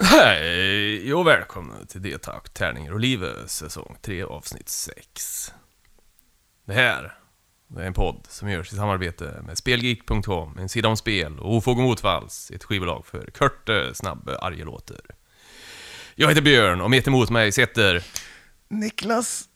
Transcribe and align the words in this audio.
Hej 0.00 1.14
och 1.14 1.26
välkomna 1.26 1.74
till 1.88 2.02
Detak 2.02 2.48
Tärningar 2.48 2.92
och 2.92 3.00
Livet 3.00 3.50
säsong 3.50 3.96
3 4.02 4.22
avsnitt 4.22 4.68
6. 4.68 5.52
Det 6.64 6.72
här 6.72 7.18
det 7.68 7.82
är 7.82 7.86
en 7.86 7.94
podd 7.94 8.26
som 8.28 8.50
görs 8.50 8.72
i 8.72 8.76
samarbete 8.76 9.42
med 9.46 9.58
Spelgeek.com, 9.58 10.58
en 10.58 10.68
sida 10.68 10.88
om 10.88 10.96
spel 10.96 11.38
och 11.38 11.56
Ofog 11.56 11.78
och 11.78 11.84
Motvalls, 11.84 12.50
ett 12.50 12.64
skivbolag 12.64 13.06
för 13.06 13.30
korta, 13.30 13.94
snabba 13.94 14.38
argelåtar. 14.38 15.00
Jag 16.14 16.28
heter 16.28 16.42
Björn 16.42 16.80
och 16.80 16.90
mitt 16.90 17.06
emot 17.06 17.30
mig 17.30 17.52
sitter... 17.52 18.04
Niklas! 18.68 19.48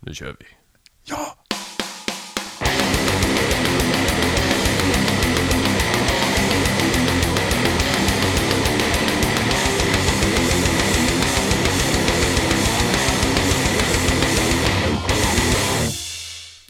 Nu 0.00 0.14
kör 0.14 0.36
vi. 0.38 0.46
Ja! 1.04 1.45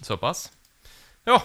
Så 0.06 0.16
pass. 0.16 0.52
Ja, 1.24 1.42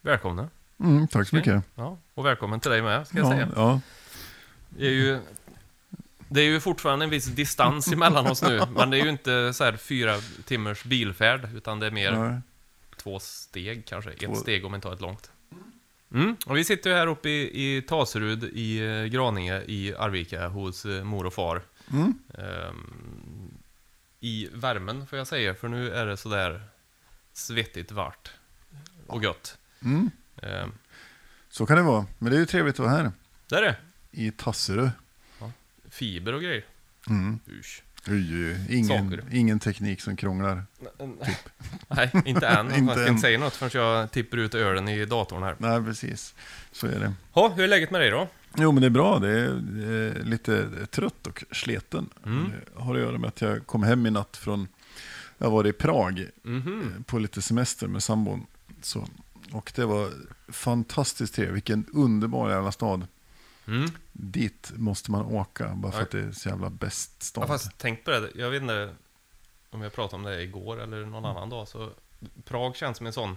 välkomna. 0.00 0.48
Mm, 0.80 1.08
tack 1.08 1.28
så 1.28 1.36
mycket. 1.36 1.62
Ja, 1.74 1.98
och 2.14 2.26
välkommen 2.26 2.60
till 2.60 2.70
dig 2.70 2.82
med, 2.82 3.06
ska 3.06 3.18
jag 3.18 3.26
Ja, 3.26 3.30
säga. 3.30 3.48
ja. 3.56 3.80
Det 4.68 4.86
är 4.86 4.90
ju... 4.90 5.20
Det 6.28 6.40
är 6.40 6.44
ju 6.44 6.60
fortfarande 6.60 7.04
en 7.04 7.10
viss 7.10 7.24
distans 7.26 7.88
emellan 7.92 8.26
oss 8.26 8.42
nu, 8.42 8.60
men 8.76 8.90
det 8.90 8.98
är 8.98 9.02
ju 9.04 9.10
inte 9.10 9.52
så 9.54 9.64
här 9.64 9.76
fyra 9.76 10.16
timmars 10.44 10.84
bilfärd, 10.84 11.48
utan 11.56 11.80
det 11.80 11.86
är 11.86 11.90
mer 11.90 12.12
ja. 12.12 12.40
två 12.96 13.18
steg 13.20 13.86
kanske. 13.86 14.12
Två- 14.12 14.32
Ett 14.32 14.38
steg 14.38 14.64
om 14.64 14.70
man 14.70 14.80
tar 14.80 14.92
ett 14.92 15.00
långt. 15.00 15.30
Mm. 16.14 16.36
Och 16.46 16.56
vi 16.56 16.64
sitter 16.64 16.90
ju 16.90 16.96
här 16.96 17.06
uppe 17.06 17.28
i, 17.28 17.76
i 17.76 17.82
Taserud 17.82 18.44
i 18.44 18.78
eh, 18.86 19.04
Graninge 19.04 19.62
i 19.66 19.94
Arvika 19.94 20.48
hos 20.48 20.84
eh, 20.86 21.04
mor 21.04 21.26
och 21.26 21.34
far. 21.34 21.62
Mm. 21.92 22.14
Ehm, 22.38 23.54
I 24.20 24.48
värmen 24.52 25.06
får 25.06 25.18
jag 25.18 25.26
säga, 25.26 25.54
för 25.54 25.68
nu 25.68 25.90
är 25.94 26.06
det 26.06 26.16
sådär 26.16 26.62
svettigt 27.32 27.92
vart 27.92 28.30
och 29.06 29.24
gött. 29.24 29.58
Mm. 29.84 30.10
Ehm, 30.42 30.72
Så 31.50 31.66
kan 31.66 31.76
det 31.76 31.82
vara. 31.82 32.06
Men 32.18 32.30
det 32.30 32.36
är 32.36 32.40
ju 32.40 32.46
trevligt 32.46 32.74
att 32.74 32.78
vara 32.86 32.90
här. 32.90 33.12
där 33.48 33.62
är 33.62 33.62
det. 33.62 33.76
I 34.10 34.30
Tasserö. 34.30 34.90
Fiber 35.90 36.32
och 36.32 36.42
grejer. 36.42 36.64
Mm. 37.08 37.38
Usch. 37.60 37.82
Oj. 38.08 38.56
Ingen, 38.76 39.10
Saker. 39.10 39.24
ingen 39.32 39.58
teknik 39.60 40.00
som 40.00 40.16
krånglar. 40.16 40.64
Nej, 41.88 42.10
inte 42.24 42.46
än. 42.46 42.68
Typ. 42.68 42.78
Inte 42.78 42.90
jag 42.92 42.98
ska 43.00 43.08
inte 43.08 43.20
säga 43.20 43.38
något 43.38 43.54
förrän 43.56 43.82
jag 43.84 44.10
tippar 44.10 44.38
ut 44.38 44.54
ölen 44.54 44.88
i 44.88 45.04
datorn 45.04 45.42
här. 45.42 45.56
Nej, 45.58 45.84
precis. 45.84 46.34
Så 46.72 46.86
är 46.86 47.00
det. 47.00 47.12
Ha, 47.32 47.48
hur 47.48 47.64
är 47.64 47.68
läget 47.68 47.90
med 47.90 48.00
dig 48.00 48.10
då? 48.10 48.28
Jo, 48.56 48.72
men 48.72 48.80
det 48.80 48.86
är 48.86 48.90
bra. 48.90 49.18
Det 49.18 49.28
är, 49.40 49.48
det 49.54 49.94
är 49.94 50.22
lite 50.24 50.68
trött 50.86 51.26
och 51.26 51.44
sleten. 51.50 52.08
Mm. 52.26 52.50
Det 52.74 52.82
har 52.82 52.94
att 52.94 53.00
göra 53.00 53.18
med 53.18 53.28
att 53.28 53.40
jag 53.40 53.66
kom 53.66 53.82
hem 53.82 54.06
i 54.06 54.10
natt 54.10 54.36
från... 54.36 54.68
Jag 55.42 55.50
var 55.50 55.66
i 55.66 55.72
Prag 55.72 56.26
Mhm. 56.42 56.94
eh, 56.96 57.02
på 57.02 57.18
lite 57.18 57.42
semester 57.42 57.86
med 57.88 58.02
sambon. 58.02 58.46
Så, 58.82 59.06
och 59.52 59.72
det 59.74 59.84
var 59.84 60.10
fantastiskt 60.48 61.34
trevligt. 61.34 61.54
Vilken 61.56 61.86
underbar 61.92 62.50
jävla 62.50 62.72
stad. 62.72 63.06
Mm. 63.66 63.90
Dit 64.12 64.72
måste 64.76 65.10
man 65.10 65.24
åka 65.24 65.68
bara 65.74 65.92
för 65.92 65.98
Ja. 65.98 66.02
att 66.04 66.10
det 66.10 66.20
är 66.20 66.32
så 66.32 66.48
jävla 66.48 66.70
bäst 66.70 67.22
stad. 67.22 67.42
har 67.42 67.48
faktiskt 67.58 67.78
tänkt 67.78 68.04
på 68.04 68.10
det. 68.10 68.30
Jag 68.34 68.50
vet 68.50 68.62
inte 68.62 68.94
om 69.70 69.82
jag 69.82 69.92
pratade 69.92 70.16
om 70.16 70.22
det 70.22 70.42
igår 70.42 70.80
eller 70.80 71.06
någon 71.06 71.24
annan 71.24 71.48
dag. 71.48 71.68
Så 71.68 71.90
Prag 72.44 72.76
känns 72.76 72.96
som 72.96 73.06
en 73.06 73.12
sån, 73.12 73.36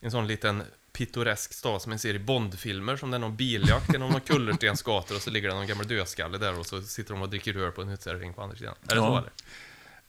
en 0.00 0.10
sån 0.10 0.26
liten 0.26 0.62
pittoresk 0.92 1.52
stad 1.52 1.82
som 1.82 1.90
man 1.90 1.98
ser 1.98 2.14
i 2.14 2.18
Bondfilmer. 2.18 2.96
Som 2.96 3.10
det 3.10 3.16
är 3.16 3.18
någon 3.18 3.36
biljakt 3.36 3.92
genom 3.92 4.10
någon 4.10 4.20
kullerstensgator 4.26 5.14
och 5.16 5.22
så 5.22 5.30
ligger 5.30 5.48
det 5.48 5.54
någon 5.54 5.66
gammal 5.66 5.86
dödskalle 5.88 6.38
där 6.38 6.58
och 6.58 6.66
så 6.66 6.82
sitter 6.82 7.12
de 7.14 7.22
och 7.22 7.28
dricker 7.28 7.56
öl 7.56 7.72
på 7.72 7.82
en 7.82 7.88
uteservering 7.88 8.32
på 8.34 8.42
andra 8.42 8.56
sidan. 8.56 8.74
Är 8.82 8.88
det 8.88 8.94
Ja. 8.94 9.06
så 9.06 9.18
eller? 9.18 9.30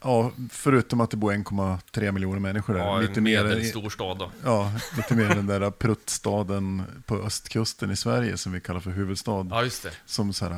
Ja, 0.02 0.32
förutom 0.50 1.02
att 1.02 1.12
det 1.12 1.18
bor 1.18 1.32
1,3 1.32 2.12
miljoner 2.12 2.40
människor 2.40 2.74
där. 2.74 2.82
Ja, 2.82 3.00
lite, 3.00 3.20
en 3.20 3.24
medelstor 3.24 3.90
stad 3.90 4.18
då. 4.18 4.32
ja, 4.44 4.72
lite 4.98 5.16
mer 5.16 5.30
den 5.30 5.48
där 5.48 5.72
pruttstaden 5.72 6.84
på 7.06 7.16
östkusten 7.16 7.92
i 7.92 7.96
Sverige 7.96 8.38
som 8.38 8.52
vi 8.52 8.60
kallar 8.60 8.80
för 8.80 8.92
huvudstad. 8.92 9.48
Ja, 9.50 9.64
just 9.64 9.84
det. 9.84 9.92
Som 10.06 10.34
så 10.34 10.46
här, 10.46 10.52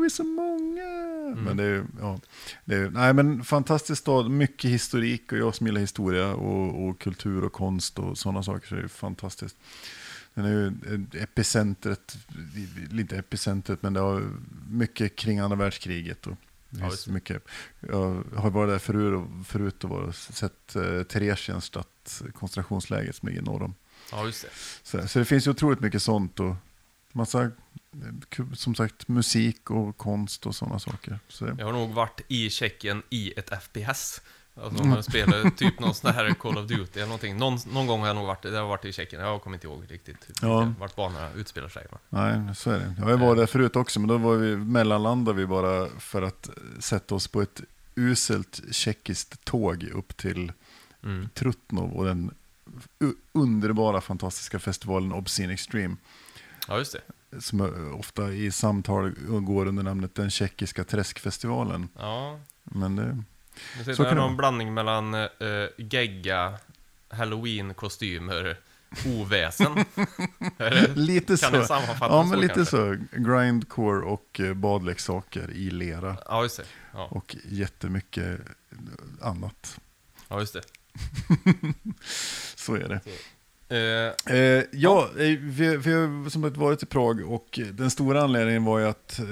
vi 0.00 0.06
är 0.06 0.08
så 0.08 0.24
många. 0.24 1.10
Mm. 1.32 1.44
Men 1.44 1.56
det 1.56 1.64
är, 1.64 1.84
ja, 2.00 2.20
det 2.64 2.74
är, 2.74 2.90
nej 2.90 3.12
men 3.12 3.44
fantastisk 3.44 4.00
stad, 4.00 4.30
mycket 4.30 4.70
historik 4.70 5.32
och 5.32 5.38
jag 5.38 5.54
som 5.54 5.66
gillar 5.66 5.80
historia 5.80 6.34
och, 6.34 6.88
och 6.88 7.00
kultur 7.00 7.44
och 7.44 7.52
konst 7.52 7.98
och 7.98 8.18
sådana 8.18 8.42
saker 8.42 8.68
så 8.68 8.74
det 8.74 8.82
är 8.82 8.88
fantastiskt. 8.88 9.56
Den 10.34 10.44
är 10.44 10.50
ju 10.50 10.72
epicentret, 11.22 12.16
lite 12.90 13.16
epicentret, 13.16 13.82
men 13.82 13.92
det 13.92 14.00
har 14.00 14.30
mycket 14.70 15.16
kring 15.16 15.38
andra 15.38 15.56
världskriget. 15.56 16.26
Och 16.26 16.36
det 16.70 16.78
Ja, 16.80 16.84
finns 16.84 16.92
just 16.92 17.06
mycket, 17.06 17.42
jag 17.80 18.24
har 18.36 18.50
varit 18.50 18.70
där 18.70 18.78
förut, 18.78 19.28
förut 19.46 19.84
och 19.84 20.14
sett 20.14 20.76
eh, 20.76 21.02
Theresienstadt, 21.02 22.22
koncentrationsläget 22.34 23.16
som 23.16 23.28
ligger 23.28 23.42
norr 23.42 23.62
om. 23.62 23.74
Ja, 24.12 24.26
just 24.26 24.42
det. 24.42 24.48
Så, 24.82 25.08
så 25.08 25.18
det 25.18 25.24
finns 25.24 25.46
ju 25.46 25.50
otroligt 25.50 25.80
mycket 25.80 26.02
sånt 26.02 26.40
och 26.40 26.56
massa, 27.12 27.42
eh, 27.42 27.50
som 28.54 28.74
sagt, 28.74 29.08
musik 29.08 29.70
och 29.70 29.96
konst 29.96 30.46
och 30.46 30.54
sådana 30.54 30.78
saker. 30.78 31.18
Så 31.28 31.46
Jag 31.58 31.66
har 31.66 31.72
nog 31.72 31.90
varit 31.90 32.20
i 32.28 32.50
Tjeckien 32.50 33.02
i 33.10 33.32
ett 33.36 33.62
FPS. 33.62 34.20
Alltså 34.54 34.70
om 34.70 34.76
Mm. 34.76 34.88
man 34.90 35.02
spelar 35.02 35.50
typ 35.56 35.80
någon 35.80 35.94
sån 35.94 36.10
här 36.14 36.34
Call 36.34 36.58
of 36.58 36.66
Duty 36.66 36.92
eller 37.00 37.06
någonting. 37.06 37.36
Någon, 37.36 37.58
någon 37.72 37.86
gång 37.86 38.00
har 38.00 38.06
jag 38.06 38.16
nog 38.16 38.26
varit, 38.26 38.44
jag 38.44 38.52
har 38.60 38.68
varit 38.68 38.84
i 38.84 38.92
Tjeckien. 38.92 39.22
Jag 39.22 39.42
kommer 39.42 39.56
inte 39.56 39.66
ihåg 39.66 39.84
riktigt 39.88 40.28
Ja. 40.42 40.48
ja. 40.48 40.72
vart 40.78 40.96
banorna 40.96 41.32
utspelar 41.32 41.68
sig. 41.68 41.86
Men. 41.90 42.44
nej, 42.46 42.54
så 42.56 42.70
är 42.70 42.78
det. 42.78 42.94
Jag 42.98 43.04
har 43.06 43.16
varit 43.16 43.38
där 43.38 43.46
förut 43.46 43.76
också, 43.76 44.00
men 44.00 44.08
då 44.08 44.18
var 44.18 44.36
vi, 44.36 44.56
mellanlandade 44.56 45.36
vi 45.38 45.46
bara 45.46 45.88
för 45.98 46.22
att 46.22 46.50
sätta 46.78 47.14
oss 47.14 47.28
på 47.28 47.42
ett 47.42 47.60
uselt 47.94 48.60
tjeckiskt 48.70 49.44
tåg 49.44 49.82
upp 49.84 50.16
till 50.16 50.52
Mm. 51.02 51.28
Trutnov 51.34 51.92
och 51.92 52.04
den 52.04 52.30
underbara, 53.32 54.00
fantastiska 54.00 54.58
festivalen 54.58 55.12
Obscene 55.12 55.52
Extreme. 55.52 55.96
Ja, 56.68 56.78
just 56.78 56.96
det. 57.30 57.40
Som 57.40 57.60
ofta 57.98 58.32
i 58.32 58.50
samtal 58.52 59.10
går 59.40 59.66
under 59.66 59.82
namnet 59.82 60.14
den 60.14 60.30
tjeckiska 60.30 60.84
träskfestivalen. 60.84 61.88
Ja, 61.98 62.38
Men 62.64 62.96
det, 62.96 63.22
det 63.84 63.94
Så 63.96 64.04
kan 64.04 64.14
det 64.16 64.20
någon 64.22 64.36
blandning 64.36 64.74
mellan 64.74 65.14
uh, 65.14 65.28
gegga, 65.76 66.54
halloween-kostymer, 67.08 68.56
oväsen. 69.06 69.72
Är 70.58 70.70
det- 70.70 70.94
lite 71.00 71.26
kan 71.26 71.36
så. 71.36 71.50
det 71.56 71.66
sammanfattas 71.66 72.10
Ja, 72.10 72.22
men 72.22 72.30
så 72.30 72.36
lite 72.36 72.54
kanske? 72.54 72.76
så. 72.76 72.96
Grindcore 73.12 74.04
och 74.04 74.40
eh, 74.40 74.54
badleksaker 74.54 75.50
i 75.50 75.70
lera. 75.70 76.16
Ja, 76.28 76.42
just 76.42 76.56
det. 76.56 76.64
Ja, 76.92 77.08
Och 77.10 77.36
jättemycket 77.48 78.40
annat. 79.20 79.80
ja 80.28 80.40
just 80.40 80.52
det. 80.52 80.62
Så 82.56 82.74
är 82.74 82.88
det. 82.88 82.94
Eh, 83.04 83.20
Eh, 84.26 84.64
ja, 84.72 85.08
vi, 85.14 85.36
vi 85.76 85.92
har 85.92 86.30
som 86.30 86.42
sagt 86.42 86.56
varit 86.56 86.82
i 86.82 86.86
Prag 86.86 87.32
och 87.32 87.60
den 87.72 87.90
stora 87.90 88.22
anledningen 88.22 88.64
var 88.64 88.78
ju 88.78 88.86
att 88.86 89.18
eh, 89.18 89.26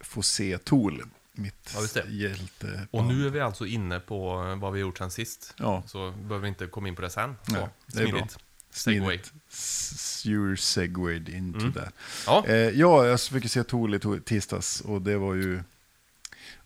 få 0.00 0.22
se 0.22 0.58
Tool. 0.58 1.02
Mitt 1.32 1.74
Ja, 1.94 2.02
hjälte. 2.08 2.88
och 2.90 3.04
nu 3.04 3.26
är 3.26 3.30
vi 3.30 3.40
alltså 3.40 3.66
inne 3.66 4.00
på 4.00 4.44
eh, 4.48 4.56
vad 4.58 4.72
vi 4.72 4.80
gjort 4.80 4.98
sen 4.98 5.10
sist. 5.10 5.54
Ja, 5.58 5.82
Så 5.86 6.10
behöver 6.10 6.38
vi 6.38 6.48
inte 6.48 6.66
komma 6.66 6.88
in 6.88 6.96
på 6.96 7.02
det 7.02 7.10
sen. 7.10 7.36
Så, 7.46 7.52
Nej, 7.52 7.68
det 7.86 8.02
är 8.02 8.06
bra. 8.06 8.12
smidigt. 8.12 8.38
smidigt. 8.70 9.32
Segway. 9.50 10.34
You're 10.36 10.56
segwayed 10.56 11.28
into 11.28 11.58
Mm. 11.60 11.72
that. 11.72 11.94
Ja, 12.26 12.44
Eh, 12.46 12.54
ja, 12.56 13.06
jag 13.06 13.20
fick 13.20 13.50
se 13.50 13.62
to- 13.62 14.20
tisdags 14.20 14.80
och 14.80 15.02
det 15.02 15.16
var 15.18 15.34
ju 15.34 15.62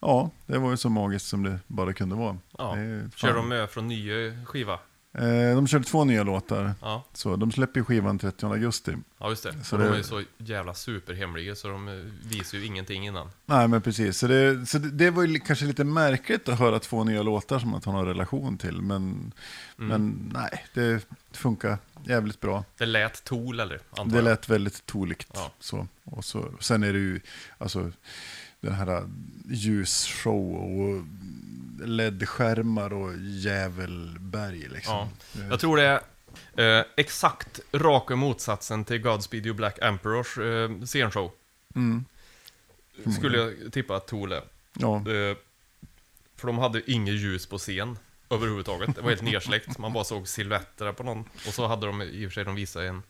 Ja, 0.00 0.30
det 0.46 0.58
var 0.58 0.70
ju 0.70 0.76
så 0.76 0.88
magiskt 0.88 1.26
som 1.26 1.42
det 1.42 1.58
bara 1.66 1.92
kunde 1.92 2.16
vara. 2.16 2.38
ja. 2.58 2.74
Fan- 2.74 3.10
Kör 3.16 3.34
de 3.34 3.48
med 3.48 3.70
från 3.70 3.88
nya 3.88 4.44
skiva? 4.44 4.78
Eh, 5.18 5.54
de 5.54 5.66
körde 5.66 5.84
två 5.84 6.04
nya 6.04 6.22
låtar. 6.22 6.74
Ja, 6.80 7.04
Så 7.12 7.36
de 7.36 7.52
släpper 7.52 7.80
ju 7.80 7.84
skivan 7.84 8.18
30 8.18 8.46
augusti. 8.46 8.96
ja 9.18 9.28
just 9.30 9.42
det. 9.42 9.52
Så 9.52 9.64
Så 9.64 9.76
det- 9.76 9.84
de 9.84 9.92
är 9.92 9.96
ju 9.96 10.02
så 10.02 10.22
jävla 10.38 10.74
superhemliga 10.74 11.54
så 11.54 11.68
de 11.68 11.88
eh, 11.88 11.94
visar 12.28 12.58
ju 12.58 12.64
ingenting 12.66 13.06
innan. 13.06 13.30
Nej, 13.46 13.68
men 13.68 13.82
precis. 13.82 14.18
Så 14.18 14.26
det, 14.26 14.66
så 14.66 14.78
det, 14.78 14.90
det 14.90 15.10
var 15.10 15.22
ju 15.24 15.38
kanske 15.40 15.64
lite 15.64 15.84
märkligt 15.84 16.48
att 16.48 16.58
höra 16.58 16.78
två 16.78 17.04
nya 17.04 17.22
låtar 17.22 17.58
som 17.58 17.70
man 17.70 17.80
har 17.84 17.92
någon 17.92 18.06
relation 18.06 18.58
till. 18.58 18.82
Men, 18.82 19.32
Mm. 19.78 19.88
men 19.88 20.30
nej, 20.34 20.64
det 20.74 21.06
funkar 21.32 21.78
jävligt 22.06 22.40
bra. 22.40 22.64
Det 22.78 22.86
lät 22.86 23.24
Tool 23.24 23.60
eller? 23.60 23.80
Antar 23.90 24.16
Det 24.16 24.22
lät 24.22 24.48
väldigt 24.48 24.86
tolikt. 24.86 25.28
Ja. 25.34 25.52
Så. 25.60 25.86
Och 26.04 26.24
så, 26.24 26.52
sen 26.60 26.82
är 26.82 26.92
det 26.92 26.98
ju 26.98 27.20
alltså, 27.58 27.92
den 28.64 28.74
här 28.74 29.08
ljusshow 29.48 30.54
och 30.54 31.04
LED-skärmar 31.88 32.92
och 32.92 33.16
djävulberg. 33.18 34.68
Liksom. 34.68 34.94
Ja. 35.32 35.44
Jag 35.50 35.60
tror 35.60 35.76
det 35.76 36.00
är 36.56 36.78
eh, 36.78 36.84
exakt 36.96 37.60
raka 37.72 38.16
motsatsen 38.16 38.84
till 38.84 38.98
Godspeed 38.98 39.46
You 39.46 39.54
Black 39.56 39.78
Emperors 39.82 40.38
eh, 40.38 40.70
scenshow. 40.84 41.32
Mm, 41.74 42.04
Skulle 43.18 43.38
jag 43.38 43.72
tippa 43.72 43.96
att 43.96 44.06
Tool 44.06 44.32
är. 44.32 44.42
ja. 44.72 44.96
Eh, 44.96 45.36
för 46.36 46.46
de 46.46 46.58
hade 46.58 46.90
inget 46.90 47.14
ljus 47.14 47.46
på 47.46 47.58
scen 47.58 47.98
överhuvudtaget. 48.30 48.96
Det 48.96 49.02
var 49.02 49.08
helt 49.10 49.22
nersläckt. 49.22 49.78
Man 49.78 49.92
bara 49.92 50.04
såg 50.04 50.28
silhuetter 50.28 50.92
på 50.92 51.02
någon. 51.02 51.24
Och 51.46 51.54
så 51.54 51.66
hade 51.66 51.86
de 51.86 52.02
i 52.02 52.26
och 52.26 52.30
för 52.30 52.34
sig, 52.34 52.44
de 52.44 52.54
visade 52.54 52.88
en 52.88 53.02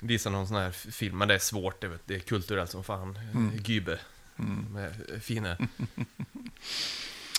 visa 0.00 0.30
någon 0.30 0.46
sån 0.48 0.56
här 0.56 0.70
film, 0.70 1.18
men 1.18 1.28
det 1.28 1.34
är 1.34 1.38
svårt, 1.38 1.80
det, 1.80 1.88
vet, 1.88 2.00
det 2.06 2.14
är 2.14 2.18
kulturellt 2.20 2.70
som 2.70 2.84
fan. 2.84 3.18
Mm. 3.34 3.56
Gybe. 3.64 3.98
Mm. 4.40 4.84
Eh, 4.84 5.20
fina. 5.20 5.56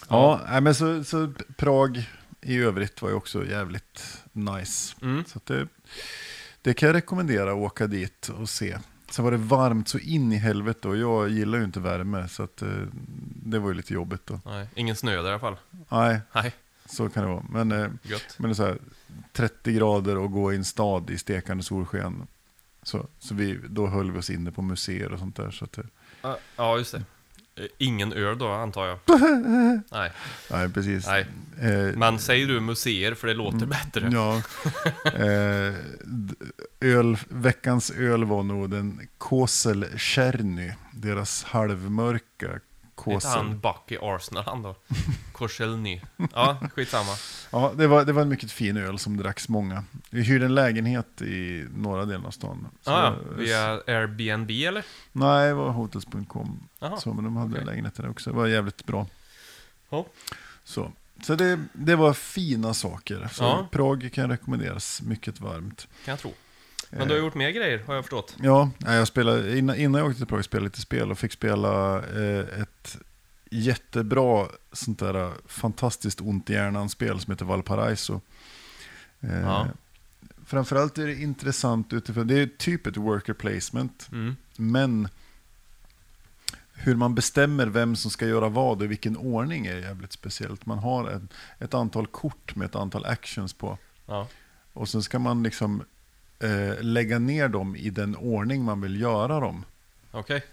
Ja, 0.10 0.42
nej, 0.50 0.62
men 0.62 0.76
så, 0.76 1.04
så 1.04 1.34
Prag 1.56 2.10
i 2.42 2.58
övrigt 2.58 3.02
var 3.02 3.10
ju 3.10 3.16
också 3.16 3.46
jävligt 3.46 4.24
nice. 4.32 4.96
Mm. 5.02 5.26
Så 5.28 5.40
det, 5.44 5.68
det 6.62 6.74
kan 6.74 6.88
jag 6.88 6.96
rekommendera 6.96 7.52
att 7.52 7.58
åka 7.58 7.88
dit 7.88 8.30
och 8.30 8.50
se. 8.50 8.78
Sen 9.10 9.26
var 9.26 9.32
det 9.32 9.38
varmt 9.38 9.88
så 9.88 10.00
in 10.00 10.32
i 10.32 10.38
helvete 10.38 10.88
och 10.88 10.98
jag 10.98 11.30
gillar 11.30 11.58
ju 11.58 11.64
inte 11.64 11.80
värme 11.80 12.28
så 12.28 12.44
att 12.44 12.62
eh, 12.62 12.70
det 13.46 13.60
var 13.60 13.68
ju 13.70 13.74
lite 13.74 13.94
jobbigt 13.94 14.26
då. 14.26 14.40
Nej, 14.46 14.68
ingen 14.76 14.96
snö 14.96 15.16
där 15.16 15.24
i 15.24 15.30
alla 15.30 15.40
fall. 15.40 15.56
Nej, 15.90 16.20
Nej, 16.34 16.54
så 16.86 17.10
kan 17.10 17.24
det 17.24 17.30
vara. 17.30 17.46
Men, 17.50 17.72
eh, 17.72 17.90
men 18.38 18.56
så 18.56 18.64
här, 18.64 18.78
30 19.34 19.74
grader 19.74 20.18
och 20.18 20.32
gå 20.32 20.54
i 20.54 20.56
en 20.56 20.66
stad 20.66 21.10
i 21.10 21.18
stekande 21.18 21.64
solsken. 21.64 22.28
Så, 22.84 23.08
så 23.20 23.36
vi, 23.36 23.60
då 23.70 23.88
höll 23.88 24.12
vi 24.12 24.20
oss 24.20 24.30
inne 24.30 24.52
på 24.52 24.62
museer 24.62 25.14
och 25.14 25.20
sånt 25.20 25.36
där. 25.36 25.52
Så 25.52 25.66
att, 25.66 25.78
eh, 25.78 25.84
Ja, 26.56 26.78
just 26.78 26.92
det. 26.92 27.04
Ingen 27.78 28.14
öl 28.14 28.38
då, 28.38 28.48
antar 28.48 28.88
jag. 28.88 29.00
Nej, 29.92 30.12
nej, 30.52 30.70
precis. 30.70 31.08
nej. 31.08 31.26
Eh, 31.62 31.98
Men 31.98 32.20
säger 32.20 32.48
du 32.48 32.60
museer, 32.60 33.14
för 33.14 33.28
det 33.28 33.34
låter 33.34 33.66
bättre. 33.66 34.10
Ja. 34.14 34.42
Eh, 35.06 35.74
öl, 36.80 37.18
veckans 37.30 37.92
öl 37.92 38.24
var 38.26 38.44
nog 38.44 38.70
den 38.70 39.08
Kosel 39.18 39.86
Cherny. 39.98 40.72
Deras 40.94 41.44
halvmörka 41.44 42.60
Kosel. 42.96 43.32
han 43.32 43.60
Buck 43.60 43.92
i 43.92 43.98
Arsenal 44.02 44.44
han 44.44 44.62
då? 44.62 44.76
Korselny. 45.32 46.02
Ja, 46.34 46.58
skitsamma. 46.74 47.12
Ja, 47.52 47.72
det 47.78 47.88
var, 47.88 48.06
det 48.06 48.14
var 48.14 48.22
en 48.22 48.30
mycket 48.30 48.52
fin 48.52 48.78
öl 48.78 49.00
som 49.00 49.18
dracks 49.18 49.50
många. 49.50 49.84
Vi 50.10 50.22
hyrde 50.24 50.46
en 50.46 50.56
lägenhet 50.56 51.22
i 51.22 51.66
norra 51.76 52.06
delen 52.06 52.26
av 52.26 52.32
stan. 52.32 52.68
Så- 52.82 52.92
Ah, 52.92 53.04
ja, 53.04 53.16
via 53.38 53.72
Airbnb 53.88 54.52
eller? 54.52 54.84
Nej, 55.12 55.48
det 55.48 55.54
var 55.54 55.70
hotels.com. 55.70 56.68
Så, 57.00 57.14
men 57.14 57.24
de 57.24 57.36
hade 57.38 57.54
okej. 57.54 57.66
lägenheter 57.66 58.04
där 58.04 58.10
också. 58.10 58.30
Det 58.30 58.36
var 58.36 58.48
jävligt 58.48 58.86
bra. 58.86 59.08
Ja. 59.90 60.06
Så, 60.64 60.92
så 61.24 61.36
det, 61.36 61.60
det 61.74 61.96
var 61.96 62.14
fina 62.14 62.74
saker. 62.74 63.30
Så 63.34 63.44
Ja. 63.44 63.68
Prag 63.72 64.10
kan 64.14 64.30
rekommenderas 64.30 65.02
mycket 65.02 65.40
varmt. 65.40 65.88
Kan 66.06 66.12
jag 66.12 66.20
tro. 66.20 66.34
Men 66.92 67.08
du 67.08 67.14
har 67.14 67.22
gjort 67.22 67.36
mer 67.36 67.50
grejer, 67.52 67.84
har 67.88 67.96
jag 67.96 68.04
förstått. 68.04 68.36
Ja, 68.42 68.70
jag 68.80 69.08
spelade, 69.08 69.58
innan, 69.58 69.76
innan 69.76 70.00
jag 70.02 70.08
åkte 70.10 70.18
till 70.18 70.28
Prag 70.28 70.46
spelade 70.46 70.64
jag 70.66 70.70
lite 70.70 70.82
spel 70.82 71.12
och 71.12 71.20
fick 71.20 71.32
spela 71.32 71.98
eh, 71.98 72.62
ett 72.62 72.98
jättebra 73.52 74.48
sånt 74.72 75.00
där 75.00 75.14
eh, 75.24 75.32
fantastiskt 75.48 76.22
ont 76.22 76.50
i 76.50 76.54
hjärnan-spel 76.54 77.20
som 77.20 77.32
heter 77.32 77.46
Valparaiso. 77.46 78.22
Eh, 79.20 79.42
Ja. 79.42 79.68
Framförallt 80.46 80.98
är 80.98 81.08
det 81.08 81.16
intressant 81.22 81.94
utifrån, 81.94 82.28
det 82.28 82.40
är 82.40 82.50
typ 82.58 82.88
ett 82.88 82.98
worker 82.98 83.34
placement, 83.34 84.10
Mm. 84.12 84.36
men 84.58 85.08
hur 86.74 86.96
man 86.96 87.16
bestämmer 87.16 87.66
vem 87.68 87.96
som 87.96 88.12
ska 88.12 88.28
göra 88.28 88.50
vad 88.50 88.78
och 88.78 88.84
i 88.84 88.88
vilken 88.88 89.18
ordning 89.18 89.66
är 89.66 89.76
jävligt 89.78 90.12
speciellt. 90.14 90.66
Man 90.66 90.78
har 90.80 91.10
ett, 91.10 91.22
ett 91.60 91.74
antal 91.74 92.08
kort 92.08 92.56
med 92.56 92.66
ett 92.66 92.76
antal 92.76 93.06
actions 93.06 93.54
på. 93.54 93.78
Ja. 94.06 94.28
Och 94.74 94.90
sen 94.90 95.04
ska 95.04 95.20
man 95.20 95.44
liksom 95.44 95.84
eh, 96.42 96.82
lägga 96.84 97.20
ner 97.20 97.48
dem 97.48 97.76
i 97.76 97.90
den 97.90 98.16
ordning 98.16 98.64
man 98.64 98.82
vill 98.82 99.02
göra 99.02 99.40
dem. 99.40 99.66
Okej. 100.12 100.44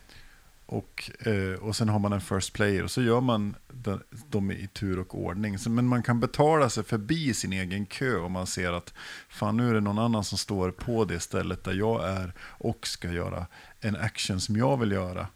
Och, 0.67 1.11
eh, 1.19 1.53
och 1.61 1.77
sen 1.77 1.89
har 1.89 1.99
man 1.99 2.13
en 2.13 2.21
first 2.21 2.53
player 2.53 2.83
och 2.85 2.91
så 2.91 3.03
gör 3.03 3.21
man 3.21 3.55
den, 3.69 4.03
dem 4.29 4.51
i 4.51 4.69
tur 4.73 4.99
och 4.99 5.19
ordning. 5.19 5.59
Så, 5.59 5.71
men 5.71 5.87
man 5.87 6.03
kan 6.03 6.21
betala 6.21 6.71
sig 6.71 6.85
förbi 6.85 7.35
sin 7.35 7.53
egen 7.53 7.87
kö 7.87 8.17
om 8.19 8.33
man 8.33 8.47
ser 8.47 8.73
att 8.73 8.95
fan 9.29 9.57
nu 9.57 9.71
är 9.71 9.75
det 9.75 9.81
någon 9.81 9.99
annan 9.99 10.25
som 10.25 10.39
står 10.39 10.71
på 10.71 11.05
det 11.05 11.21
stället 11.21 11.65
där 11.65 11.73
jag 11.73 12.09
är 12.09 12.33
och 12.41 12.87
ska 12.87 13.13
göra 13.13 13.47
en 13.81 13.97
action 13.97 14.41
som 14.41 14.57
jag 14.57 14.77
vill 14.77 14.93
göra. 14.93 15.27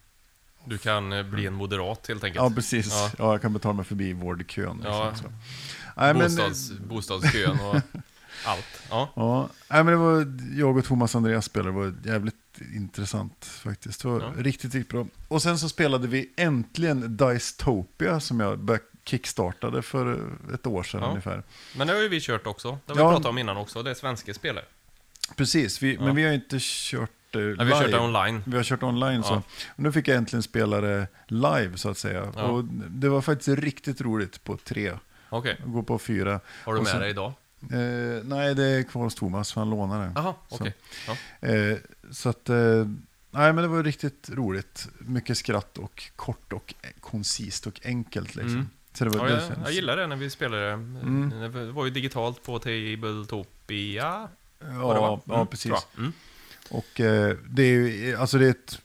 Du 0.64 0.78
kan 0.78 1.12
eh, 1.12 1.22
bli 1.22 1.46
en 1.46 1.54
moderat 1.54 2.08
helt 2.08 2.24
enkelt. 2.24 2.42
Ja, 2.44 2.50
precis. 2.54 2.88
Ja. 2.90 3.10
Ja. 3.18 3.32
jag 3.32 3.42
kan 3.42 3.52
betala 3.52 3.74
mig 3.74 3.84
förbi 3.84 4.12
vårdkön. 4.12 4.76
Liksom, 4.76 4.92
Ja. 4.92 5.14
Nej, 5.96 6.14
men, 6.14 6.22
Bostads, 6.22 6.72
bostadskön 6.72 7.60
och 7.60 7.76
allt. 8.44 8.82
Ja. 8.90 9.08
Ja, 9.16 9.48
nej, 9.70 9.84
men 9.84 9.86
det 9.92 9.96
var 9.96 10.26
jag 10.58 10.76
och 10.76 10.84
Thomas 10.84 11.14
Andreas 11.16 11.44
spelade, 11.44 11.70
det 11.70 11.76
var 11.78 11.94
jävligt 12.04 12.34
intressant 12.74 13.44
faktiskt. 13.44 14.02
Det 14.02 14.08
var 14.08 14.20
Ja. 14.20 14.32
riktigt, 14.36 14.74
riktigt 14.74 14.88
bra. 14.88 15.06
Och 15.28 15.42
sen 15.42 15.58
så 15.58 15.68
spelade 15.68 16.08
vi 16.08 16.30
äntligen 16.36 17.16
Dicetopia 17.16 18.20
som 18.20 18.40
jag 18.40 18.78
kickstartade 19.04 19.82
för 19.82 20.30
ett 20.54 20.66
år 20.66 20.82
sedan 20.82 21.00
Ja. 21.02 21.08
ungefär. 21.08 21.42
Men 21.76 21.86
det 21.86 21.92
har 21.92 22.00
ju 22.00 22.08
vi 22.08 22.20
kört 22.20 22.46
också. 22.46 22.78
Det 22.86 22.92
har 22.92 23.00
Ja. 23.00 23.08
vi 23.08 23.14
pratat 23.14 23.26
om 23.30 23.38
innan 23.38 23.56
också. 23.56 23.82
Det 23.82 23.90
är 23.90 23.94
svenska 23.94 24.34
spelare. 24.34 24.64
Precis, 25.36 25.82
vi, 25.82 25.94
Ja. 25.94 26.00
men 26.04 26.16
vi 26.16 26.22
har 26.24 26.32
inte 26.32 26.56
kört 26.60 27.10
Nej, 27.34 27.42
vi 27.44 27.56
har 27.72 27.82
kört 27.82 27.90
det 27.90 27.98
online. 28.00 28.42
Vi 28.46 28.56
har 28.56 28.64
kört 28.64 28.82
online 28.82 29.16
Ja. 29.16 29.22
så. 29.22 29.34
Och 29.34 29.42
nu 29.76 29.92
fick 29.92 30.08
jag 30.08 30.16
äntligen 30.16 30.42
spela 30.42 30.80
det 30.80 31.06
live 31.26 31.76
så 31.76 31.88
att 31.90 31.98
säga. 31.98 32.32
Ja. 32.36 32.42
Och 32.42 32.64
det 32.90 33.08
var 33.08 33.20
faktiskt 33.20 33.48
riktigt 33.58 34.00
roligt 34.00 34.44
på 34.44 34.56
tre. 34.56 34.92
Okej. 35.28 35.60
Gå 35.66 35.82
på 35.82 35.98
fyra. 35.98 36.40
Har 36.64 36.74
du 36.74 36.80
med 36.80 36.88
så- 36.92 36.98
dig 36.98 37.10
idag? 37.10 37.32
Eh, 37.70 38.24
nej, 38.24 38.54
det 38.54 38.64
är 38.64 38.82
kvar 38.82 39.02
hos 39.02 39.14
Thomas, 39.14 39.52
för 39.52 39.60
han 39.60 39.70
lånar 39.70 40.06
det. 40.06 40.12
Jaha, 40.14 40.34
Så. 40.48 40.66
Ja. 41.06 41.48
Eh, 41.48 41.76
så 42.10 42.28
att, 42.28 42.48
eh, 42.48 42.86
nej 43.30 43.52
men 43.52 43.56
det 43.56 43.68
var 43.68 43.82
riktigt 43.82 44.30
roligt. 44.32 44.88
Mycket 44.98 45.38
skratt 45.38 45.78
och 45.78 46.02
kort 46.16 46.52
och 46.52 46.74
koncist 47.00 47.66
och 47.66 47.80
enkelt 47.84 48.34
liksom. 48.34 48.54
Mm. 48.54 48.68
Så 48.92 49.04
det 49.04 49.10
var, 49.10 49.28
Ja, 49.28 49.34
det 49.34 49.42
jag, 49.48 49.58
jag 49.64 49.72
gillar 49.72 49.96
det 49.96 50.06
när 50.06 50.16
vi 50.16 50.30
spelade 50.30 50.62
det. 50.66 50.72
Mm. 50.72 51.30
Det 51.52 51.72
var 51.72 51.84
ju 51.84 51.90
digitalt 51.90 52.42
på 52.42 52.58
Tabletopia. 52.58 54.28
Ja, 54.58 54.86
var. 54.86 55.20
ja 55.24 55.34
Mm, 55.34 55.46
precis. 55.46 55.86
Mm. 55.98 56.12
Och 56.70 57.00
eh, 57.00 57.36
det 57.48 57.62
är 57.62 57.66
ju, 57.66 58.16
alltså 58.16 58.38
det 58.38 58.46
är 58.46 58.50
ett, 58.50 58.80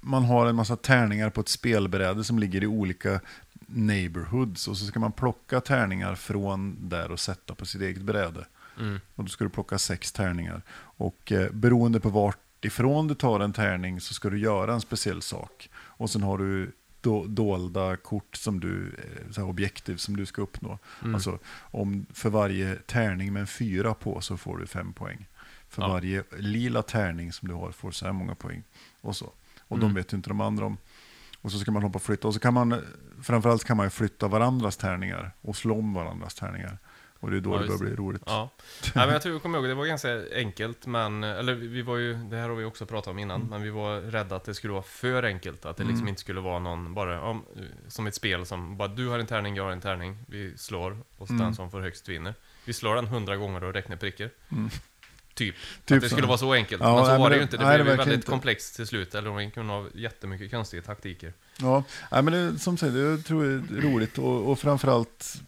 man 0.00 0.24
har 0.24 0.46
en 0.46 0.56
massa 0.56 0.76
tärningar 0.76 1.30
på 1.30 1.40
ett 1.40 1.48
spelbräde 1.48 2.24
som 2.24 2.38
ligger 2.38 2.62
i 2.62 2.66
olika 2.66 3.20
neighborhoods. 3.68 4.68
Och 4.68 4.76
så 4.76 4.86
ska 4.86 5.00
man 5.00 5.12
plocka 5.12 5.60
tärningar 5.60 6.14
från 6.14 6.88
där 6.88 7.10
och 7.10 7.20
sätta 7.20 7.54
på 7.54 7.66
sitt 7.66 7.82
eget 7.82 8.02
bräde. 8.02 8.46
Mm. 8.78 9.00
Och 9.14 9.24
då 9.24 9.30
ska 9.30 9.44
du 9.44 9.50
plocka 9.50 9.78
sex 9.78 10.12
tärningar. 10.12 10.62
Och 10.80 11.32
eh, 11.32 11.50
beroende 11.52 12.00
på 12.00 12.08
vart 12.08 12.38
ifrån 12.64 13.06
du 13.08 13.14
tar 13.14 13.40
en 13.40 13.52
tärning 13.52 14.00
så 14.00 14.14
ska 14.14 14.30
du 14.30 14.38
göra 14.38 14.72
en 14.74 14.80
speciell 14.80 15.22
sak. 15.22 15.70
Och 15.74 16.10
sen 16.10 16.22
har 16.22 16.38
du 16.38 16.72
do, 17.00 17.24
dolda 17.26 17.96
kort 17.96 18.36
som 18.36 18.60
du, 18.60 18.88
eh, 18.98 19.30
så 19.32 19.42
objektiv 19.42 19.96
som 19.96 20.16
du 20.16 20.26
ska 20.26 20.42
uppnå. 20.42 20.78
Mm. 21.02 21.14
Alltså 21.14 21.38
om 21.56 22.06
för 22.12 22.30
varje 22.30 22.74
tärning 22.76 23.32
med 23.32 23.40
en 23.40 23.46
fyra 23.46 23.94
på 23.94 24.20
så 24.20 24.36
får 24.36 24.56
du 24.58 24.66
fem 24.66 24.92
poäng. 24.92 25.26
För 25.68 25.82
Ja. 25.82 25.88
varje 25.88 26.24
lila 26.38 26.82
tärning 26.82 27.32
som 27.32 27.48
du 27.48 27.54
har 27.54 27.72
får 27.72 27.90
så 27.90 28.06
här 28.06 28.12
många 28.12 28.34
poäng. 28.34 28.62
Och 29.00 29.16
så. 29.16 29.32
Och 29.60 29.76
Mm. 29.76 29.88
de 29.88 29.94
vet 29.94 30.12
ju 30.12 30.16
inte 30.16 30.30
de 30.30 30.40
andra 30.40 30.64
om. 30.66 30.76
Och 31.40 31.52
så 31.52 31.58
ska 31.58 31.70
man 31.70 31.82
hoppa 31.82 31.96
och 31.96 32.02
flytta. 32.02 32.28
Och 32.28 32.34
så 32.34 32.40
kan 32.40 32.54
man, 32.54 32.84
framförallt 33.22 33.64
kan 33.64 33.76
man 33.76 33.86
ju 33.86 33.90
flytta 33.90 34.28
varandras 34.28 34.76
tärningar 34.76 35.32
och 35.40 35.56
slå 35.56 35.78
om 35.78 35.94
varandras 35.94 36.34
tärningar. 36.34 36.78
Och 37.20 37.30
det 37.30 37.36
är 37.36 37.40
då 37.40 37.54
Ja, 37.54 37.58
det 37.58 37.66
börjar 37.66 37.78
bli 37.78 37.94
roligt. 37.96 38.22
Ja. 38.26 38.50
Nej, 38.94 39.06
men 39.06 39.12
jag 39.12 39.22
tror 39.22 39.34
jag 39.34 39.42
kommer 39.42 39.58
ihåg, 39.58 39.68
det 39.68 39.74
var 39.74 39.86
ganska 39.86 40.22
enkelt, 40.34 40.86
men, 40.86 41.24
eller 41.24 41.54
vi 41.54 41.82
var 41.82 41.96
ju, 41.96 42.14
det 42.14 42.36
här 42.36 42.48
har 42.48 42.56
vi 42.56 42.64
också 42.64 42.86
pratat 42.86 43.08
om 43.10 43.18
innan, 43.18 43.36
Mm. 43.40 43.50
men 43.50 43.62
vi 43.62 43.70
var 43.70 44.00
rädda 44.00 44.36
att 44.36 44.44
det 44.44 44.54
skulle 44.54 44.72
vara 44.72 44.82
för 44.82 45.22
enkelt, 45.22 45.64
att 45.64 45.76
det 45.76 45.82
liksom 45.82 45.98
Mm. 45.98 46.08
inte 46.08 46.20
skulle 46.20 46.40
vara 46.40 46.58
någon, 46.58 46.94
bara, 46.94 47.20
om, 47.22 47.44
som 47.88 48.06
ett 48.06 48.14
spel 48.14 48.46
som, 48.46 48.76
bara 48.76 48.88
du 48.88 49.08
har 49.08 49.18
en 49.18 49.26
tärning, 49.26 49.56
jag 49.56 49.64
har 49.64 49.70
en 49.72 49.80
tärning, 49.80 50.18
vi 50.26 50.56
slår, 50.58 50.98
och 51.18 51.26
så 51.28 51.32
Mm. 51.34 51.44
den 51.46 51.54
som 51.54 51.70
får 51.70 51.80
högst 51.80 52.08
vinner. 52.08 52.34
Vi 52.64 52.72
slår 52.72 52.94
den 52.94 53.06
hundra 53.06 53.36
gånger 53.36 53.64
och 53.64 53.72
räknar 53.74 53.96
prickar. 53.96 54.30
Typ. 55.38 55.54
Typ 55.84 55.96
att 55.96 56.02
det 56.02 56.08
så. 56.08 56.14
skulle 56.14 56.26
vara 56.26 56.38
så 56.38 56.52
enkelt, 56.52 56.82
Ja, 56.82 56.94
men 56.96 57.04
så 57.04 57.10
nej, 57.10 57.18
var 57.18 57.30
det 57.30 57.34
det- 57.34 57.38
ju 57.38 57.42
inte. 57.42 57.56
Det 57.56 57.64
nej, 57.64 57.78
det 57.78 57.84
blev 57.84 57.92
ju 57.92 57.96
verkligen 57.96 58.08
väldigt 58.08 58.24
inte. 58.24 58.30
komplext 58.30 58.76
till 58.76 58.86
slut, 58.86 59.14
eller 59.14 59.30
de 59.38 59.50
kunde 59.50 59.72
ha 59.72 59.86
jättemycket 59.94 60.50
konstiga 60.50 60.82
taktiker. 60.82 61.32
Ja, 61.60 61.84
nej, 62.12 62.22
men 62.22 62.32
det, 62.32 62.58
som 62.58 62.76
sagt, 62.76 62.92
det 62.92 63.18
tror 63.18 63.44
jag 63.44 63.52
är 63.54 63.80
roligt. 63.80 64.18
Och, 64.18 64.50
och 64.50 64.58
framförallt, 64.58 65.40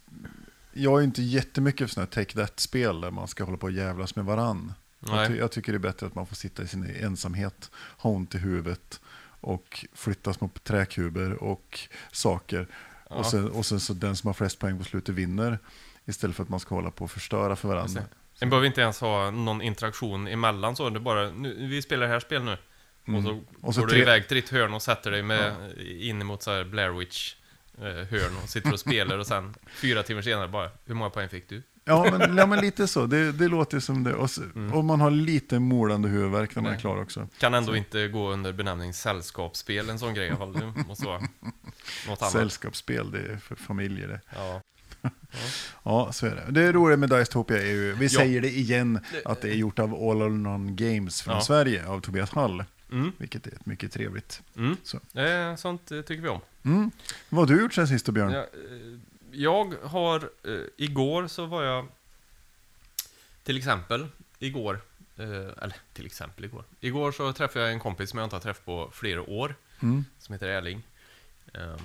jag 0.73 1.01
är 1.01 1.05
inte 1.05 1.23
jättemycket 1.23 1.89
för 1.89 1.95
sådana 1.95 2.09
här 2.15 2.25
take 2.25 2.47
that-spel 2.47 3.01
där 3.01 3.11
man 3.11 3.29
ska 3.29 3.45
hålla 3.45 3.57
på 3.57 3.67
och 3.67 3.73
jävlas 3.73 4.17
med 4.17 4.25
varann. 4.25 4.73
Jag, 5.07 5.29
ty, 5.29 5.37
jag 5.37 5.53
tycker 5.53 5.73
det 5.73 5.77
är 5.77 5.81
bättre 5.81 6.07
att 6.07 6.15
man 6.15 6.27
får 6.27 6.37
sitta 6.37 6.63
i 6.63 6.67
sin 6.69 6.95
ensamhet, 7.01 7.71
ha 7.97 8.11
ont 8.11 8.35
i 8.35 8.39
huvudet 8.39 9.01
och 9.41 9.85
flytta 9.95 10.33
små 10.33 10.51
träkuber 10.63 11.43
och 11.43 11.81
saker. 12.13 12.67
Ja. 13.11 13.17
Och, 13.17 13.27
sen, 13.27 13.51
och 13.51 13.67
sen 13.67 13.81
så 13.81 13.93
den 13.93 14.17
som 14.17 14.27
har 14.27 14.35
flest 14.35 14.59
poäng 14.59 14.79
på 14.79 14.85
slutet 14.85 15.15
vinner. 15.15 15.59
Istället 16.07 16.37
för 16.37 16.43
att 16.43 16.49
man 16.49 16.61
ska 16.61 16.75
hålla 16.75 16.91
på 16.91 17.05
och 17.05 17.11
förstöra 17.11 17.57
för 17.57 17.69
varandra. 17.69 18.03
En 18.41 18.51
behöver 18.51 18.67
inte 18.67 18.81
ens 18.81 19.01
ha 19.01 19.31
någon 19.31 19.63
interaktion 19.63 20.27
emellan 20.29 20.77
så, 20.77 20.91
det 20.91 21.01
bara, 21.01 21.31
nu, 21.31 21.67
vi 21.69 21.83
spelar 21.83 22.07
det 22.07 22.13
här 22.13 22.21
spelet 22.21 22.45
nu. 22.45 22.57
Mm. 23.09 23.19
Och 23.19 23.23
så, 23.33 23.43
Och 23.67 23.75
så 23.75 23.81
går 23.81 23.89
tre- 23.89 23.97
du 23.97 24.03
iväg 24.03 24.29
till 24.29 24.35
ditt 24.35 24.49
hörn 24.51 24.75
och 24.75 24.83
sätter 24.83 25.11
dig 25.11 25.23
med, 25.23 25.55
in 26.01 26.21
emot 26.21 26.43
så 26.43 26.51
här 26.51 26.65
Blair 26.65 26.91
Witch 26.91 27.35
eh, 27.79 27.85
hörn 27.85 28.37
och 28.43 28.49
sitter 28.49 28.73
och 28.73 28.81
spelar 28.81 29.19
och 29.19 29.27
sen 29.27 29.55
fyra 29.69 30.03
timmar 30.03 30.23
senare 30.23 30.49
bara, 30.49 30.71
hur 30.85 30.95
många 30.95 31.11
poäng 31.11 31.29
fick 31.29 31.49
du? 31.49 31.63
Ja, 31.85 32.07
men, 32.19 32.37
ja, 32.37 32.47
men 32.47 32.61
lite 32.61 32.87
så. 32.89 33.07
Det, 33.07 33.33
det 33.33 33.49
låter 33.49 33.81
som 33.81 34.05
det. 34.05 34.15
Och, 34.15 34.31
så, 34.31 34.43
Mm. 34.43 34.73
och 34.73 34.85
man 34.85 35.01
har 35.01 35.11
lite 35.11 35.59
molande 35.59 36.09
huvudvärk 36.09 36.55
när 36.57 36.63
man 36.63 36.73
är 36.73 36.79
klar 36.79 37.03
också. 37.03 37.29
Kan 37.39 37.55
ändå 37.55 37.73
Så. 37.73 37.77
inte 37.77 38.09
gå 38.09 38.31
under 38.31 38.53
benämning 38.53 38.93
sällskapsspel, 38.95 39.91
en 39.91 39.99
sån 39.99 40.15
grej 40.15 40.27
i 40.27 40.31
alla 40.31 40.39
fall. 40.39 40.53
Det 40.53 40.85
måste 40.89 41.07
vara 41.07 41.21
något 42.09 42.23
annat. 42.23 42.33
Sällskapsspel, 42.33 43.11
det 43.11 43.19
är 43.19 43.37
för 43.37 43.55
familjer 43.55 44.09
det. 44.09 44.21
Ja. 44.37 44.61
Ja, 45.83 46.13
så 46.13 46.27
är 46.27 46.35
det. 46.35 46.47
Det 46.51 46.73
roliga 46.73 46.97
med 46.97 47.09
Dicetopia 47.09 47.59
är 47.63 47.67
ju, 47.67 47.93
vi 47.95 48.05
Ja. 48.07 48.19
säger 48.21 48.41
det 48.41 48.51
igen, 48.51 49.01
att 49.25 49.41
det 49.41 49.49
är 49.49 49.55
gjort 49.55 49.79
av 49.79 49.95
All 49.95 50.23
or 50.23 50.31
None 50.31 50.73
Games 50.73 51.23
från 51.23 51.35
Ja. 51.35 51.41
Sverige, 51.41 51.87
av 51.87 52.01
Tobias 52.01 52.31
Hall. 52.31 52.65
Mm. 52.93 53.13
Vilket 53.19 53.47
är 53.47 53.53
mycket 53.65 53.93
trevligt. 53.93 54.43
Mm. 54.57 54.77
Så. 54.83 55.19
Eh, 55.21 55.57
sånt 55.57 55.91
eh, 55.93 56.01
tycker 56.01 56.23
vi 56.23 56.29
om. 56.29 56.41
Mm. 56.63 56.91
Vad 57.29 57.49
har 57.49 57.57
du 57.57 57.63
gjort 57.63 57.75
sen 57.75 57.89
sist 57.89 58.07
då, 58.07 58.13
Björn? 58.13 58.33
Ja, 58.33 58.41
eh, 58.41 58.99
jag 59.33 59.75
har, 59.83 60.31
eh, 60.45 60.53
igår 60.77 61.27
så 61.27 61.47
var 61.47 61.63
jag, 61.65 61.87
till 63.45 63.57
exempel, 63.59 64.07
igår, 64.39 64.81
eh, 65.17 65.25
eller 65.63 65.77
till 65.93 66.07
exempel 66.07 66.45
igår. 66.45 66.65
Igår 66.81 67.13
så 67.13 67.33
träffade 67.33 67.65
jag 67.65 67.73
en 67.73 67.81
kompis 67.81 68.11
som 68.11 68.19
jag 68.19 68.27
inte 68.27 68.37
har 68.37 68.41
träffat 68.41 68.65
på 68.65 68.91
flera 68.93 69.23
år, 69.23 69.55
Mm. 69.83 70.05
som 70.19 70.33
heter 70.33 70.49
Erling. 70.49 70.83
Och 71.53 71.81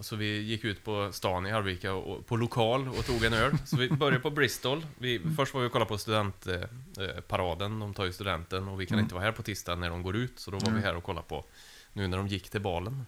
så 0.00 0.16
vi 0.16 0.38
gick 0.42 0.64
ut 0.64 0.84
på 0.84 1.12
stan 1.12 1.46
i 1.46 1.52
Arvika, 1.52 1.92
och, 1.94 2.26
på 2.26 2.36
lokal, 2.36 2.88
och 2.88 3.06
tog 3.06 3.24
en 3.24 3.32
öl. 3.32 3.52
Så 3.66 3.76
vi 3.76 3.90
började 3.90 4.20
på 4.20 4.30
Bristol. 4.30 4.86
Vi, 4.98 5.20
först 5.36 5.54
var 5.54 5.60
vi 5.60 5.66
och 5.68 5.72
kollade 5.72 5.88
på 5.88 5.98
studentparaden, 5.98 6.68
eh, 7.00 7.20
paraden. 7.20 7.78
de 7.80 7.94
tar 7.94 8.04
ju 8.04 8.12
studenten, 8.12 8.68
och 8.68 8.80
vi 8.80 8.86
kan 8.86 8.94
Mm. 8.94 9.04
inte 9.04 9.14
vara 9.14 9.24
här 9.24 9.32
på 9.32 9.42
tisdag 9.42 9.74
när 9.76 9.90
de 9.90 10.02
går 10.02 10.16
ut, 10.16 10.38
så 10.38 10.50
då 10.50 10.58
var 10.58 10.70
vi 10.72 10.80
här 10.80 10.96
och 10.96 11.04
kollade 11.04 11.28
på, 11.28 11.44
nu 11.92 12.08
när 12.08 12.16
de 12.16 12.28
gick 12.28 12.50
till 12.50 12.60
balen. 12.60 13.06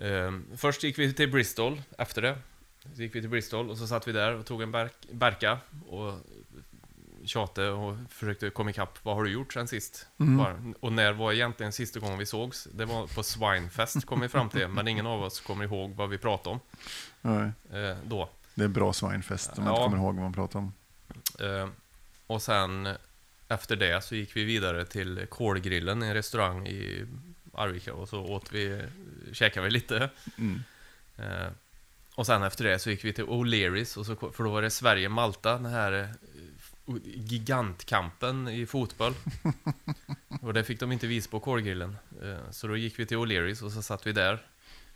Ehm, 0.00 0.44
först 0.56 0.82
gick 0.82 0.98
vi 0.98 1.12
till 1.12 1.30
Bristol, 1.30 1.82
efter 1.98 2.22
det. 2.22 2.38
Så 2.94 3.02
gick 3.02 3.14
vi 3.14 3.20
till 3.20 3.30
Bristol 3.30 3.70
och 3.70 3.78
så 3.78 3.86
satt 3.86 4.08
vi 4.08 4.12
där 4.12 4.34
och 4.34 4.46
tog 4.46 4.62
en 4.62 4.72
berk, 4.72 4.92
berka 5.12 5.58
och 5.88 6.12
tjatade 7.26 7.70
och 7.70 7.96
försökte 8.10 8.50
komma 8.50 8.70
ikapp. 8.70 8.98
Vad 9.02 9.16
har 9.16 9.24
du 9.24 9.30
gjort 9.30 9.52
sen 9.52 9.68
sist? 9.68 10.06
Mm. 10.20 10.36
Bara. 10.36 10.56
Och 10.80 10.92
när 10.92 11.12
var 11.12 11.32
egentligen 11.32 11.72
sista 11.72 12.00
gången 12.00 12.18
vi 12.18 12.26
sågs? 12.26 12.68
Det 12.74 12.84
var 12.84 13.06
på 13.06 13.22
Swinefest 13.22 14.06
kom 14.06 14.20
vi 14.20 14.28
fram 14.28 14.48
till, 14.48 14.68
men 14.78 14.88
ingen 14.88 15.06
av 15.06 15.22
oss 15.22 15.40
kommer 15.40 15.64
ihåg 15.64 15.90
vad 15.94 16.08
vi 16.08 16.18
pratade 16.18 16.58
om 17.22 17.52
eh, 17.72 17.96
då. 18.04 18.28
det 18.54 18.64
är 18.64 18.68
bra 18.68 18.92
svinefest 18.92 19.58
om 19.58 19.64
man 19.64 19.74
Ja. 19.74 19.84
inte 19.84 19.84
kommer 19.90 20.04
ihåg 20.04 20.14
vad 20.14 20.22
man 20.24 20.32
pratar 20.32 20.58
om. 20.58 20.72
Eh, 21.40 21.68
och 22.26 22.42
sen 22.42 22.88
efter 23.48 23.76
det 23.76 24.04
så 24.04 24.14
gick 24.14 24.36
vi 24.36 24.44
vidare 24.44 24.84
till 24.86 25.26
Kolgrillen, 25.30 26.02
en 26.02 26.14
restaurang 26.14 26.66
i 26.66 27.06
Arvika 27.54 27.94
och 27.94 28.08
så 28.08 28.20
åt 28.20 28.52
vi, 28.52 28.82
käkade 29.32 29.64
vi 29.64 29.70
lite. 29.70 30.10
Mm. 30.38 30.62
Eh, 31.16 31.48
och 32.14 32.26
sen 32.26 32.42
efter 32.42 32.64
det 32.64 32.78
så 32.78 32.90
gick 32.90 33.04
vi 33.04 33.12
till 33.12 33.24
O'Learys, 33.24 33.98
och 33.98 34.06
så, 34.06 34.16
för 34.16 34.44
då 34.44 34.50
var 34.50 34.62
det 34.62 34.70
Sverige-Malta, 34.70 35.52
den 35.52 35.66
här 35.66 36.14
gigantkampen 37.04 38.48
i 38.48 38.66
fotboll. 38.66 39.14
och 40.42 40.54
det 40.54 40.64
fick 40.64 40.80
de 40.80 40.92
inte 40.92 41.06
visa 41.06 41.30
på 41.30 41.40
Kolgrillen. 41.40 41.96
Eh, 42.22 42.50
så 42.50 42.66
då 42.66 42.76
gick 42.76 42.98
vi 42.98 43.06
till 43.06 43.16
O'Learys 43.16 43.62
och 43.62 43.72
så 43.72 43.82
satt 43.82 44.06
vi 44.06 44.12
där. 44.12 44.46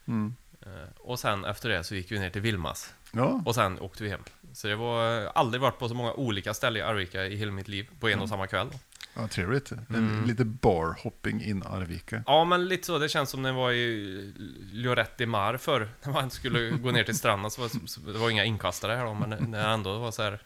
Mm. 0.06 0.34
Eh, 0.60 0.68
och 0.98 1.18
sen 1.18 1.44
efter 1.44 1.68
det 1.68 1.84
så 1.84 1.94
gick 1.94 2.12
vi 2.12 2.18
ner 2.18 2.30
till 2.30 2.42
Vilmas. 2.42 2.94
Ja, 3.12 3.42
Och 3.44 3.54
sen 3.54 3.80
åkte 3.80 4.02
vi 4.02 4.10
hem. 4.10 4.20
Så 4.52 4.68
det 4.68 4.76
var 4.76 5.22
eh, 5.22 5.30
aldrig 5.34 5.60
varit 5.60 5.78
på 5.78 5.88
så 5.88 5.94
många 5.94 6.12
olika 6.12 6.54
ställen 6.54 6.82
i 6.82 6.84
Arvika 6.84 7.26
i 7.26 7.36
hela 7.36 7.52
mitt 7.52 7.68
liv, 7.68 7.88
på 8.00 8.08
en 8.08 8.20
och 8.20 8.28
samma 8.28 8.46
kväll. 8.46 8.68
ja, 9.14 9.28
trevligt. 9.28 9.72
Mm. 9.72 10.24
Lite 10.24 10.44
barhopping 10.44 11.42
in 11.42 11.62
Arvika. 11.62 12.22
Ja, 12.26 12.44
men 12.44 12.68
lite 12.68 12.86
så. 12.86 12.98
Det 12.98 13.08
känns 13.08 13.30
som 13.30 13.42
när 13.42 13.48
jag 13.48 13.56
var 13.56 13.72
i 13.72 14.32
Lloret 14.72 15.28
Mar 15.28 15.56
förr. 15.56 15.88
När 16.02 16.12
man 16.12 16.30
skulle 16.30 16.70
gå 16.70 16.90
ner 16.90 17.04
till 17.04 17.18
stranden 17.18 17.50
så 17.50 17.60
var 17.62 18.12
det 18.12 18.18
var 18.18 18.30
inga 18.30 18.44
inkastare 18.44 18.92
här 18.96 19.04
då, 19.04 19.14
men 19.14 19.50
när 19.50 19.66
det 19.66 19.70
ändå 19.70 19.98
var 19.98 20.10
så 20.10 20.22
här. 20.22 20.40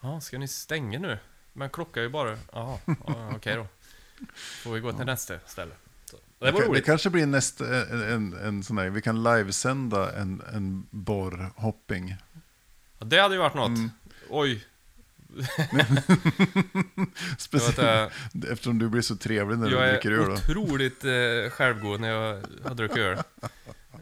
Ja, 0.00 0.20
ska 0.20 0.38
ni 0.38 0.48
stänga 0.48 0.98
nu? 0.98 1.18
Men 1.52 1.70
klockan 1.70 2.00
är 2.00 2.04
ju 2.04 2.08
bara... 2.10 2.38
Jaha, 2.52 2.78
ja, 3.06 3.32
okej 3.34 3.56
då. 3.56 3.66
Får 4.34 4.72
vi 4.72 4.80
gå 4.80 4.92
till 4.92 5.06
nästa 5.06 5.38
ställe. 5.46 5.72
Så, 6.04 6.16
det 6.38 6.50
var 6.50 6.60
det 6.60 6.66
roligt. 6.66 6.84
kanske 6.84 7.10
blir 7.10 7.26
nästa, 7.26 7.82
en, 7.90 8.02
en, 8.02 8.32
en 8.32 8.64
sån 8.64 8.78
här, 8.78 8.88
vi 8.88 9.02
kan 9.02 9.22
livesända 9.22 10.16
en, 10.16 10.42
en 10.54 10.86
borrhopping. 10.90 12.16
Ja, 12.98 13.06
Det 13.06 13.18
hade 13.20 13.34
ju 13.34 13.40
varit 13.40 13.54
något. 13.54 13.68
Mm. 13.68 13.90
Oj. 14.28 14.64
Det 15.70 15.86
Speciellt 17.38 17.78
eh, 17.78 18.52
eftersom 18.52 18.78
du 18.78 18.88
blir 18.88 19.02
så 19.02 19.16
trevlig 19.16 19.58
när 19.58 19.68
du 19.68 19.76
jag 19.76 19.92
dricker 19.92 20.10
är 20.10 20.14
öl. 20.18 20.26
då. 20.26 20.32
otroligt 20.32 21.04
eh, 21.04 21.50
självgod 21.50 22.00
när 22.00 22.08
jag 22.08 22.42
har 22.64 22.74
druckit 22.74 22.98
öl. 22.98 23.18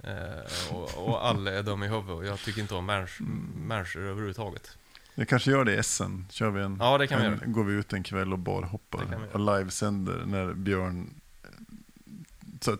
Eh, 0.03 0.75
och, 0.75 1.09
och 1.09 1.27
alla 1.27 1.53
är 1.53 1.63
dum 1.63 1.83
i 1.83 1.89
huvudet 1.89 2.11
och 2.11 2.27
jag 2.27 2.39
tycker 2.39 2.61
inte 2.61 2.75
om 2.75 2.87
mäns 2.87 3.11
människor 3.57 4.03
överhuvudtaget. 4.03 4.77
Jag 5.19 5.29
kanske 5.29 5.51
gör 5.51 5.65
det 5.65 5.73
i 5.73 5.77
Essen. 5.77 6.27
Kör 6.31 6.51
vi 6.51 6.63
en, 6.63 6.77
Ja, 6.81 6.99
det 6.99 7.07
kan 7.07 7.21
vi 7.21 7.27
en, 7.27 7.33
göra. 7.33 7.47
går 7.47 7.65
vi 7.65 7.75
ut 7.75 7.93
en 7.93 8.03
kväll 8.03 8.33
och 8.33 8.39
barhoppar. 8.39 9.05
Vi. 9.11 9.17
Och 9.33 9.57
livesänder 9.57 10.23
när 10.27 10.55
Björn... 10.55 11.11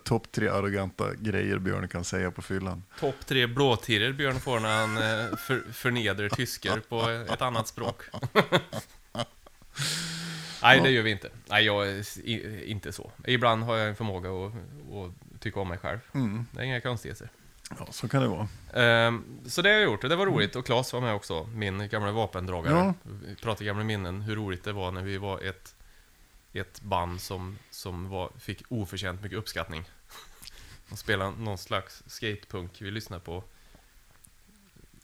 Topp 0.03 0.31
tre 0.31 0.47
arroganta 0.47 1.13
grejer 1.15 1.59
Björn 1.59 1.87
kan 1.87 2.03
säga 2.03 2.31
på 2.31 2.41
fyllan. 2.41 2.83
Topp 2.99 3.15
tre 3.25 3.47
blåtiror 3.47 4.13
Björn 4.13 4.39
får 4.39 4.59
när 4.59 4.77
han 4.77 4.97
eh, 4.97 5.35
för, 5.37 5.71
förnedrar 5.73 6.29
tyskar 6.29 6.79
på 6.89 7.09
ett 7.33 7.41
annat 7.41 7.67
språk. 7.67 8.01
Nej, 10.61 10.81
det 10.83 10.89
gör 10.89 11.03
vi 11.03 11.11
inte. 11.11 11.29
Nej, 11.45 11.65
jag 11.65 11.87
är 11.89 12.63
inte 12.63 12.91
så. 12.93 13.11
Ibland 13.27 13.63
har 13.63 13.75
jag 13.77 13.89
en 13.89 13.95
förmåga 13.95 14.29
att, 14.29 14.53
att 14.93 15.41
tycka 15.41 15.59
om 15.59 15.67
mig 15.69 15.77
själv. 15.77 15.99
Mm. 16.13 16.45
Det 16.51 16.59
är 16.59 16.63
inga 16.65 16.81
konstigheter. 16.81 17.29
Ja, 17.69 17.87
så 17.91 18.07
kan 18.07 18.21
det 18.21 18.27
vara. 18.27 18.47
Ehm, 18.73 19.41
så 19.45 19.61
det 19.61 19.69
har 19.69 19.75
jag 19.75 19.83
gjort 19.83 20.01
det 20.01 20.15
var 20.15 20.25
roligt. 20.25 20.55
Och 20.55 20.65
Claes 20.65 20.93
var 20.93 21.01
med 21.01 21.13
också, 21.13 21.49
min 21.53 21.89
gamla 21.89 22.11
vapendragare. 22.11 22.75
Ja. 22.75 22.93
Vi 23.03 23.35
pratade 23.35 23.65
gamla 23.65 23.83
minnen, 23.83 24.21
hur 24.21 24.35
roligt 24.35 24.63
det 24.63 24.73
var 24.73 24.91
när 24.91 25.01
vi 25.01 25.17
var 25.17 25.39
ett, 25.41 25.75
ett 26.53 26.81
band 26.81 27.21
som, 27.21 27.57
som 27.69 28.09
var, 28.09 28.29
fick 28.39 28.63
oförtjänt 28.69 29.21
mycket 29.21 29.37
uppskattning. 29.37 29.83
De 30.89 30.97
spelade 30.97 31.31
någon 31.37 31.57
slags 31.57 32.03
skatepunk. 32.07 32.81
Vi 32.81 32.91
lyssnade 32.91 33.23
på 33.23 33.43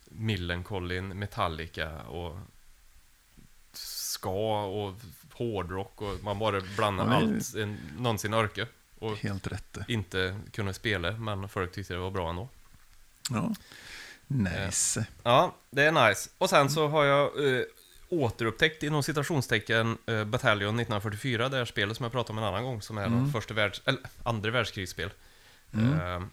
Millencolin, 0.06 1.08
Metallica 1.08 2.02
och 2.02 2.38
ska 3.74 4.64
och 4.66 4.96
hårdrock 5.34 6.02
och 6.02 6.24
man 6.24 6.40
bara 6.40 6.62
blandade 6.76 7.12
Ja, 7.12 7.18
allt 7.18 7.56
en, 7.56 7.78
någonsin 7.98 8.34
orkade. 8.34 8.68
Och 9.04 9.18
Helt 9.18 9.48
rätt 9.48 9.78
inte 9.88 10.40
kunde 10.52 10.74
spela, 10.74 11.12
men 11.12 11.50
folk 11.50 11.72
tyckte 11.72 11.94
det 11.94 12.00
var 12.00 12.12
bra 12.12 12.30
ändå. 12.30 12.50
Ja. 13.30 13.56
Nice. 14.28 15.06
Ja, 15.24 15.56
det 15.70 15.84
är 15.84 16.08
nice. 16.08 16.30
Och 16.38 16.50
sen 16.50 16.70
så 16.70 16.88
har 16.88 17.04
jag 17.04 17.56
eh, 17.58 17.64
återupptäckt 18.10 18.84
inom 18.84 19.04
citationstecken 19.04 19.98
eh, 20.06 20.24
Battalion 20.24 20.80
1944, 20.80 21.50
det 21.50 21.58
här 21.58 21.66
spelet 21.66 21.98
som 21.98 22.04
jag 22.04 22.12
pratade 22.12 22.40
om 22.40 22.44
en 22.44 22.50
annan 22.50 22.64
gång, 22.64 22.82
som 22.82 22.98
är 22.98 23.06
mm. 23.06 23.32
första 23.32 23.54
världs, 23.54 23.82
eller 23.86 24.02
andra 24.24 24.52
världskrigsspel. 24.52 25.10
Mm. 25.74 26.00
Eh, 26.00 26.28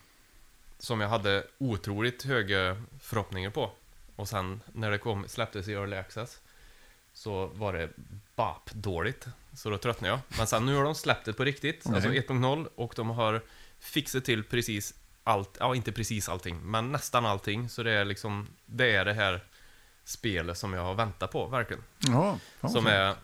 som 0.79 1.01
jag 1.01 1.09
hade 1.09 1.45
otroligt 1.59 2.23
höga 2.23 2.83
förhoppningar 3.01 3.51
på. 3.51 3.71
Och 4.17 4.29
sen 4.29 4.61
när 4.73 4.91
det 4.91 4.99
kom, 4.99 5.29
släpptes 5.29 5.69
i 5.69 5.73
Early 5.73 5.97
Access 5.97 6.41
så 7.21 7.47
var 7.47 7.73
det 7.73 7.89
bap 8.37 8.71
dåligt. 8.73 9.27
Så 9.53 9.71
då 9.71 9.79
tröttnade 9.79 10.13
jag. 10.13 10.21
Men 10.39 10.47
sen 10.47 10.67
nu 10.67 10.75
har 10.75 10.85
de 10.85 10.95
släppt 10.95 11.25
det 11.25 11.33
på 11.33 11.45
riktigt, 11.45 11.83
Okej. 11.87 11.95
alltså 11.95 12.11
1.0, 12.33 12.69
och 12.75 12.93
de 12.97 13.11
har 13.11 13.43
fixat 13.79 14.25
till 14.25 14.45
precis 14.45 14.95
allt, 15.25 15.57
ja 15.61 15.75
inte 15.75 15.93
precis 15.93 16.29
allting, 16.29 16.61
men 16.71 16.93
nästan 16.93 17.27
allting. 17.27 17.69
Så 17.69 17.83
det 17.83 17.93
är 17.93 18.05
liksom, 18.05 18.47
det 18.67 18.95
är 18.97 19.05
det 19.05 19.13
här 19.15 19.45
spelet 20.05 20.59
som 20.59 20.73
jag 20.73 20.83
har 20.83 20.95
väntat 20.95 21.31
på, 21.33 21.47
verkligen. 21.47 21.83
Ja, 21.99 22.39
Som 22.69 22.87
är, 22.87 23.15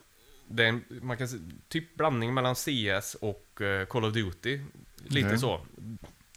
det 0.48 0.64
är 0.64 0.68
en, 0.68 0.84
man 0.88 1.16
kan 1.16 1.28
säga, 1.28 1.42
typ 1.68 1.94
blandning 1.96 2.34
mellan 2.34 2.54
CS 2.54 3.14
och 3.20 3.60
eh, 3.60 3.86
Call 3.86 4.04
of 4.04 4.14
Duty. 4.14 4.60
Lite 4.96 5.26
Okej. 5.26 5.38
så. 5.38 5.60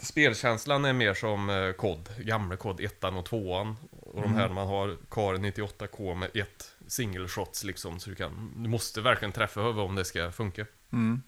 Spelkänslan 0.02 0.86
är 0.86 0.94
mer 0.94 1.14
som 1.14 1.50
eh, 1.50 1.72
COD, 1.72 2.10
gamla 2.20 2.58
COD 2.58 2.80
1 2.82 3.04
och 3.04 3.26
2 3.26 3.76
Och 3.92 4.22
de 4.22 4.34
här 4.34 4.44
Mm. 4.46 4.56
man 4.56 4.68
har 4.68 4.98
Car 5.10 5.34
98K 5.38 6.16
med 6.16 6.30
ett 6.36 6.76
single 6.90 7.28
shots 7.28 7.64
liksom. 7.64 8.00
Så 8.00 8.10
du 8.10 8.16
kan, 8.16 8.54
du 8.64 8.70
måste 8.70 9.02
verkligen 9.02 9.32
träffa 9.32 9.62
över 9.62 9.82
om 9.82 9.96
det 9.96 10.06
ska 10.06 10.32
funka. 10.32 10.66
Mm. 10.92 11.22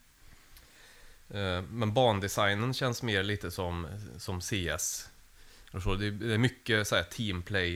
Eh, 1.30 1.62
Men 1.70 1.94
bandesignen 1.94 2.74
känns 2.74 3.04
mer 3.04 3.24
lite 3.24 3.52
som, 3.52 3.88
som 4.18 4.42
CS. 4.42 5.10
Så, 5.84 5.96
det 5.96 6.06
är 6.34 6.38
mycket 6.38 6.88
så 6.88 6.96
här 6.96 7.04
teamplay. 7.04 7.76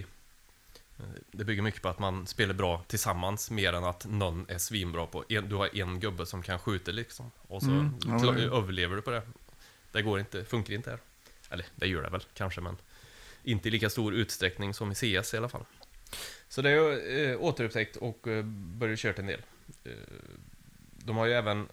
Eh, 0.99 1.05
Det 1.31 1.43
bygger 1.43 1.61
mycket 1.61 1.81
på 1.81 1.89
att 1.89 1.99
man 1.99 2.27
spelar 2.27 2.53
bra 2.53 2.83
tillsammans 2.87 3.51
mer 3.51 3.73
än 3.73 3.83
att 3.83 4.05
någon 4.05 4.45
är 4.49 4.57
svinbra 4.57 5.07
på 5.07 5.23
Du 5.27 5.55
har 5.55 5.77
en 5.77 5.99
gubbe 5.99 6.25
som 6.25 6.43
kan 6.43 6.59
skjuta 6.59 6.91
liksom. 6.91 7.31
Och 7.47 7.61
så 7.61 7.69
Mm, 7.69 7.93
ja, 8.05 8.35
överlever 8.37 8.95
du 8.95 9.01
på 9.01 9.11
det. 9.11 9.21
Det 9.91 10.01
går 10.01 10.19
inte, 10.19 10.45
funkar 10.45 10.73
inte 10.73 10.89
här. 10.89 10.99
Eller 11.49 11.65
det 11.75 11.87
gör 11.87 12.03
det 12.03 12.09
väl 12.09 12.23
kanske 12.33 12.61
men 12.61 12.77
inte 13.43 13.67
i 13.67 13.71
lika 13.71 13.89
stor 13.89 14.13
utsträckning 14.13 14.73
som 14.73 14.91
i 14.91 14.95
CS 14.95 15.33
i 15.33 15.37
alla 15.37 15.49
fall. 15.49 15.65
Så 16.49 16.61
det 16.61 16.69
har 16.69 16.75
jag 16.75 17.29
eh, 17.29 17.41
återupptäckt 17.41 17.95
och 17.95 18.27
eh, 18.27 18.43
börjat 18.45 18.99
köra 18.99 19.13
en 19.17 19.27
del. 19.27 19.41
Eh, 19.83 19.91
de 20.93 21.17
har 21.17 21.25
ju 21.25 21.33
även 21.33 21.67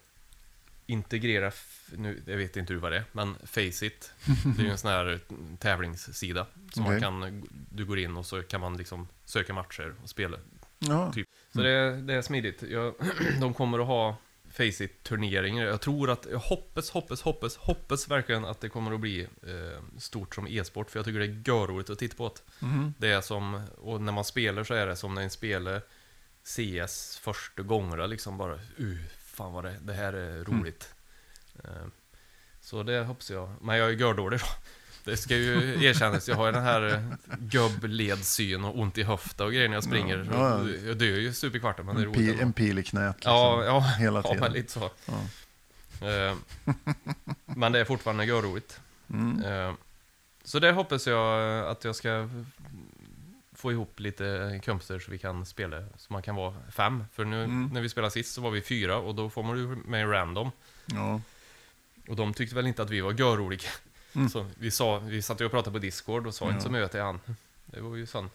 integrerat, 0.85 1.55
nu, 1.97 2.21
jag 2.25 2.37
vet 2.37 2.57
inte 2.57 2.73
hur 2.73 2.79
vad 2.79 2.91
det 2.91 2.97
är, 2.97 3.03
men 3.11 3.35
Faceit. 3.43 4.13
Det 4.55 4.61
är 4.61 4.65
ju 4.65 4.71
en 4.71 4.77
sån 4.77 4.91
här 4.91 5.19
tävlingssida. 5.59 6.47
Som 6.73 6.85
Okej. 6.85 7.01
man 7.01 7.21
kan, 7.21 7.47
du 7.69 7.85
går 7.85 7.99
in 7.99 8.17
och 8.17 8.25
så 8.25 8.41
kan 8.41 8.61
man 8.61 8.77
liksom 8.77 9.07
söka 9.25 9.53
matcher 9.53 9.93
och 10.03 10.09
spela. 10.09 10.37
Ja. 10.79 11.13
Typ. 11.13 11.27
Så 11.53 11.61
det, 11.61 12.01
det 12.01 12.13
är 12.13 12.21
smidigt. 12.21 12.63
Jag, 12.63 12.93
de 13.41 13.53
kommer 13.53 13.79
att 13.79 13.87
ha 13.87 14.17
Faceit-turneringar. 14.53 15.65
Jag 15.65 15.81
tror 15.81 16.09
att, 16.09 16.27
jag 16.31 16.39
hoppas, 16.39 16.89
hoppas, 16.89 17.21
hoppas, 17.21 17.57
hoppas 17.57 18.07
verkligen 18.07 18.45
att 18.45 18.61
det 18.61 18.69
kommer 18.69 18.93
att 18.93 18.99
bli 18.99 19.21
eh, 19.21 19.99
stort 19.99 20.35
som 20.35 20.47
e-sport. 20.47 20.91
För 20.91 20.99
jag 20.99 21.05
tycker 21.05 21.19
det 21.19 21.25
är 21.25 21.43
görroligt 21.47 21.89
att 21.89 21.99
titta 21.99 22.15
på 22.15 22.27
det. 22.27 22.65
Mhm. 22.65 22.93
Det 22.97 23.07
är 23.07 23.21
som, 23.21 23.61
och 23.77 24.01
när 24.01 24.11
man 24.11 24.25
spelar 24.25 24.63
så 24.63 24.73
är 24.73 24.87
det 24.87 24.95
som 24.95 25.13
när 25.13 25.21
en 25.21 25.29
spelar 25.29 25.81
CS 26.43 27.17
första 27.17 27.63
gångerna 27.63 28.05
liksom 28.05 28.37
bara, 28.37 28.53
uh, 28.79 28.97
fan 29.19 29.53
vad 29.53 29.63
det, 29.63 29.75
det 29.81 29.93
här 29.93 30.13
är 30.13 30.43
roligt. 30.43 30.93
Eh, 31.63 31.87
så 32.61 32.83
det 32.83 33.03
hoppas 33.03 33.31
jag. 33.31 33.55
Men 33.61 33.77
jag 33.77 33.89
är 33.89 33.93
gördålig 33.93 34.39
då. 34.39 34.45
Det 35.03 35.17
ska 35.17 35.35
ju 35.37 35.83
erkännas, 35.85 36.27
jag 36.27 36.35
har 36.35 36.45
ju 36.45 36.51
den 36.51 36.63
här 36.63 36.93
eh, 36.93 37.35
gubbledsyn 37.39 38.63
och 38.65 38.79
ont 38.79 38.97
i 38.97 39.03
höften 39.03 39.45
och 39.45 39.51
grejer 39.53 39.67
när 39.69 39.75
jag 39.75 39.83
springer. 39.83 40.27
Ja, 40.31 40.59
ja. 40.69 40.69
Jag 40.87 40.97
dör 40.97 41.05
ju 41.05 41.33
stup 41.33 41.55
i 41.55 41.59
kvarten, 41.59 41.85
men 41.85 41.95
det 41.95 42.01
är 42.01 42.05
roligt 42.05 42.17
pil, 42.17 42.39
en 42.39 42.53
pil 42.53 42.79
i 42.79 42.83
knät 42.83 43.15
liksom. 43.15 43.31
Ja, 43.33 43.63
ja, 43.65 43.79
Hela 43.79 44.19
ja, 44.19 44.23
tiden. 44.23 44.39
men 44.39 44.51
lite 44.53 44.71
så. 44.71 44.89
Ja. 45.05 46.07
Eh, 46.07 46.35
men 47.45 47.71
det 47.71 47.79
är 47.79 47.85
fortfarande 47.85 48.25
görroligt. 48.25 48.79
Mm. 49.09 49.43
Eh, 49.43 49.73
Så 50.43 50.59
det 50.59 50.71
hoppas 50.71 51.07
jag 51.07 51.59
att 51.67 51.83
jag 51.83 51.95
ska 51.95 52.29
få 53.55 53.71
ihop 53.71 53.99
lite 53.99 54.59
kompisar 54.65 54.99
så 54.99 55.11
vi 55.11 55.17
kan 55.17 55.45
spela, 55.45 55.83
så 55.97 56.13
man 56.13 56.21
kan 56.21 56.35
vara 56.35 56.53
fem. 56.71 57.03
För 57.13 57.25
nu 57.25 57.43
Mm. 57.43 57.69
när 57.73 57.81
vi 57.81 57.89
spelade 57.89 58.11
sist 58.11 58.33
så 58.33 58.41
var 58.41 58.51
vi 58.51 58.61
fyra 58.61 58.97
och 58.97 59.15
då 59.15 59.29
får 59.29 59.43
man 59.43 59.57
ju 59.57 59.67
med 59.67 60.11
random. 60.11 60.51
Ja. 60.85 61.21
Och 62.07 62.15
de 62.15 62.33
tyckte 62.33 62.55
väl 62.55 62.67
inte 62.67 62.81
att 62.81 62.89
vi 62.89 63.01
var 63.01 63.11
görroliga. 63.13 63.69
Mm. 64.15 64.29
Så 64.29 64.45
vi, 64.57 64.71
sa, 64.71 64.99
vi 64.99 65.21
satt 65.21 65.41
ju 65.41 65.45
och 65.45 65.51
pratade 65.51 65.71
på 65.73 65.79
Discord 65.79 66.27
och 66.27 66.33
sa 66.35 66.49
inte 66.49 66.61
så 66.61 66.69
mycket 66.69 66.91
till 66.91 66.99
han. 67.01 67.19
Det 67.65 67.81
var 67.81 67.95
ju 67.95 68.05
sån. 68.05 68.29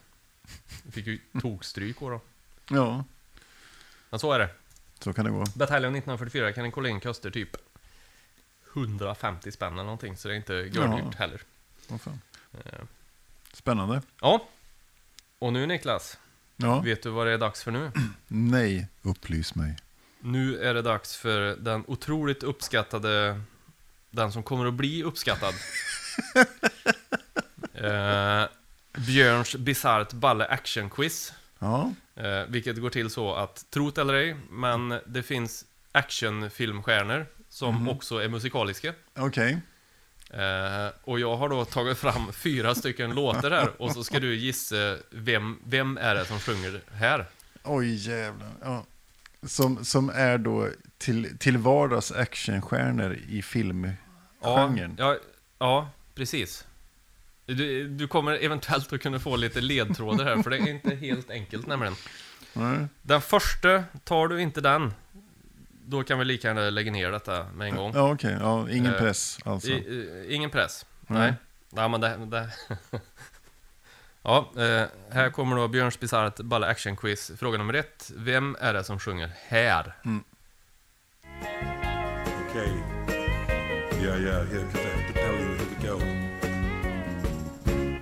Vi 0.83 0.93
fick 0.93 1.07
ju 1.07 1.19
tokstryk 1.41 2.01
då. 2.01 2.21
ja, 2.71 3.05
Men 4.11 4.21
så 4.21 4.33
är 4.33 4.39
det. 4.39 4.49
så 4.99 5.13
kan 5.13 5.25
det 5.25 5.31
gå. 5.31 5.45
Bataljon 5.55 5.95
1944 5.95 6.53
kan 6.53 6.65
en 6.65 6.73
kolla 6.73 6.89
in 6.89 7.01
kostar 7.01 7.31
typ 7.31 7.57
150 8.75 9.53
spänn 9.53 9.73
eller 9.73 9.83
någonting, 9.83 10.17
så 10.17 10.29
det 10.29 10.35
är 10.35 10.37
inte 10.37 10.53
gördyrt 10.55 11.05
Ja. 11.05 11.11
heller. 11.19 11.41
Vad 11.89 12.01
fan. 12.01 12.21
Eh, 12.65 12.81
Spännande. 13.53 14.03
Ja. 14.21 14.49
Och 15.39 15.53
nu 15.53 15.67
Niklas, 15.67 16.19
Ja. 16.57 16.81
vet 16.81 17.03
du 17.03 17.11
vad 17.11 17.27
det 17.27 17.33
är 17.33 17.39
dags 17.39 17.63
för 17.63 17.71
nu? 17.71 17.93
Nej, 18.27 18.87
upplys 19.03 19.55
mig. 19.55 19.77
Nu 20.21 20.59
är 20.63 20.75
det 20.75 20.83
dags 20.83 21.17
för 21.17 21.57
den 21.57 21.85
otroligt 21.87 22.43
uppskattade, 22.43 23.41
den 24.11 24.33
som 24.33 24.43
kommer 24.43 24.67
att 24.67 24.75
bli 24.75 25.03
uppskattad. 25.03 25.55
eh, 27.75 28.45
Björns 29.07 29.57
bisarrt 29.57 30.13
balle 30.13 30.47
action 30.47 30.91
quiz. 30.91 31.33
Ja, 31.59 31.93
Eh, 32.19 32.45
vilket 32.49 32.81
går 32.81 32.91
till 32.91 33.11
så 33.11 33.35
att, 33.35 33.71
trot 33.71 33.99
eller 33.99 34.15
ej, 34.15 34.37
men 34.51 35.01
det 35.07 35.23
finns 35.23 35.65
actionfilmstjärnor 35.93 37.27
som 37.49 37.75
Mhm. 37.75 37.89
också 37.89 38.19
är 38.19 38.29
musikaliska. 38.29 38.95
okej. 39.19 39.59
Eh, 40.31 40.89
och 41.05 41.21
jag 41.21 41.37
har 41.37 41.49
då 41.49 41.65
tagit 41.65 41.99
fram 41.99 42.33
fyra 42.33 42.75
stycken 42.75 43.15
låtar 43.15 43.51
här 43.51 43.83
och 43.83 43.93
så 43.93 44.05
ska 44.05 44.21
du 44.21 44.35
gissa 44.37 44.97
vem, 45.11 45.59
vem 45.65 45.97
är 45.99 46.15
det 46.15 46.25
som 46.25 46.39
sjunger 46.41 46.81
här? 46.93 47.27
Oj, 47.65 47.95
jävlar. 48.09 48.51
Ja. 48.63 48.85
Som, 49.47 49.85
som 49.85 50.11
är 50.11 50.39
då 50.39 50.69
till, 50.99 51.39
till 51.39 51.59
vardags 51.59 52.13
actionstjärnor 52.13 53.19
i 53.29 53.43
filmgenren. 53.43 54.97
Ja, 54.99 55.17
ja, 55.59 55.91
precis. 56.15 56.67
Du, 57.47 57.89
du 57.89 58.09
kommer 58.09 58.45
eventuellt 58.45 58.93
att 58.93 59.01
kunna 59.01 59.19
få 59.19 59.37
lite 59.37 59.61
ledtrådar 59.61 60.25
här, 60.25 60.43
för 60.43 60.51
det 60.51 60.57
är 60.57 60.69
inte 60.69 60.95
helt 60.95 61.31
enkelt 61.31 61.67
nämligen. 61.67 61.95
Nej. 62.53 62.87
Den 63.03 63.21
första, 63.21 63.85
tar 64.05 64.29
du 64.29 64.41
inte 64.41 64.61
den, 64.61 64.95
då 65.87 66.05
kan 66.05 66.19
vi 66.19 66.25
lika 66.25 66.49
gärna 66.49 66.71
lägga 66.71 66.93
ner 66.93 67.11
detta 67.11 67.47
med 67.55 67.69
en 67.69 67.77
gång. 67.77 67.93
Ja, 67.95 68.13
okej. 68.13 68.37
Ja, 68.41 68.71
ingen 68.71 68.95
Eh, 68.95 68.99
press 68.99 69.39
alltså. 69.45 69.69
I, 69.69 69.73
i, 69.73 70.27
ingen 70.35 70.51
press. 70.51 70.87
Nej. 71.07 71.19
Nej. 71.21 71.35
Nej, 71.71 71.89
men 71.89 72.01
det... 72.01 72.17
det. 72.27 72.51
ja, 74.23 74.51
eh, 74.57 74.87
här 75.11 75.31
kommer 75.31 75.57
då 75.57 75.69
Björns 75.69 76.01
bisarrt 76.01 76.37
balle 76.37 76.67
action 76.67 76.97
quiz. 76.97 77.33
Fråga 77.39 77.59
nummer 77.59 77.75
ett. 77.75 78.13
Vem 78.17 78.57
är 78.61 78.75
det 78.75 78.85
som 78.85 78.99
sjunger 78.99 79.31
här? 79.49 79.95
Okay. 81.43 82.73
Yeah, 84.01 84.17
yeah, 84.17 84.45
yeah, 84.53 84.65
because 84.65 84.75
I 84.75 84.89
have 84.89 85.07
to 85.07 85.13
tell 85.13 85.35
you, 85.35 85.49
here 85.57 85.69
we 85.71 85.77
go. 85.87 85.97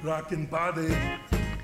Rockin' 0.02 0.46
body, 0.46 0.94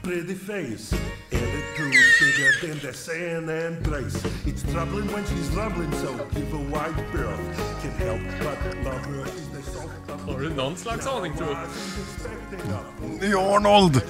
pretty 0.03 0.35
face. 0.35 0.93
Attitude 1.31 1.95
bigger 2.21 2.53
than 2.67 2.79
the 2.81 2.93
sand 2.93 3.51
and 3.51 3.83
grace. 3.85 4.25
It's 4.47 4.63
troubling 4.73 5.07
when 5.13 5.25
she's 5.27 5.49
rumbling, 5.57 5.93
so 5.93 6.13
give 6.35 6.53
a 6.53 6.57
wide 6.71 6.97
berth. 7.13 7.83
Can't 7.83 7.97
help 7.97 8.21
but 8.41 8.59
love 8.85 9.05
her. 9.07 9.25
She's 9.27 9.49
the 9.51 9.63
salt 9.63 9.91
of 10.09 10.21
Har 10.29 10.41
du 10.41 10.51
någon 10.51 10.77
slags 10.77 11.07
aning 11.07 11.37
tror 11.37 11.57
du? 13.21 13.37
Arnold! 13.37 14.03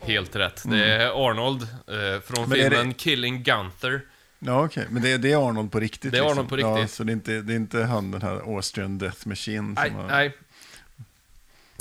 Helt 0.00 0.36
rätt. 0.36 0.62
Det 0.70 0.84
är 0.84 1.28
Arnold 1.30 1.62
eh, 1.62 2.20
från. 2.20 2.48
Men 2.48 2.60
är 2.60 2.70
det- 2.70 2.92
Killing 2.94 3.42
Gunther. 3.42 4.00
Ja, 4.38 4.64
okej. 4.64 4.86
Men 4.90 5.02
det, 5.02 5.16
det 5.18 5.32
är 5.32 5.48
Arnold 5.48 5.72
på 5.72 5.80
riktigt? 5.80 6.12
Det 6.12 6.18
är 6.18 6.22
liksom. 6.22 6.32
Arnold 6.38 6.48
på 6.48 6.60
Ja, 6.60 6.74
riktigt. 6.76 6.94
så 6.96 7.04
det 7.04 7.12
är, 7.12 7.14
inte, 7.14 7.40
det 7.42 7.52
är 7.52 7.56
inte 7.56 7.84
han 7.84 8.10
den 8.10 8.22
här 8.22 8.56
Austrian 8.56 8.98
Death 8.98 9.28
Machine? 9.28 9.72
Nej, 9.74 9.90
har... 9.90 10.06
nej. 10.08 10.36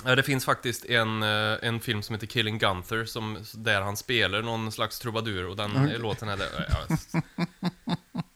Ja, 0.06 0.15
det 0.15 0.24
finns 0.24 0.46
faktiskt 0.46 0.86
en, 0.86 1.24
eh, 1.24 1.58
en 1.62 1.80
film 1.80 2.02
som 2.04 2.15
heter 2.15 2.28
Killing 2.28 2.58
Gunther, 2.58 3.06
som, 3.06 3.38
där 3.54 3.82
han 3.82 3.98
spelar 3.98 4.41
någon 4.41 4.72
slags 4.72 5.00
trubadur, 5.00 5.48
och 5.48 5.56
den 5.58 5.76
Mm. 5.76 6.02
låten 6.02 6.30
är 6.30 6.38
där. 6.38 6.65
Ja, 6.70 6.98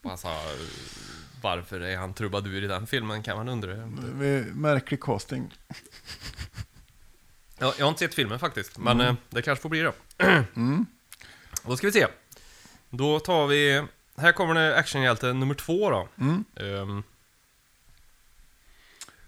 alltså, 0.11 0.27
varför 1.41 1.79
är 1.79 1.97
han 1.97 2.13
trubadur 2.13 2.63
i 2.63 2.67
den 2.67 2.87
filmen, 2.87 3.23
kan 3.23 3.37
man 3.37 3.49
undra. 3.49 3.73
Det 3.75 4.27
är 4.27 4.43
Märklig 4.53 5.01
casting. 5.01 5.53
Ja, 7.59 7.73
jag 7.77 7.85
har 7.85 7.89
inte 7.89 7.99
sett 7.99 8.13
filmen 8.13 8.39
faktiskt, 8.39 8.77
men 8.77 9.01
eh, 9.01 9.13
det 9.29 9.41
kanske 9.41 9.61
får 9.61 9.69
bli 9.69 9.81
då. 9.81 9.93
Mm. 10.55 10.85
Då 11.65 11.77
ska 11.77 11.87
vi 11.87 11.93
se. 11.93 12.07
Då 12.89 13.19
tar 13.19 13.47
vi... 13.47 13.83
Här 14.21 14.31
kommer 14.31 14.53
det 14.53 14.77
actionhjälte 14.77 15.33
nummer 15.33 15.55
två 15.55 15.89
då. 15.89 16.07
Mm. 16.19 16.45
Ehm, 16.55 17.03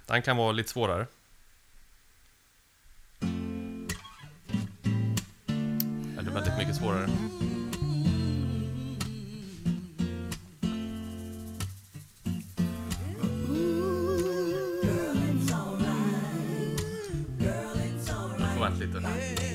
den 0.06 0.22
kan 0.22 0.38
vara 0.38 0.52
lite 0.52 0.70
svårare. 0.70 1.08
Eller 6.20 6.32
väldigt 6.32 6.58
mycket 6.58 6.76
svårare. 6.76 7.10
Vänta 18.60 18.80
lite. 18.80 19.53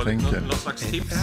Har 0.00 0.04
tänker. 0.04 0.26
någon, 0.40 0.48
någon 0.48 0.58
slags 0.58 0.82
tips? 0.82 1.14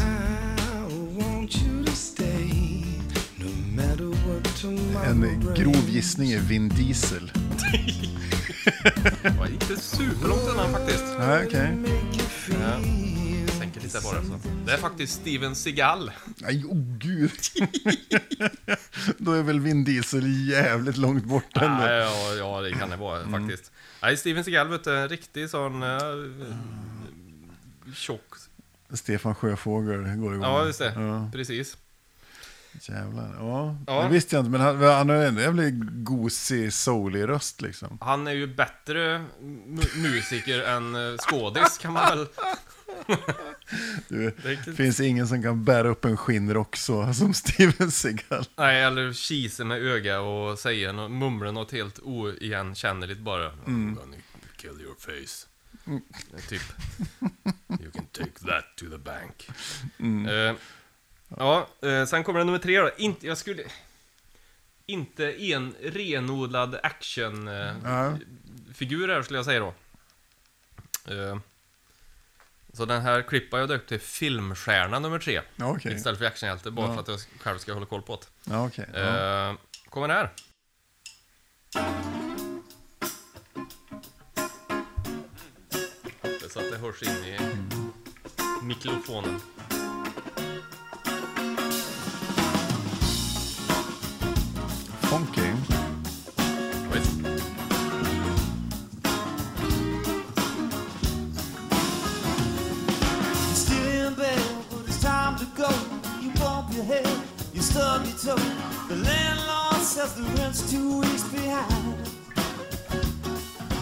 En 5.05 5.53
grov 5.55 5.89
gissning 5.89 6.31
är 6.31 6.39
Vin 6.39 6.69
Diesel. 6.69 7.31
Det 9.23 9.29
var 9.39 9.47
inte 9.47 9.77
superlångt 9.81 10.41
undan 10.49 10.71
faktiskt. 10.71 11.03
Nej, 11.19 11.45
okej. 11.47 11.77
Feel 12.29 12.59
Ja. 12.61 12.79
Tänker 13.59 13.81
lite 13.81 13.99
bara 14.03 14.23
så. 14.23 14.39
Det 14.65 14.73
är 14.73 14.77
faktiskt 14.77 15.13
Steven 15.13 15.55
Seagal. 15.55 16.11
Nej, 16.37 16.63
oh 16.65 16.97
gud. 16.97 17.31
Då 19.17 19.31
är 19.31 19.43
väl 19.43 19.59
Vin 19.59 19.83
Diesel 19.83 20.49
jävligt 20.49 20.97
långt 20.97 21.23
borta 21.23 21.65
ändå. 21.65 21.77
Nej, 21.77 21.97
ja, 21.97 22.33
ja, 22.33 22.61
det 22.61 22.71
kan 22.73 22.89
det 22.89 22.95
vara 22.95 23.21
Mm. 23.21 23.31
faktiskt. 23.47 23.71
Nej, 24.01 24.17
Steven 24.17 24.43
Seagal 24.43 24.67
vet 24.67 24.83
du, 24.83 24.97
en 24.97 25.09
riktig 25.09 25.49
sån... 25.49 25.83
Uh, 25.83 25.99
tjock. 27.95 28.33
Stefan 28.93 29.36
Sjöfågel 29.36 30.02
går 30.02 30.34
igång. 30.34 30.43
Ja, 30.45 30.65
just 30.65 30.80
det. 30.80 30.93
Ja, 30.95 31.30
Precis. 31.34 31.78
jävlar. 32.82 33.36
Ja, 33.39 33.78
Ja. 33.88 34.04
det 34.04 34.10
visste 34.10 34.36
jag 34.36 34.41
inte. 34.41 34.52
Men 34.52 34.62
han, 34.62 34.82
han 34.82 35.10
har 35.10 35.15
en 35.15 35.38
jävligt 35.38 35.73
gosig, 35.91 36.73
soulig 36.73 37.28
röst 37.28 37.62
liksom. 37.62 37.97
Han 38.02 38.28
är 38.28 38.32
ju 38.32 38.47
bättre 38.56 39.17
mu- 39.41 39.97
musiker 40.02 40.60
än 40.63 40.95
uh, 40.95 41.17
skådis, 41.17 41.78
kan 41.78 41.93
man 41.93 42.17
väl... 42.17 42.28
Du, 44.08 44.36
Det 44.65 44.73
finns 44.76 45.00
ingen 45.00 45.28
som 45.28 45.43
kan 45.43 45.63
bära 45.63 45.88
upp 45.89 46.06
en 46.06 46.17
skinnrock 46.17 46.76
så 46.76 47.13
som 47.13 47.34
Steven 47.34 47.91
Seagal. 47.91 48.45
Nej, 48.58 48.84
eller 48.84 49.13
kisa 49.13 49.63
med 49.65 49.78
öga 49.82 50.19
och 50.19 50.60
säga, 50.60 50.91
nå- 50.91 51.08
mumla 51.10 51.52
något 51.52 51.71
helt 51.71 52.00
oigenkännligt 52.00 53.19
bara. 53.19 53.52
Gonna 53.65 53.97
kill 54.58 54.82
your 54.82 54.95
face. 55.00 55.47
Typ. 56.50 56.62
You 57.88 57.91
can 57.93 58.06
take 58.12 58.32
that 58.47 58.65
to 58.76 58.86
the 58.89 58.97
bank. 58.97 59.50
Eh, 60.30 60.56
ja, 61.38 61.67
eh, 61.82 62.06
sen 62.06 62.23
kommer 62.23 62.39
det 62.39 62.45
nummer 62.45 62.60
tre 62.60 62.80
då. 62.80 62.91
Inte, 62.97 63.28
jag 63.28 63.38
skulle... 63.38 63.63
inte 64.86 65.43
en 65.43 65.76
renodlad 65.82 66.80
actionfigur 66.84 69.08
här 69.08 69.21
skulle 69.21 69.39
jag 69.39 69.45
säga 69.45 69.60
då. 69.60 69.73
Eh, 71.13 71.38
Så 72.73 72.86
den 72.86 73.02
här 73.02 73.21
klippar 73.21 73.60
jag 73.60 73.69
döpt 73.69 73.89
till 73.89 74.00
filmstjärna 74.00 75.00
nummer 75.00 75.19
tre. 75.19 75.41
Okej. 75.62 75.93
Istället 75.93 76.19
för 76.19 76.26
actionhjälte, 76.26 76.71
bara 76.71 76.88
Ja. 76.88 76.93
för 76.93 77.02
att 77.02 77.08
jag 77.08 77.19
själv 77.41 77.58
ska 77.58 77.73
hålla 77.73 77.86
koll 77.86 78.02
på 78.02 78.15
det. 78.15 78.26
Ja, 78.52 78.67
okej. 78.67 78.86
Ja. 78.93 79.50
Eh, 79.50 79.56
kommer 79.89 80.10
här. 80.10 80.30
Hoppas 86.21 86.58
att 86.58 86.71
det 86.71 86.78
hörs 86.78 87.04
in 87.04 87.10
i 87.10 87.38
mikrofonen. 88.67 89.39
Funky. 95.01 95.47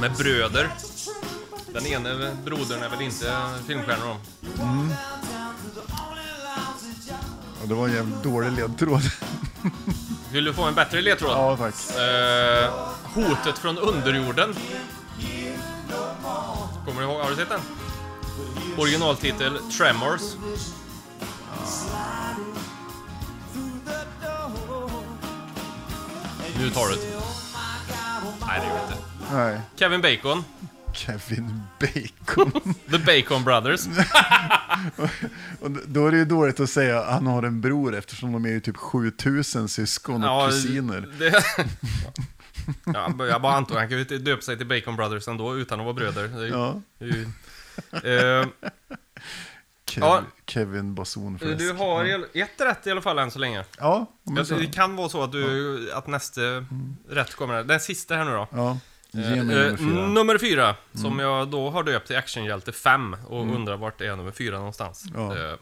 Med 0.01 0.11
bröder. 0.17 0.84
Den 1.75 1.85
ene 1.85 2.37
brodern 2.45 2.83
är 2.83 2.89
väl 2.89 3.01
inte 3.01 3.25
only 6.09 6.23
lousy 6.45 7.09
job. 7.09 7.17
Och 7.61 7.67
det 7.67 7.73
var 7.75 7.87
en 7.87 7.93
jävligt 7.93 8.23
dålig 8.23 8.51
ledtråd. 8.51 9.01
Vill 10.31 10.43
du 10.43 10.53
få 10.53 10.63
en 10.63 10.75
bättre 10.75 11.01
ledtråd? 11.01 11.31
ja, 11.31 11.57
tack. 11.57 11.75
Eh, 11.99 12.69
hotet 13.03 13.57
från 13.57 13.77
underjorden. 13.77 14.55
Kommer 16.85 17.01
du 17.01 17.07
ihåg? 17.07 17.21
Har 17.21 17.29
du 17.29 17.35
sett 17.35 17.49
den? 17.49 17.61
Originaltitel 18.77 19.57
Tremors. 19.77 20.21
Nu 26.59 26.69
tar 26.69 26.87
du 26.87 26.95
det. 26.95 27.01
Nej, 28.47 28.59
det 28.61 28.67
gör 28.67 28.81
inte. 28.83 28.97
Nej. 29.31 29.59
Kevin 29.75 30.01
Bacon. 30.01 30.43
Kevin 30.95 31.61
Bacon. 31.79 32.51
The 32.91 32.97
Bacon 32.97 33.43
Brothers. 33.43 33.81
Och 35.61 35.71
då 35.71 36.07
är 36.07 36.11
det 36.11 36.17
ju 36.17 36.25
dåligt 36.25 36.59
att 36.59 36.69
säga 36.69 36.99
att 37.01 37.13
han 37.13 37.27
har 37.27 37.43
en 37.43 37.61
bror 37.61 37.95
eftersom 37.95 38.31
de 38.31 38.45
är 38.45 38.49
ju 38.49 38.59
typ 38.59 38.77
7000 38.77 39.67
syskon 39.69 40.23
och 40.23 40.49
kusiner. 40.49 41.09
Det... 41.19 41.43
Ja, 42.85 43.25
jag 43.25 43.41
bara 43.41 43.53
antog, 43.53 43.77
han 43.77 43.87
kan 43.89 43.97
ju 43.97 44.01
inte 44.01 44.17
döpa 44.17 44.41
sig 44.41 44.57
till 44.57 44.67
Bacon 44.67 44.95
Brothers 44.95 45.27
ändå 45.27 45.55
utan 45.57 45.79
att 45.79 45.83
vara 45.85 45.93
bröder. 45.93 46.27
Det 46.27 46.41
är 46.41 46.45
ju- 46.45 46.49
Ja. 46.49 46.81
ju- 46.99 47.27
Eh, 47.91 48.47
Kev, 49.89 50.03
Ja. 50.03 50.21
Kevin 50.47 50.95
Basonfläsk. 50.95 51.57
du 51.59 51.71
har 51.71 52.05
ett 52.33 52.61
rätt 52.61 52.87
i 52.87 52.91
alla 52.91 53.01
fall 53.01 53.19
än 53.19 53.31
så 53.31 53.39
länge. 53.39 53.63
Ja, 53.79 54.11
det 54.59 54.73
kan 54.73 54.95
vara 54.95 55.09
så 55.09 55.23
att, 55.23 55.31
du, 55.31 55.91
att 55.93 56.07
nästa 56.07 56.41
rätt 57.09 57.35
kommer. 57.35 57.63
Den 57.63 57.79
sista 57.79 58.15
här 58.15 58.25
nu 58.25 58.31
då. 58.31 58.47
Ja, 58.51 58.77
ge 59.15 59.37
Eh, 59.39 59.43
mig 59.45 59.55
nummer 59.55 59.77
fyra. 59.77 59.89
Mm. 59.99 60.13
nummer 60.13 60.37
fyra, 60.37 60.75
som 60.93 61.19
jag 61.19 61.47
då 61.47 61.69
har 61.69 61.83
döpt 61.83 62.07
till 62.07 62.17
Actionhjälte 62.17 62.71
5 62.71 63.15
och 63.27 63.41
undrar 63.41 63.77
vart 63.77 64.01
är 64.01 64.15
nummer 64.15 64.31
fyra 64.31 64.57
någonstans. 64.57 65.05
Ja. 65.13 65.37
Eh, 65.37 65.55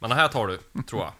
men 0.00 0.10
den 0.10 0.18
här 0.18 0.28
tar 0.28 0.46
du, 0.46 0.58
tror 0.82 1.02
jag. 1.02 1.12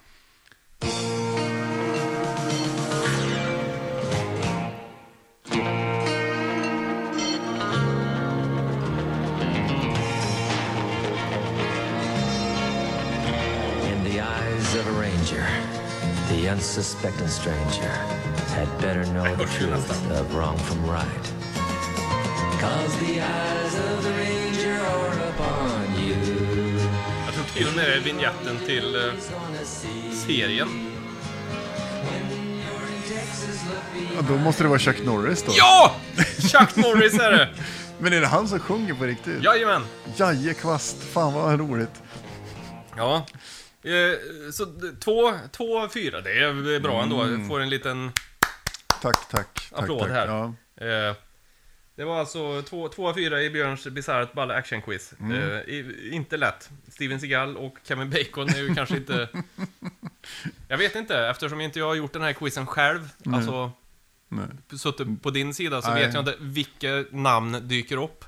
In 13.91 14.05
the 14.05 14.19
eyes 14.21 14.75
of 14.77 14.87
a 14.87 14.91
ranger, 15.01 15.47
the 16.29 16.49
unsuspecting 16.49 17.29
stranger 17.29 18.28
had 18.51 18.69
better 18.81 19.05
know 19.13 19.37
the 19.37 19.47
truth 19.47 19.91
of 20.21 20.35
wrong 20.35 20.59
from 20.59 20.91
right. 20.91 21.33
Cause 22.61 22.99
the 22.99 23.21
eyes 23.21 23.75
of 23.75 24.03
the 24.05 24.11
ranger 24.11 24.75
are 24.75 25.29
upon 25.31 25.95
you. 26.01 26.17
Jag 27.27 27.35
tror 27.35 27.45
till 27.55 27.69
och 27.69 27.77
med 27.77 27.85
det 27.85 27.95
är 27.95 28.01
vignetten 28.01 28.59
till 28.67 28.95
eh, 28.95 29.13
serien. 30.27 30.69
Ja, 34.17 34.23
då 34.29 34.37
måste 34.37 34.63
det 34.63 34.69
vara 34.69 34.79
Chuck 34.79 35.05
Norris 35.05 35.43
då. 35.43 35.53
Ja! 35.57 35.97
Chuck 36.39 36.77
Norris 36.77 37.15
är 37.15 37.31
det! 37.31 37.49
Men 37.99 38.13
är 38.13 38.21
det 38.21 38.27
han 38.27 38.49
som 38.49 38.61
sjunger 38.61 38.95
på 38.95 39.05
riktigt? 39.05 39.45
Jajamän! 39.45 39.83
Jajekvast, 40.17 41.03
fan 41.03 41.33
vad 41.35 41.61
roligt. 41.61 42.03
Ja. 42.97 43.27
Eh, 43.83 44.51
så 44.53 44.67
två, 45.05 45.33
två, 45.53 45.89
fyra, 45.89 46.21
det 46.21 46.31
är 46.31 46.81
bra 46.81 47.03
ändå. 47.03 47.29
Jag 47.29 47.47
får 47.49 47.61
en 47.61 47.71
liten 47.71 48.13
Tack, 49.03 49.29
tack. 49.29 49.71
tack 49.71 49.83
applåd 49.83 50.01
tack. 50.01 50.11
här. 50.11 50.27
Ja. 50.27 50.55
Eh, 50.87 51.17
det 51.99 52.05
var 52.05 52.21
alltså 52.21 52.63
två, 52.63 52.89
två 52.89 53.09
av 53.09 53.15
fyra 53.15 53.43
i 53.43 53.51
Björns 53.51 53.87
bisarrt 53.87 54.33
balla 54.33 54.55
action-quiz. 54.55 55.15
Mm. 55.21 55.41
I, 55.67 56.11
inte 56.13 56.37
lätt. 56.37 56.71
Steven 56.89 57.21
Seagal 57.21 57.57
och 57.57 57.77
Kevin 57.85 58.11
Bacon 58.11 58.49
är 58.49 58.59
ju 58.59 58.75
kanske 58.75 58.97
inte... 58.97 59.29
Jag 60.69 60.79
vet 60.79 60.95
inte, 60.97 61.19
eftersom 61.19 61.61
inte 61.61 61.79
jag 61.79 61.87
har 61.87 61.95
gjort 61.95 62.13
den 62.13 62.23
här 62.23 62.33
quizen 62.33 62.67
själv, 62.67 63.09
alltså 63.33 63.73
Nej. 64.29 64.47
suttit 64.79 65.23
på 65.23 65.31
din 65.31 65.55
sida, 65.55 65.83
så 65.83 65.91
Nej. 65.91 66.07
vet 66.07 66.15
jag 66.15 66.21
inte 66.21 66.37
vilka 66.41 67.05
namn 67.11 67.69
dyker 67.69 67.97
upp. 67.97 68.25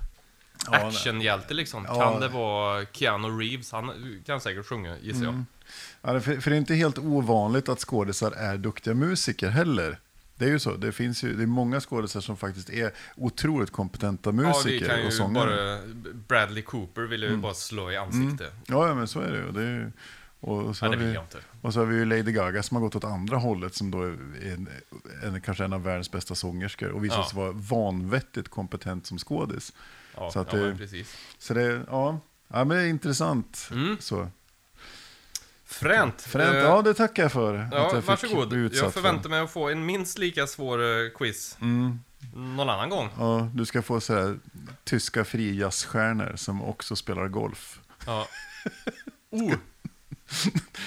Ja, 0.66 0.70
nej. 0.70 0.86
Actionhjälte 0.86 1.54
liksom. 1.54 1.84
Ja. 1.88 2.00
Kan 2.00 2.20
det 2.20 2.28
vara 2.28 2.86
Keanu 2.92 3.28
Reeves? 3.28 3.72
Han 3.72 3.92
kan 4.26 4.40
säkert 4.40 4.66
sjunga, 4.66 4.98
gissar 4.98 5.24
jag. 5.24 5.44
Ja, 6.02 6.20
för, 6.20 6.40
för 6.40 6.50
det 6.50 6.56
är 6.56 6.58
inte 6.58 6.74
helt 6.74 6.98
ovanligt 6.98 7.68
att 7.68 7.80
skådisar 7.80 8.32
är 8.32 8.56
duktiga 8.56 8.94
musiker 8.94 9.48
heller. 9.48 9.98
Det 10.40 10.46
är 10.46 10.50
ju 10.50 10.58
så. 10.58 10.76
Det 10.76 10.92
finns 10.92 11.24
ju 11.24 11.36
det 11.36 11.42
är 11.42 11.46
många 11.46 11.80
skådisar 11.80 12.20
som 12.20 12.36
faktiskt 12.36 12.70
är 12.70 12.92
otroligt 13.16 13.70
kompetenta 13.70 14.30
Ja, 14.30 14.32
vi 14.36 14.42
musiker 14.42 14.88
kan 14.96 15.06
och 15.06 15.12
sångare. 15.12 15.80
bara... 15.86 16.12
Bradley 16.28 16.62
Cooper 16.62 17.02
vill 17.02 17.22
jag 17.22 17.30
ju 17.30 17.36
bara 17.36 17.54
slå 17.54 17.90
i 17.90 17.96
ansiktet. 17.96 18.52
Ja, 18.66 18.88
ja, 18.88 18.94
men 18.94 19.08
så 19.08 19.20
är 19.20 19.32
det 19.32 19.38
ju. 19.38 19.52
Det 19.52 19.60
är 19.62 19.70
ju 19.78 19.92
och, 20.40 20.76
så 20.76 20.84
Ja, 20.86 20.90
vi, 20.90 21.18
och 21.62 21.72
så 21.72 21.80
har 21.80 21.86
vi 21.86 21.96
ju 21.96 22.04
Lady 22.04 22.32
Gaga 22.32 22.62
som 22.62 22.74
har 22.76 22.82
gått 22.82 22.96
åt 22.96 23.04
andra 23.04 23.36
hållet 23.36 23.74
som 23.74 23.90
då 23.90 24.02
är 24.02 24.16
en, 24.52 24.68
en, 25.22 25.40
kanske 25.40 25.64
en 25.64 25.72
av 25.72 25.82
världens 25.82 26.10
bästa 26.10 26.34
sångerskor 26.34 26.88
och 26.88 27.04
visar 27.04 27.16
Ja. 27.16 27.24
sig 27.28 27.36
vara 27.38 27.52
vanvettigt 27.52 28.48
kompetent 28.48 29.06
som 29.06 29.18
skådis. 29.18 29.72
Ja, 30.16 30.30
Så 30.30 30.40
att 30.40 30.52
ja 30.52 30.58
det- 30.58 30.74
precis. 30.76 31.16
Så 31.38 31.54
det, 31.54 31.82
ja, 31.90 32.20
ja 32.48 32.64
men 32.64 32.68
det 32.68 32.82
är 32.82 32.86
intressant. 32.86 33.68
Mm. 33.72 33.96
Så. 34.00 34.28
Fränt. 35.70 36.22
Fränt, 36.22 36.54
Eh, 36.54 36.60
ja 36.60 36.82
det 36.82 36.94
tackar 36.94 37.22
jag 37.22 37.32
för. 37.32 37.54
att 37.54 37.68
Ja, 37.72 37.78
jag 37.78 37.90
fick 38.04 38.08
varsågod. 38.08 38.52
Jag 38.52 38.74
för. 38.76 38.90
förväntar 38.90 39.30
mig 39.30 39.40
att 39.40 39.50
få 39.50 39.68
en 39.68 39.86
minst 39.86 40.18
lika 40.18 40.46
svår 40.46 40.82
eh, 40.82 41.08
quiz 41.18 41.56
Mm. 41.60 42.00
någon 42.34 42.70
annan 42.70 42.90
gång. 42.90 43.08
Ja, 43.18 43.50
du 43.54 43.66
ska 43.66 43.82
få 43.82 44.00
sådär 44.00 44.38
tyska 44.84 45.24
frijazzstjärnor 45.24 46.32
som 46.36 46.62
också 46.62 46.96
spelar 46.96 47.28
golf. 47.28 47.80
Ja. 48.06 48.28
Oh! 49.32 49.54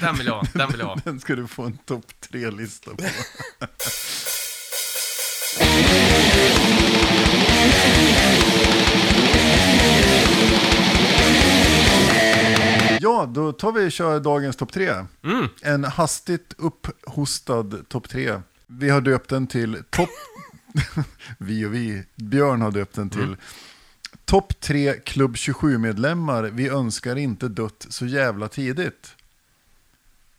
Den 0.01 0.15
vill 0.17 0.27
jag 0.27 0.33
ha, 0.33 0.43
den 0.53 0.71
vill 0.71 0.79
jag 0.79 0.87
ha. 0.87 0.95
Den 1.03 1.19
ska 1.19 1.35
du 1.35 1.47
få 1.47 1.63
en 1.63 1.77
topp 1.77 2.05
tre-lista 2.19 2.91
på. 2.91 3.03
Ja, 13.03 13.25
då 13.25 13.51
tar 13.51 13.71
vi 13.71 13.87
och 13.87 13.91
kör 13.91 14.19
dagens 14.19 14.55
topp 14.55 14.71
tre. 14.71 14.89
Mm. 15.23 15.47
En 15.61 15.83
hastigt 15.83 16.53
upphostad 16.57 17.89
topp 17.89 18.09
tre. 18.09 18.41
Vi 18.67 18.89
har 18.89 19.01
döpt 19.01 19.29
den 19.29 19.47
till 19.47 19.83
topp... 19.89 20.09
vi 21.37 21.65
och 21.65 21.73
vi. 21.73 22.03
Björn 22.15 22.61
har 22.61 22.71
döpt 22.71 22.95
den 22.95 23.09
till 23.09 23.35
Topp 24.25 24.59
tre 24.59 24.93
klubb 24.93 25.35
27-medlemmar 25.35 26.43
vi 26.43 26.67
önskar 26.67 27.15
inte 27.15 27.47
dött 27.47 27.85
så 27.89 28.05
jävla 28.05 28.47
tidigt. 28.47 29.15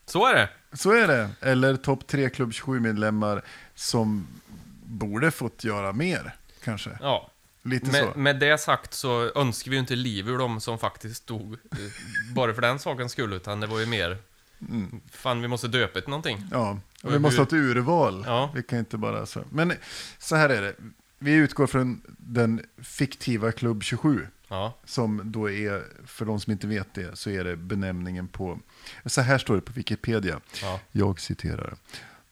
Så 0.06 0.26
är 0.26 0.34
det. 0.34 0.48
Så 0.72 0.92
är 0.92 1.08
det. 1.08 1.30
Eller 1.40 1.76
topp 1.76 2.06
tre 2.06 2.30
klubb 2.30 2.50
27-medlemmar 2.50 3.42
som 3.74 4.26
borde 4.84 5.30
fått 5.30 5.64
göra 5.64 5.92
mer, 5.92 6.36
kanske. 6.64 6.90
Ja. 7.00 7.30
Lite 7.66 7.90
Med, 7.90 8.04
så. 8.14 8.18
med 8.18 8.38
det 8.40 8.58
sagt 8.58 8.94
så 8.94 9.30
önskar 9.38 9.70
vi 9.70 9.76
ju 9.76 9.80
inte 9.80 9.96
liv 9.96 10.28
ur 10.28 10.38
dem 10.38 10.60
som 10.60 10.78
faktiskt 10.78 11.26
dog. 11.26 11.52
eh, 11.52 11.78
Bara 12.34 12.54
för 12.54 12.62
den 12.62 12.78
sakens 12.78 13.12
skull, 13.12 13.32
utan 13.32 13.60
det 13.60 13.66
var 13.66 13.80
ju 13.80 13.86
mer... 13.86 14.18
Fan, 15.12 15.42
vi 15.42 15.48
måste 15.48 15.68
döpa 15.68 16.00
till 16.00 16.10
någonting. 16.10 16.46
Ja, 16.50 16.78
och 17.02 17.14
vi 17.14 17.18
måste 17.18 17.40
ha 17.40 17.46
ett 17.46 17.52
urval. 17.52 18.24
Ja. 18.26 18.50
Vi 18.54 18.62
kan 18.62 18.78
inte 18.78 18.96
bara 18.96 19.26
så. 19.26 19.44
Men 19.50 19.72
så 20.18 20.36
här 20.36 20.48
är 20.48 20.62
det. 20.62 20.74
Vi 21.18 21.32
utgår 21.32 21.66
från 21.66 22.02
den 22.18 22.60
fiktiva 22.82 23.52
klubb 23.52 23.82
27. 23.82 24.26
Ja. 24.48 24.78
Som 24.84 25.20
då 25.24 25.50
är, 25.50 25.82
för 26.06 26.24
de 26.24 26.40
som 26.40 26.52
inte 26.52 26.66
vet 26.66 26.94
det, 26.94 27.16
så 27.18 27.30
är 27.30 27.44
det 27.44 27.56
benämningen 27.56 28.28
på, 28.28 28.58
så 29.06 29.20
här 29.20 29.38
står 29.38 29.54
det 29.54 29.60
på 29.60 29.72
Wikipedia. 29.72 30.40
Ja. 30.62 30.80
Jag 30.92 31.20
citerar. 31.20 31.74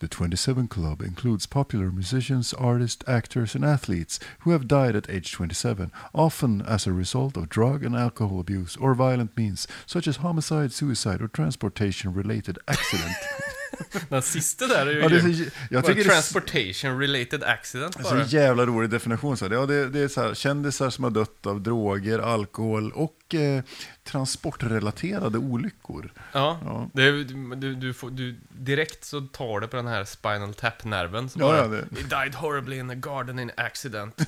The 0.03 0.09
27 0.09 0.67
Club 0.67 1.01
includes 1.01 1.45
popular 1.45 1.89
musicians, 1.89 2.51
artists, 2.55 3.05
actors, 3.07 3.55
and 3.55 3.63
athletes 3.63 4.19
who 4.39 4.51
have 4.51 4.67
died 4.67 4.97
at 4.97 5.09
age 5.09 5.31
27, 5.31 5.93
often 6.13 6.61
as 6.63 6.85
a 6.85 6.91
result 6.91 7.37
of 7.37 7.47
drug 7.47 7.85
and 7.85 7.95
alcohol 7.95 8.41
abuse 8.41 8.75
or 8.75 8.95
violent 8.95 9.37
means, 9.37 9.65
such 9.85 10.05
as 10.05 10.17
homicide, 10.17 10.73
suicide, 10.73 11.21
or 11.21 11.29
transportation 11.29 12.13
related 12.13 12.59
accident. 12.67 13.15
Den 14.09 14.21
sista 14.21 14.67
där 14.67 14.87
är 14.87 14.91
ju 14.91 14.99
ja, 14.99 15.09
det 15.09 15.15
är 15.15 15.33
så, 15.33 15.43
jag 15.69 15.85
tycker 15.85 16.03
det 16.03 16.09
är 16.09 16.13
Transportation 16.13 16.99
related 17.01 17.43
accident 17.43 17.93
så 17.93 18.01
bara. 18.01 18.23
jävla 18.23 18.65
rolig 18.65 18.89
definition. 18.89 19.37
Så 19.37 19.45
här. 19.47 19.53
Ja, 19.53 19.65
det, 19.65 19.89
det 19.89 19.99
är 19.99 20.07
så 20.07 20.21
här, 20.21 20.33
kändisar 20.33 20.89
som 20.89 21.03
har 21.03 21.11
dött 21.11 21.45
av 21.45 21.61
droger, 21.61 22.19
alkohol 22.19 22.91
och 22.91 23.35
eh, 23.35 23.63
transportrelaterade 24.03 25.37
olyckor. 25.37 26.13
Ja, 26.31 26.59
Ja. 26.65 26.89
Det 26.93 27.03
är, 27.03 27.11
du, 27.55 27.75
du, 27.75 27.93
får, 27.93 28.09
du, 28.09 28.35
direkt 28.49 29.03
så 29.05 29.21
tar 29.21 29.59
det 29.59 29.67
på 29.67 29.75
den 29.75 29.87
här 29.87 30.05
spinal 30.05 30.53
tap-nerven. 30.53 31.29
Ja, 31.35 31.45
bara, 31.45 31.57
ja, 31.57 31.67
det- 31.67 31.85
He 32.01 32.23
died 32.23 32.35
horribly 32.35 32.77
in 32.77 32.89
a 32.89 32.95
gardening 32.95 33.51
accident. 33.57 34.15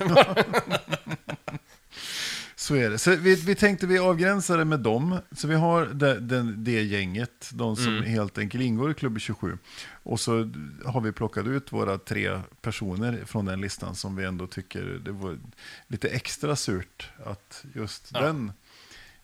Så 2.58 2.74
är 2.74 2.90
det. 2.90 2.98
Så 2.98 3.16
vi, 3.16 3.34
vi 3.34 3.54
tänkte 3.54 3.86
vi 3.86 3.98
avgränsar 3.98 4.58
det 4.58 4.64
med 4.64 4.80
dem. 4.80 5.18
Så 5.32 5.48
vi 5.48 5.54
har 5.54 5.86
det, 5.86 6.20
den, 6.20 6.64
det 6.64 6.82
gänget, 6.82 7.50
de 7.52 7.76
som 7.76 7.86
Mm. 7.96 8.04
helt 8.04 8.38
enkelt 8.38 8.62
ingår 8.64 8.90
i 8.90 8.94
Klubb 8.94 9.20
27. 9.20 9.58
Och 10.02 10.20
så 10.20 10.50
har 10.84 11.00
vi 11.00 11.12
plockat 11.12 11.46
ut 11.46 11.72
våra 11.72 11.98
tre 11.98 12.40
personer 12.62 13.22
från 13.26 13.44
den 13.44 13.60
listan 13.60 13.94
som 13.94 14.16
vi 14.16 14.24
ändå 14.24 14.46
tycker 14.46 14.82
det 15.04 15.12
var 15.12 15.38
lite 15.86 16.08
extra 16.08 16.56
surt 16.56 17.10
att 17.24 17.64
just 17.74 18.10
Ja. 18.14 18.20
den 18.20 18.52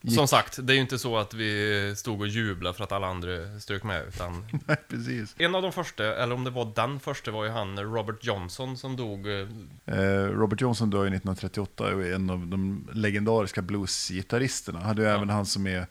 gick. 0.03 0.15
Som 0.15 0.29
sagt, 0.29 0.59
det 0.67 0.73
är 0.73 0.75
ju 0.75 0.81
inte 0.81 0.99
så 0.99 1.19
att 1.19 1.35
vi 1.35 1.95
stod 1.97 2.21
och 2.21 2.27
jublade 2.29 2.77
för 2.77 2.85
att 2.85 2.93
alla 2.93 3.07
andra 3.07 3.61
strök 3.61 3.83
med, 3.83 4.05
utan 4.09 4.47
Nej, 4.67 4.77
precis. 4.89 5.35
en 5.39 5.55
av 5.55 5.63
de 5.63 5.73
första, 5.73 6.17
eller 6.23 6.35
om 6.35 6.45
det 6.45 6.51
var 6.51 6.73
den 6.77 7.01
första, 7.01 7.31
var 7.31 7.45
ju 7.45 7.51
han 7.51 7.79
Robert 7.81 8.19
Johnson 8.25 8.77
som 8.77 8.97
dog. 8.97 9.27
eh, 9.27 9.49
Eh, 9.87 10.25
Robert 10.27 10.61
Johnson 10.61 10.91
ju 11.05 11.09
1938 11.09 11.85
och 11.95 12.03
är 12.03 12.15
en 12.15 12.31
av 12.31 12.47
de 12.47 12.89
legendariska 12.93 13.63
bluesgitarristerna. 13.63 14.81
Hade 14.81 15.03
ju 15.03 15.09
Ja. 15.09 15.15
även 15.15 15.29
han 15.31 15.47
som 15.47 15.67
är 15.67 15.87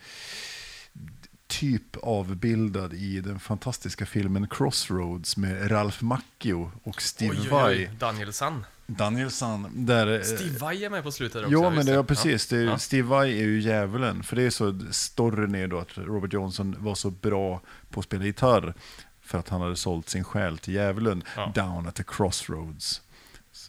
typ 1.47 1.97
avbildad 1.97 2.93
i 2.93 3.21
den 3.21 3.39
fantastiska 3.39 4.05
filmen 4.05 4.47
Crossroads 4.47 5.37
med 5.37 5.71
Ralph 5.71 6.03
Macchio 6.03 6.71
och 6.83 7.01
Steve 7.01 7.49
Vai. 7.49 7.75
oj, 7.77 7.91
Danielsson. 7.99 8.65
Danielsson, 8.97 9.67
där... 9.85 10.07
eh, 10.19 10.21
Steve 10.23 10.57
Vai 10.59 10.85
är 10.85 10.89
med 10.89 11.03
på 11.03 11.11
slutet 11.11 11.35
också. 11.43 11.51
Ja, 11.51 11.69
men 11.69 11.85
det, 11.85 11.91
ja, 11.91 12.03
precis. 12.03 12.47
Det 12.47 12.57
är, 12.57 12.63
Ja. 12.63 12.77
Steve 12.77 13.07
Vai 13.07 13.39
är 13.39 13.43
ju 13.45 13.59
djävulen. 13.61 14.23
För 14.23 14.35
det 14.35 14.43
är 14.43 14.49
så, 14.49 14.79
storyn 14.91 15.55
är 15.55 15.67
då 15.67 15.79
att 15.79 15.97
Robert 15.97 16.33
Johnson 16.33 16.75
var 16.79 16.95
så 16.95 17.09
bra 17.09 17.61
på 17.89 17.99
att 17.99 18.05
spela 18.05 18.25
gitarr. 18.25 18.73
För 19.21 19.37
att 19.39 19.49
han 19.49 19.61
hade 19.61 19.75
sålt 19.75 20.09
sin 20.09 20.23
själ 20.23 20.57
till 20.57 20.73
djävulen. 20.73 21.23
Ja. 21.35 21.51
Down 21.55 21.87
at 21.87 21.95
the 21.95 22.03
crossroads. 22.07 23.01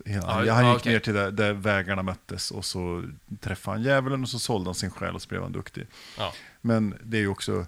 Ja, 0.05 0.45
Ja, 0.45 0.55
han 0.55 0.67
gick 0.69 0.77
okej. 0.77 0.93
ner 0.93 1.01
till 1.01 1.15
där, 1.15 1.31
där 1.31 1.53
vägarna 1.53 2.03
möttes 2.03 2.51
och 2.51 2.65
så 2.65 3.05
träffade 3.41 3.77
han 3.77 3.85
djävulen 3.85 4.23
och 4.23 4.29
så 4.29 4.39
sålde 4.39 4.69
han 4.69 4.75
sin 4.75 4.91
själ 4.91 5.15
och 5.15 5.23
så 5.23 5.29
blev 5.29 5.43
han 5.43 5.53
duktig. 5.53 5.87
Ja. 6.19 6.33
Men 6.61 6.95
det 7.05 7.17
är 7.17 7.21
ju 7.21 7.29
också 7.29 7.53
eh, 7.61 7.67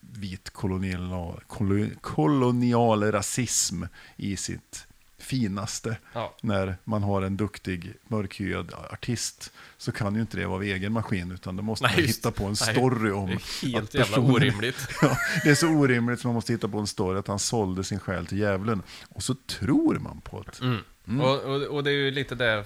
vit 0.00 0.50
kolonial, 0.50 1.40
kolo- 1.46 1.90
kolonial 2.00 3.12
rasism 3.12 3.82
i 4.16 4.36
sitt 4.36 4.86
finaste. 5.24 5.96
Ja. 6.12 6.34
När 6.42 6.76
man 6.84 7.02
har 7.02 7.22
en 7.22 7.36
duktig 7.36 7.94
mörkhyad 8.08 8.72
artist 8.90 9.52
så 9.76 9.92
kan 9.92 10.14
ju 10.14 10.20
inte 10.20 10.36
det 10.36 10.46
vara 10.46 10.56
av 10.56 10.62
egen 10.62 10.92
maskin 10.92 11.32
utan 11.32 11.56
då 11.56 11.62
måste 11.62 11.86
Nej, 11.86 11.96
man 11.96 12.04
hitta 12.06 12.30
på 12.30 12.44
en 12.44 12.56
story 12.56 13.08
Det 13.08 13.12
om 13.14 13.28
är 13.28 13.66
helt 13.66 13.84
att 13.84 13.94
jävla 13.94 14.16
personen- 14.16 14.30
orimligt. 14.34 14.88
Ja, 15.02 15.16
det 15.44 15.50
är 15.50 15.54
så 15.54 15.68
orimligt 15.68 16.20
så 16.20 16.28
man 16.28 16.34
måste 16.34 16.52
hitta 16.52 16.68
på 16.68 16.78
en 16.78 16.86
story 16.86 17.18
att 17.18 17.28
han 17.28 17.38
sålde 17.38 17.84
sin 17.84 17.98
själ 17.98 18.26
till 18.26 18.38
djävulen. 18.38 18.82
Och 19.08 19.22
så 19.22 19.34
tror 19.34 19.98
man 19.98 20.20
på 20.20 20.42
det. 20.42 20.64
Mm. 20.64 21.20
Och, 21.20 21.40
och, 21.44 21.62
och 21.62 21.84
det 21.84 21.90
är 21.90 21.94
ju 21.94 22.10
lite 22.10 22.34
det 22.34 22.64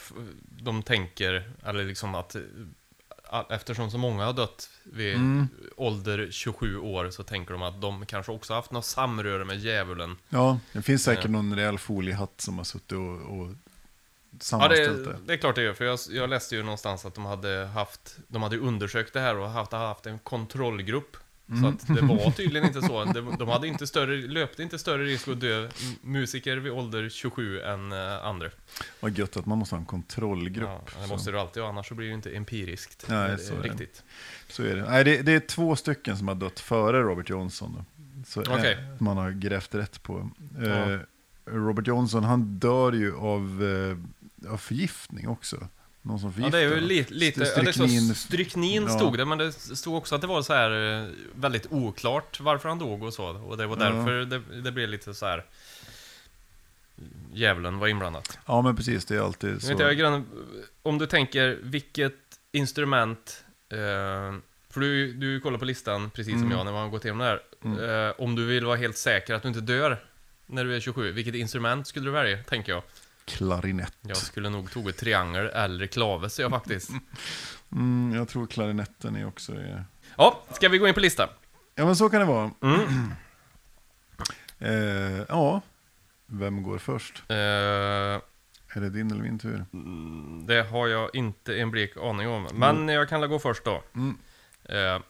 de 0.62 0.82
tänker, 0.82 1.50
eller 1.66 1.84
liksom 1.84 2.14
att 2.14 2.36
eftersom 3.50 3.90
så 3.90 3.98
många 3.98 4.24
har 4.24 4.32
dött 4.32 4.70
vid 4.84 5.14
Mm. 5.16 5.48
ålder 5.76 6.28
27 6.30 6.78
år 6.78 7.10
så 7.10 7.22
tänker 7.22 7.52
de 7.52 7.62
att 7.62 7.80
de 7.80 8.06
kanske 8.06 8.32
också 8.32 8.54
haft 8.54 8.70
något 8.70 8.84
samröre 8.84 9.44
med 9.44 9.58
djävulen. 9.58 10.16
Ja, 10.28 10.58
det 10.72 10.82
finns 10.82 11.02
säkert 11.02 11.24
Ja. 11.24 11.30
någon 11.30 11.56
rejäl 11.56 11.78
foliehatt 11.78 12.40
som 12.40 12.56
har 12.58 12.64
suttit 12.64 12.92
och, 12.92 13.38
och 13.40 13.48
Ja, 14.30 14.38
sammanställt 14.40 15.04
det, 15.04 15.12
det. 15.12 15.18
det 15.26 15.32
är 15.32 15.36
klart 15.36 15.54
det 15.54 15.62
gör, 15.62 15.72
för 15.74 15.84
jag, 15.84 15.98
jag 16.10 16.30
läste 16.30 16.56
ju 16.56 16.62
någonstans 16.62 17.04
att 17.04 17.14
de 17.14 17.24
hade 17.24 17.66
haft, 17.74 18.16
de 18.28 18.42
hade 18.42 18.58
undersökt 18.58 19.12
det 19.12 19.20
här 19.20 19.36
och 19.36 19.50
haft, 19.50 19.72
haft 19.72 20.06
en 20.06 20.18
kontrollgrupp. 20.18 21.16
Mm. 21.50 21.62
Så 21.62 21.68
att 21.68 21.96
det 21.96 22.02
var 22.02 22.30
tydligen 22.36 22.66
inte 22.66 22.82
så. 22.82 23.04
De, 23.04 23.36
de 23.38 23.48
hade 23.48 23.68
inte 23.68 23.86
större, 23.86 24.16
löpte 24.16 24.62
inte 24.62 24.78
större 24.78 25.04
risk 25.04 25.28
att 25.28 25.40
dö 25.40 25.68
musiker 26.00 26.56
vid 26.56 26.72
ålder 26.72 27.08
27 27.08 27.60
än 27.60 27.92
eh, 27.92 28.24
andra. 28.24 28.50
Vad 29.00 29.18
gött 29.18 29.36
att 29.36 29.46
man 29.46 29.58
måste 29.58 29.74
ha 29.74 29.80
en 29.80 29.86
kontrollgrupp. 29.86 30.68
Ja, 30.68 31.02
det 31.02 31.08
måste 31.08 31.30
du 31.30 31.40
alltid 31.40 31.62
ha, 31.62 31.70
annars 31.70 31.88
så 31.88 31.94
blir 31.94 32.08
det 32.08 32.14
inte 32.14 32.30
empiriskt. 32.30 33.04
Nej, 33.08 33.30
eh, 33.30 33.36
så 33.36 33.54
är 33.54 33.62
det. 33.62 33.68
riktigt. 33.68 34.02
så 34.48 34.62
är 34.62 34.76
det. 34.76 34.82
Nej, 34.82 35.04
det, 35.04 35.22
det 35.22 35.32
är 35.32 35.40
två 35.40 35.76
stycken 35.76 36.16
som 36.16 36.28
har 36.28 36.34
dött 36.34 36.60
före 36.60 37.02
Robert 37.02 37.30
Johnson. 37.30 37.76
Då. 37.78 37.84
Så 38.26 38.42
eh, 38.42 38.78
man 38.98 39.16
har 39.16 39.30
grävt 39.30 39.74
rätt 39.74 40.02
på. 40.02 40.30
Ja. 40.58 40.98
Robert 41.46 41.86
Johnson, 41.86 42.24
han 42.24 42.58
dör 42.58 42.92
ju 42.92 43.16
av, 43.16 43.62
av 44.48 44.56
förgiftning 44.56 45.28
också. 45.28 45.68
Någon 46.02 46.18
som 46.20 46.28
Ja, 46.28 46.32
förgiftar 46.34 46.58
det 46.58 46.64
är 46.64 46.68
ju 46.68 46.74
honom. 46.74 46.88
lite, 46.88 47.14
lite 47.14 47.40
ja, 47.40 47.46
Stryknin. 47.46 48.14
stryknin 48.14 48.82
Ja. 48.82 48.88
stod 48.88 49.18
det, 49.18 49.24
men 49.24 49.38
det 49.38 49.52
stod 49.52 49.94
också 49.96 50.14
att 50.14 50.20
det 50.20 50.26
var 50.26 50.42
så 50.42 50.52
här 50.52 51.00
eh, 51.02 51.08
väldigt 51.34 51.66
oklart 51.72 52.40
varför 52.40 52.68
han 52.68 52.78
dog 52.78 53.02
och 53.02 53.14
så. 53.14 53.24
Och 53.28 53.56
det 53.56 53.66
var 53.66 53.76
Ja. 53.76 53.84
därför 53.84 54.12
det, 54.24 54.60
det 54.60 54.72
blev 54.72 54.88
lite 54.88 55.14
så 55.14 55.26
här 55.26 55.44
djävulen 57.32 57.78
var 57.78 57.88
inblandat. 57.88 58.38
Ja, 58.46 58.62
men 58.62 58.76
precis. 58.76 59.04
Det 59.04 59.16
är 59.16 59.20
alltid 59.20 59.62
så. 59.62 59.72
jag 59.78 59.96
grann, 59.98 60.26
om 60.82 60.98
du 60.98 61.06
tänker 61.06 61.58
vilket 61.62 62.14
instrument, 62.52 63.44
eh, 63.68 63.78
för 64.70 64.80
du, 64.80 65.12
du 65.12 65.40
kollar 65.40 65.58
på 65.58 65.64
listan 65.64 66.10
precis 66.10 66.32
som 66.32 66.42
Mm. 66.42 66.56
jag 66.58 66.64
när 66.64 66.72
man 66.72 66.90
gått 66.90 67.04
igenom 67.04 67.18
det 67.18 67.24
här. 67.24 67.40
Mm. 67.64 68.06
Eh, 68.08 68.12
om 68.18 68.34
du 68.34 68.46
vill 68.46 68.64
vara 68.64 68.76
helt 68.76 68.96
säker 68.96 69.34
att 69.34 69.42
du 69.42 69.48
inte 69.48 69.60
dör 69.60 70.04
när 70.46 70.64
du 70.64 70.76
är 70.76 70.80
27, 70.80 71.12
vilket 71.12 71.34
instrument 71.34 71.86
skulle 71.86 72.04
du 72.06 72.10
välja, 72.10 72.42
tänker 72.42 72.72
jag? 72.72 72.82
Klarinett. 73.28 73.96
Jag 74.00 74.16
skulle 74.16 74.48
nog 74.50 74.70
tagit 74.70 74.96
triangel 74.96 75.46
eller 75.46 75.86
klaves 75.86 76.38
jag 76.38 76.50
faktiskt. 76.50 76.90
Mm, 77.72 78.14
jag 78.14 78.28
tror 78.28 78.46
klarinetten 78.46 79.16
är 79.16 79.26
också 79.26 79.52
är... 79.52 79.84
Ja, 80.16 80.42
ska 80.52 80.68
vi 80.68 80.78
gå 80.78 80.88
in 80.88 80.94
på 80.94 81.00
listan? 81.00 81.28
Ja, 81.74 81.84
men 81.84 81.96
så 81.96 82.08
kan 82.08 82.20
det 82.20 82.26
vara. 82.26 82.50
Mm. 82.62 82.80
Eh, 84.60 85.24
ja, 85.28 85.60
vem 86.26 86.62
går 86.62 86.78
först? 86.78 87.22
Eh, 87.28 87.36
Är 87.36 88.80
det 88.80 88.90
din 88.90 89.10
eller 89.10 89.22
min 89.22 89.38
tur? 89.38 89.64
det 90.46 90.62
har 90.62 90.86
jag 90.88 91.14
inte 91.14 91.60
en 91.60 91.70
blek 91.70 91.96
aning 91.96 92.28
om. 92.28 92.48
Men 92.54 92.88
jag 92.88 93.08
kan 93.08 93.28
gå 93.28 93.38
först 93.38 93.64
då. 93.64 93.82
Mm. 93.94 94.18
Eh, 94.64 95.00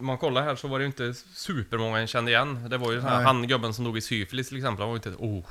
man 0.00 0.18
kollar 0.18 0.42
här 0.42 0.56
så 0.56 0.68
var 0.68 0.78
det 0.78 0.82
ju 0.82 0.86
inte 0.86 1.14
supermånga 1.14 1.98
en 1.98 2.06
kände 2.06 2.30
igen. 2.30 2.68
Det 2.70 2.78
var 2.78 2.90
ju 2.90 2.96
den 2.96 3.06
här, 3.06 3.16
Nej. 3.16 3.24
han 3.26 3.48
gubben 3.48 3.74
som 3.74 3.84
dog 3.84 3.98
i 3.98 4.00
syfilis 4.00 4.48
till 4.48 4.56
exempel. 4.56 4.82
Han 4.82 4.88
var 4.88 4.96
ju 4.96 5.10
inte, 5.10 5.22
oh, 5.24 5.44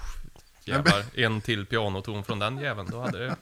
jävlar, 0.68 1.04
en 1.16 1.42
till 1.42 1.66
pianoton 1.66 2.24
från 2.24 2.40
den 2.40 2.58
jäveln. 2.58 2.88
Då 2.92 3.02
hade, 3.02 3.18
det, 3.26 3.36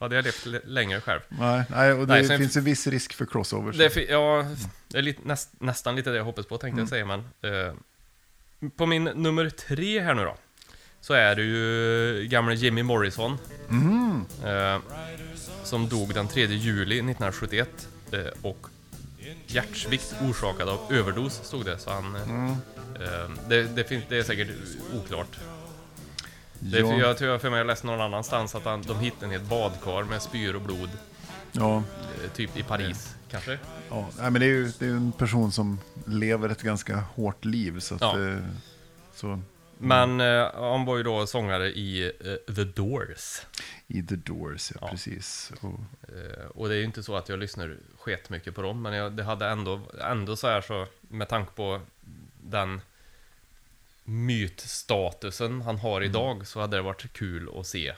hade 0.00 0.16
jag 0.16 0.24
levt 0.24 0.46
längre 0.64 1.00
själv. 1.00 1.20
Nej, 1.28 1.62
nej 1.70 1.92
och 1.92 2.06
det 2.06 2.12
Nej, 2.14 2.24
sen- 2.24 2.38
finns 2.38 2.56
en 2.56 2.64
viss 2.64 2.86
risk 2.86 3.12
för 3.14 3.26
crossovers. 3.26 3.76
Det, 3.76 3.96
ja, 4.10 4.46
det 4.88 4.98
är 4.98 5.02
lite, 5.02 5.20
näst, 5.24 5.50
nästan 5.58 5.96
lite 5.96 6.10
det 6.10 6.16
jag 6.16 6.24
hoppas 6.24 6.46
på 6.46 6.58
tänkte 6.58 6.68
Mm. 6.68 6.80
jag 6.82 6.88
säga, 6.88 7.04
men... 7.06 7.20
Eh, 7.68 7.74
på 8.76 8.86
min 8.86 9.04
nummer 9.04 9.50
tre 9.50 10.00
här 10.00 10.14
nu 10.14 10.24
då, 10.24 10.36
så 11.00 11.14
är 11.14 11.34
det 11.36 11.42
ju 11.42 12.26
gamle 12.28 12.54
Jimmy 12.54 12.82
Morrison. 12.82 13.38
Mm. 13.70 14.24
Eh, 14.44 14.80
som 15.64 15.88
dog 15.88 16.14
den 16.14 16.28
3 16.28 16.46
juli 16.46 16.94
1971. 16.96 17.88
Eh, 18.12 18.20
och 18.42 18.66
hjärtsvikt 19.46 20.14
orsakad 20.22 20.68
av 20.68 20.78
överdos, 20.92 21.40
stod 21.44 21.64
det. 21.64 21.78
Så 21.78 21.90
han... 21.90 22.16
eh, 22.16 22.22
Mm. 22.30 22.50
Eh, 23.00 23.30
det, 23.48 23.62
det, 23.62 23.84
finns, 23.84 24.04
det 24.08 24.16
är 24.18 24.22
säkert 24.22 24.48
oklart. 24.94 25.38
Det 26.60 26.78
är, 26.78 26.82
Ja, 26.82 26.88
för, 26.90 26.98
jag 27.00 27.18
tror 27.18 27.30
jag 27.30 27.40
för 27.40 27.50
mig 27.50 27.58
jag 27.58 27.66
läste 27.66 27.86
någon 27.86 28.00
annanstans 28.00 28.54
att 28.54 28.64
han, 28.64 28.82
de 28.82 28.98
hittade 29.00 29.34
ett 29.34 29.42
badkar 29.48 30.04
med 30.04 30.22
spyor 30.22 30.54
och 30.56 30.62
blod. 30.62 30.90
ja, 31.52 31.76
eh, 32.24 32.30
Typ 32.30 32.56
i 32.56 32.62
Paris, 32.62 33.16
kanske? 33.30 33.58
ja. 33.90 34.08
Nej, 34.18 34.30
men 34.30 34.40
det 34.40 34.46
är 34.46 34.48
ju 34.50 34.72
det 34.78 34.86
är 34.86 34.90
en 34.90 35.12
person 35.12 35.52
som 35.52 35.78
lever 36.06 36.48
ett 36.48 36.62
ganska 36.62 36.96
hårt 36.96 37.44
liv. 37.44 37.80
Så 37.80 37.94
att, 37.94 38.00
Ja. 38.00 38.28
eh, 38.28 38.38
så, 39.14 39.40
Men 39.78 40.20
eh, 40.20 40.46
han 40.54 40.84
var 40.84 40.96
ju 40.96 41.02
då 41.02 41.26
sångare 41.26 41.68
i 41.68 42.12
eh, 42.48 42.54
The 42.54 42.64
Doors. 42.64 43.40
I 43.86 44.02
The 44.02 44.16
Doors, 44.16 44.70
ja, 44.74 44.78
Ja. 44.80 44.88
precis. 44.88 45.52
Och, 45.60 45.80
Eh, 46.08 46.46
och 46.54 46.68
det 46.68 46.74
är 46.74 46.78
ju 46.78 46.84
inte 46.84 47.02
så 47.02 47.16
att 47.16 47.28
jag 47.28 47.38
lyssnar 47.38 47.76
sket 47.98 48.30
mycket 48.30 48.54
på 48.54 48.62
dem, 48.62 48.82
men 48.82 48.92
jag, 48.92 49.12
det 49.12 49.22
hade 49.24 49.46
ändå, 49.46 49.80
ändå 50.00 50.36
så 50.36 50.48
här 50.48 50.60
så, 50.60 50.86
med 51.00 51.28
tanke 51.28 51.52
på 51.52 51.80
den 52.42 52.80
mytstatusen 54.10 55.62
han 55.62 55.78
har 55.78 56.00
idag, 56.02 56.46
så 56.46 56.60
hade 56.60 56.76
det 56.76 56.82
varit 56.82 57.12
kul 57.12 57.48
att 57.60 57.66
se 57.66 57.94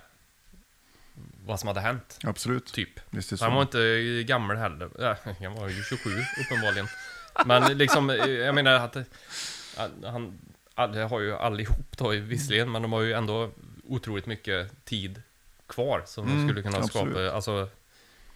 vad 1.47 1.61
som 1.61 1.67
hade 1.67 1.81
hänt, 1.81 2.19
absolut, 2.23 2.73
typ. 2.73 3.01
visst 3.11 3.33
är 3.33 3.35
det 3.37 3.39
Så 3.39 3.45
han 3.45 3.55
var 3.55 3.63
inte 3.63 4.23
gammal 4.27 4.57
heller. 4.57 5.11
Äh, 5.11 5.17
han 5.43 5.55
var 5.55 5.69
ju 5.69 5.83
27 5.83 6.11
uppenbarligen. 6.41 6.87
Men 7.47 7.79
liksom, 7.79 8.09
jag 8.29 8.55
menar 8.55 8.73
att 8.73 8.97
eh, 8.97 9.03
han, 10.05 10.39
all, 10.75 10.95
har 10.99 11.21
ju 11.21 11.37
allihop 11.37 11.97
då 11.97 12.09
visserligen, 12.09 12.73
men 12.73 12.83
de 12.83 12.93
har 12.93 13.01
ju 13.01 13.13
ändå 13.13 13.51
otroligt 13.85 14.27
mycket 14.27 14.85
tid 14.85 15.23
kvar 15.67 16.03
som 16.07 16.27
de 16.27 16.33
Mm, 16.33 16.49
skulle 16.49 16.63
kunna 16.63 16.79
absolut. 16.79 17.15
skapa. 17.15 17.31
Alltså, 17.31 17.69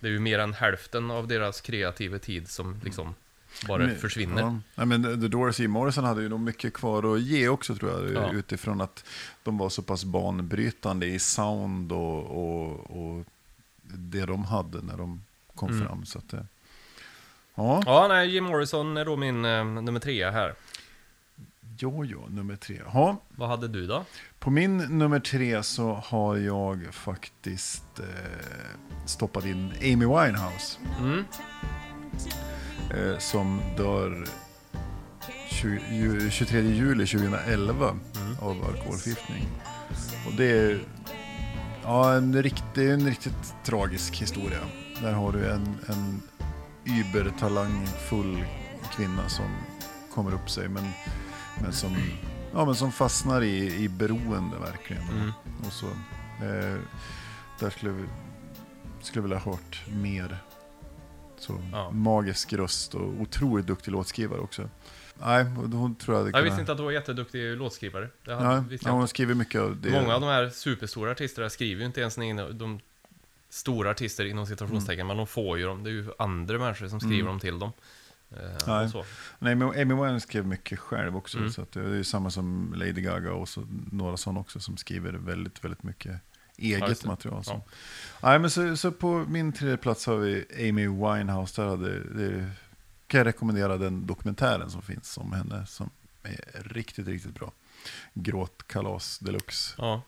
det 0.01 0.07
är 0.07 0.11
ju 0.11 0.19
mer 0.19 0.39
än 0.39 0.53
hälften 0.53 1.11
av 1.11 1.29
deras 1.29 1.61
kreativa 1.61 2.19
tid 2.19 2.49
som 2.49 2.81
liksom 2.85 3.15
bara 3.69 3.79
Men- 3.87 3.97
försvinner. 3.99 4.43
Ja. 4.43 4.59
Nej, 4.75 4.87
men 4.87 5.03
The 5.03 5.29
Doors, 5.29 5.61
Jim 5.61 5.71
Morrison 5.71 6.05
hade 6.05 6.23
ju 6.23 6.29
nog 6.29 6.41
mycket 6.41 6.73
kvar 6.75 7.15
att 7.15 7.21
ge 7.23 7.49
också 7.49 7.75
tror 7.75 7.91
jag. 7.91 8.13
Ja. 8.25 8.33
Utifrån 8.33 8.81
att 8.81 9.05
de 9.43 9.59
var 9.59 9.69
så 9.69 9.83
pass 9.83 10.05
banbrytande 10.05 11.07
i 11.07 11.19
sound 11.19 11.93
och, 11.93 12.25
och, 12.25 12.91
och 12.91 13.25
det 13.83 14.27
de 14.27 14.45
hade 14.45 14.83
när 14.83 14.97
de 14.97 15.23
kom 15.55 15.69
Mm. 15.71 15.87
fram. 15.87 16.05
Så 16.07 16.19
att, 16.19 16.29
det- 16.29 16.47
ja, 17.55 17.83
Ja, 17.87 18.07
nej, 18.09 18.31
Jim 18.31 18.45
Morrison 18.45 18.97
är 18.97 19.05
då 19.05 19.17
min 19.17 19.45
eh, 19.45 19.65
nummer 19.65 20.01
tre 20.01 20.31
här. 20.31 20.55
jo, 21.79 22.05
jo, 22.05 22.27
nummer 22.29 22.57
tre. 22.57 22.81
Ja, 22.95 23.17
Vad 23.29 23.49
hade 23.49 23.69
du 23.69 23.87
då? 23.87 24.05
på 24.39 24.51
min 24.51 24.77
nummer 24.79 25.21
tre 25.21 25.63
så 25.63 25.95
har 25.95 26.37
jag 26.37 26.89
faktiskt 26.95 27.99
eh, 27.99 28.07
stoppat 29.07 29.45
in 29.45 29.73
Amy 29.83 30.07
Winehouse. 30.07 30.79
Mm. 31.01 31.25
Eh, 32.91 33.19
som 33.19 33.61
dör 33.77 34.25
20, 35.49 35.81
ju- 35.91 36.31
23 36.31 36.61
juli 36.61 37.07
2011 37.07 37.97
av 38.41 38.65
alkoholförgiftning. 38.65 39.49
Och 40.27 40.33
det 40.37 40.45
är 40.45 40.81
ja, 41.83 42.15
en, 42.15 42.43
rikt, 42.43 42.65
det 42.75 42.89
är 42.89 42.95
en 42.95 43.07
riktigt 43.07 43.55
tragisk 43.65 44.17
historia. 44.17 44.59
Där 45.03 45.13
har 45.13 45.33
du 45.33 45.51
en, 45.51 45.79
en 45.89 46.23
übertalangfull 46.85 48.45
kvinna 48.97 49.29
som 49.29 49.47
kommer 50.15 50.35
upp 50.35 50.51
sig 50.51 50.69
men, 50.69 50.85
men, 51.63 51.73
som, 51.73 51.97
ja, 52.53 52.65
men 52.65 52.75
som 52.75 52.93
fastnar 52.93 53.43
i, 53.43 53.75
i 53.85 53.89
beroende 53.89 54.59
verkligen. 54.59 55.09
Mm. 55.09 55.33
Och 55.67 55.73
så, 55.73 55.87
eh, 56.45 56.81
där 57.61 57.71
skulle 57.71 58.07
skulle 59.01 59.23
vilja 59.23 59.39
ha 59.39 59.53
hört 59.53 59.83
mer. 59.89 60.39
Så 61.39 61.61
Ja. 61.73 61.91
magisk 61.91 62.53
röst 62.53 62.95
och 62.95 63.21
otroligt 63.21 63.67
duktig 63.67 63.93
låtskrivare 63.93 64.41
också. 64.41 64.69
Nej, 65.21 65.45
hon 65.45 65.95
tror 65.95 66.17
jag 66.17 66.35
Jag 66.37 66.43
visste 66.43 66.61
inte 66.61 66.73
att 66.73 66.79
du 66.79 66.85
var 66.85 66.91
jätteduktig 66.91 67.57
låtskrivare. 67.57 68.09
Nej, 68.27 68.79
ja, 68.83 68.91
hon 68.91 69.09
skriver 69.09 69.35
mycket 69.35 69.61
av 69.61 69.81
det. 69.81 69.91
Många 69.91 70.15
av 70.15 70.21
de 70.21 70.27
här 70.27 70.49
superstora 70.51 71.11
artisterna 71.11 71.51
skriver 71.51 71.81
ju 71.81 71.87
inte 71.87 72.01
ens 72.01 72.15
sina, 72.15 72.49
de 72.49 72.81
stora 73.49 73.91
artister 73.91 74.25
inom 74.25 74.47
citationstecken, 74.47 75.01
Mm. 75.01 75.07
men 75.07 75.17
de 75.17 75.27
får 75.27 75.59
ju 75.59 75.65
dem. 75.65 75.85
Det 75.85 75.91
är 75.91 75.93
ju 75.93 76.07
andra 76.19 76.59
människor 76.59 76.89
som 76.89 77.01
skriver 77.01 77.29
dem 77.29 77.41
till 77.41 77.59
dem. 77.59 77.73
Eh, 78.31 78.37
Nej. 78.67 78.91
Nej, 79.39 79.55
men 79.55 79.69
Amy 79.69 79.85
Winehouse 79.85 80.21
skrev 80.27 80.47
mycket 80.47 80.79
själv 80.79 81.17
också. 81.17 81.39
Mm. 81.39 81.51
Så 81.51 81.67
det 81.73 81.81
är 81.81 81.95
ju 81.95 82.05
samma 82.05 82.31
som 82.31 82.75
Lady 82.77 82.93
Gaga 82.93 83.33
och 83.33 83.49
så 83.49 83.67
några 83.93 84.17
sådana 84.17 84.41
också 84.41 84.61
som 84.61 84.77
skriver 84.77 85.13
väldigt, 85.13 85.65
väldigt 85.65 85.83
mycket 85.83 86.21
eget 86.59 87.01
det. 87.01 87.07
material. 87.09 87.45
Så. 87.45 87.51
Ja. 87.53 87.63
Nej, 88.29 88.39
men 88.39 88.51
så, 88.51 88.77
så 88.77 88.93
på 88.93 89.25
min 89.29 89.53
tredje 89.53 89.77
plats 89.77 90.07
har 90.07 90.17
vi 90.17 90.45
Amy 90.71 90.87
Winehouse. 90.89 91.63
Där 91.63 91.69
hade, 91.69 91.99
det, 92.05 92.51
kan 93.07 93.19
jag 93.19 93.27
rekommendera 93.27 93.77
den 93.77 94.07
dokumentären 94.07 94.71
som 94.71 94.83
finns 94.83 95.19
om 95.19 95.33
henne 95.33 95.67
som 95.67 95.91
är 96.23 96.63
riktigt, 96.63 97.07
riktigt 97.09 97.35
bra. 97.35 97.53
Gråtkalas 98.15 99.19
deluxe. 99.19 99.75
Ja, 99.79 100.03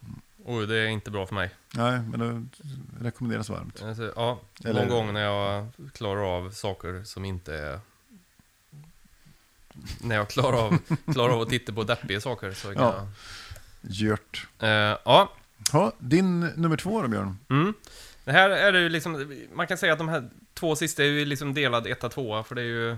och 0.45 0.67
det 0.69 0.77
är 0.79 0.87
inte 0.87 1.11
bra 1.11 1.27
för 1.27 1.35
mig. 1.35 1.51
Nej, 1.75 2.01
men 2.01 2.21
det 2.21 3.05
rekommenderas 3.05 3.49
varmt. 3.49 3.83
Alltså, 3.83 4.13
ja, 4.17 4.41
Eller- 4.65 4.81
någon 4.87 4.89
gång 4.89 5.13
när 5.13 5.21
jag 5.21 5.67
klarar 5.95 6.37
av 6.37 6.51
saker 6.51 7.05
som 7.05 7.25
inte 7.25 7.55
är... 7.59 7.81
När 10.01 10.15
jag 10.17 10.29
klarar 10.29 10.57
av, 10.67 10.79
klarar 11.13 11.33
av 11.35 11.41
att 11.41 11.49
titta 11.49 11.73
på 11.73 11.85
deppiga 11.85 12.21
saker 12.21 12.53
så 12.53 12.75
kan 12.75 12.83
Ja. 12.83 13.09
Gjort. 13.81 14.49
jag... 14.59 14.91
Eh, 14.93 14.99
ja, 15.05 15.33
Ja, 15.73 15.93
din 15.99 16.41
nummer 16.41 16.77
två 16.77 17.03
då 17.03 17.09
Björn? 17.09 17.39
Mm. 17.51 17.75
Det 18.25 18.33
här 18.33 18.51
är 18.51 18.73
det 18.73 18.81
ju 18.81 18.89
liksom, 18.89 19.35
man 19.55 19.67
kan 19.67 19.79
säga 19.79 19.93
att 19.93 19.99
de 19.99 20.09
här 20.09 20.31
två 20.55 20.77
sista 20.77 21.03
är 21.03 21.07
ju 21.07 21.25
liksom 21.25 21.55
delad 21.55 21.87
etta, 21.87 22.09
tvåa, 22.09 22.43
för 22.45 22.55
det 22.55 22.61
är 22.61 22.65
ju, 22.67 22.97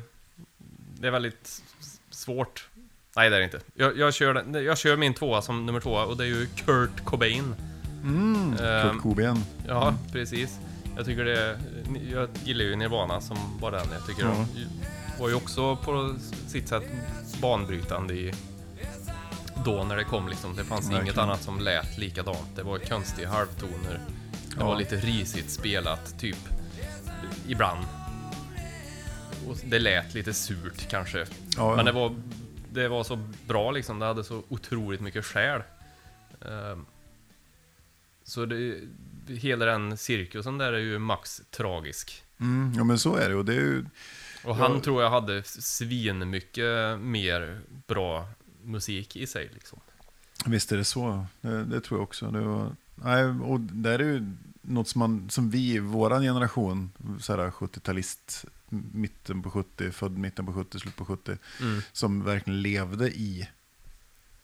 det 0.98 1.06
är 1.06 1.10
väldigt 1.10 1.62
svårt. 2.10 2.68
Nej, 3.16 3.30
det 3.30 3.36
är 3.36 3.40
det 3.40 3.44
inte. 3.44 3.60
Jag, 3.74 3.98
jag, 3.98 4.14
kör, 4.14 4.56
jag 4.58 4.78
kör 4.78 4.96
min 4.96 5.14
tvåa 5.14 5.42
som 5.42 5.66
nummer 5.66 5.80
tvåa, 5.80 6.04
och 6.04 6.16
det 6.16 6.24
är 6.24 6.28
ju 6.28 6.46
Kurt 6.46 7.04
Cobain. 7.04 7.54
Mm, 8.02 8.56
Kurt 8.56 9.02
Cobain. 9.02 9.44
Ja, 9.68 9.94
precis. 10.12 10.58
Jag 10.96 11.06
tycker 11.06 11.24
det, 11.24 11.60
jag 12.12 12.28
gillar 12.44 12.64
ju 12.64 12.76
Nirvana 12.76 13.20
som 13.20 13.36
var 13.60 13.70
den 13.70 13.86
jag 13.92 14.06
tycker 14.06 14.22
Ja. 14.22 14.46
var 15.20 15.28
ju 15.28 15.34
också 15.34 15.76
på 15.76 16.16
sitt 16.48 16.68
sätt 16.68 16.82
banbrytande 17.42 18.14
i 18.14 18.34
då 19.64 19.84
när 19.84 19.96
det 19.96 20.04
kom 20.04 20.28
liksom. 20.28 20.56
Det 20.56 20.64
fanns 20.64 20.86
inget 20.86 20.98
Verkligen. 21.00 21.18
annat 21.20 21.42
som 21.42 21.60
lät 21.60 21.98
likadant. 21.98 22.56
Det 22.56 22.62
var 22.62 22.78
konstiga 22.78 23.28
halvtoner. 23.28 24.00
Det 24.48 24.56
Ja. 24.58 24.66
var 24.66 24.78
lite 24.78 24.96
risigt 24.96 25.50
spelat, 25.50 26.18
typ. 26.20 26.38
Ibland. 27.48 27.86
Och 29.48 29.56
det 29.64 29.78
lät 29.78 30.14
lite 30.14 30.34
surt 30.34 30.88
kanske. 30.90 31.26
Ja, 31.56 31.76
Men 31.76 31.84
det 31.84 31.92
var, 31.92 32.16
det 32.72 32.88
var 32.88 33.04
så 33.04 33.16
bra 33.46 33.70
liksom. 33.70 33.98
Det 33.98 34.06
hade 34.06 34.24
så 34.24 34.42
otroligt 34.48 35.00
mycket 35.00 35.24
själ. 35.24 35.62
Ehm, 36.46 36.86
så 38.24 38.46
det, 38.46 38.78
hela 39.28 39.64
den 39.64 39.96
cirkusen 39.96 40.58
där 40.58 40.72
är 40.72 40.78
ju 40.78 40.98
max 40.98 41.42
tragisk. 41.50 42.22
Mm, 42.40 42.72
ja 42.76 42.84
men 42.84 42.98
så 42.98 43.16
är 43.16 43.28
det 43.28 43.34
och 43.34 43.44
det 43.44 43.52
är 43.54 43.60
ju, 43.60 43.84
Och 44.44 44.56
han 44.56 44.80
tror 44.80 45.02
jag 45.02 45.10
hade 45.10 45.42
svin 45.42 46.30
mycket 46.30 46.98
mer 47.00 47.60
bra 47.86 48.28
musik 48.70 49.16
i 49.16 49.26
sig 49.26 49.50
liksom. 49.54 49.80
visst 50.46 50.72
är 50.72 50.76
det 50.76 50.84
så. 50.84 51.26
Det, 51.40 51.64
det 51.64 51.80
tror 51.80 51.98
jag 52.00 52.02
också. 52.04 52.30
Det 52.30 52.40
var, 52.40 52.76
nej, 52.94 53.24
och 53.24 53.60
där 53.60 53.98
är 53.98 54.04
ju 54.04 54.32
något 54.62 54.88
som, 54.88 54.98
man, 54.98 55.30
som 55.30 55.50
vi 55.50 55.72
i 55.74 55.78
våran 55.78 56.22
generation, 56.22 56.90
så 57.20 57.36
här 57.36 57.50
70-talist, 57.50 58.44
mitten 58.92 59.42
på 59.42 59.50
70, 59.50 59.90
född 59.90 60.18
mitten 60.18 60.46
på 60.46 60.52
70, 60.52 60.78
slut 60.80 60.96
på 60.96 61.04
70, 61.04 61.36
Mm. 61.60 61.82
som 61.92 62.24
verkligen 62.24 62.62
levde 62.62 63.08
i. 63.10 63.48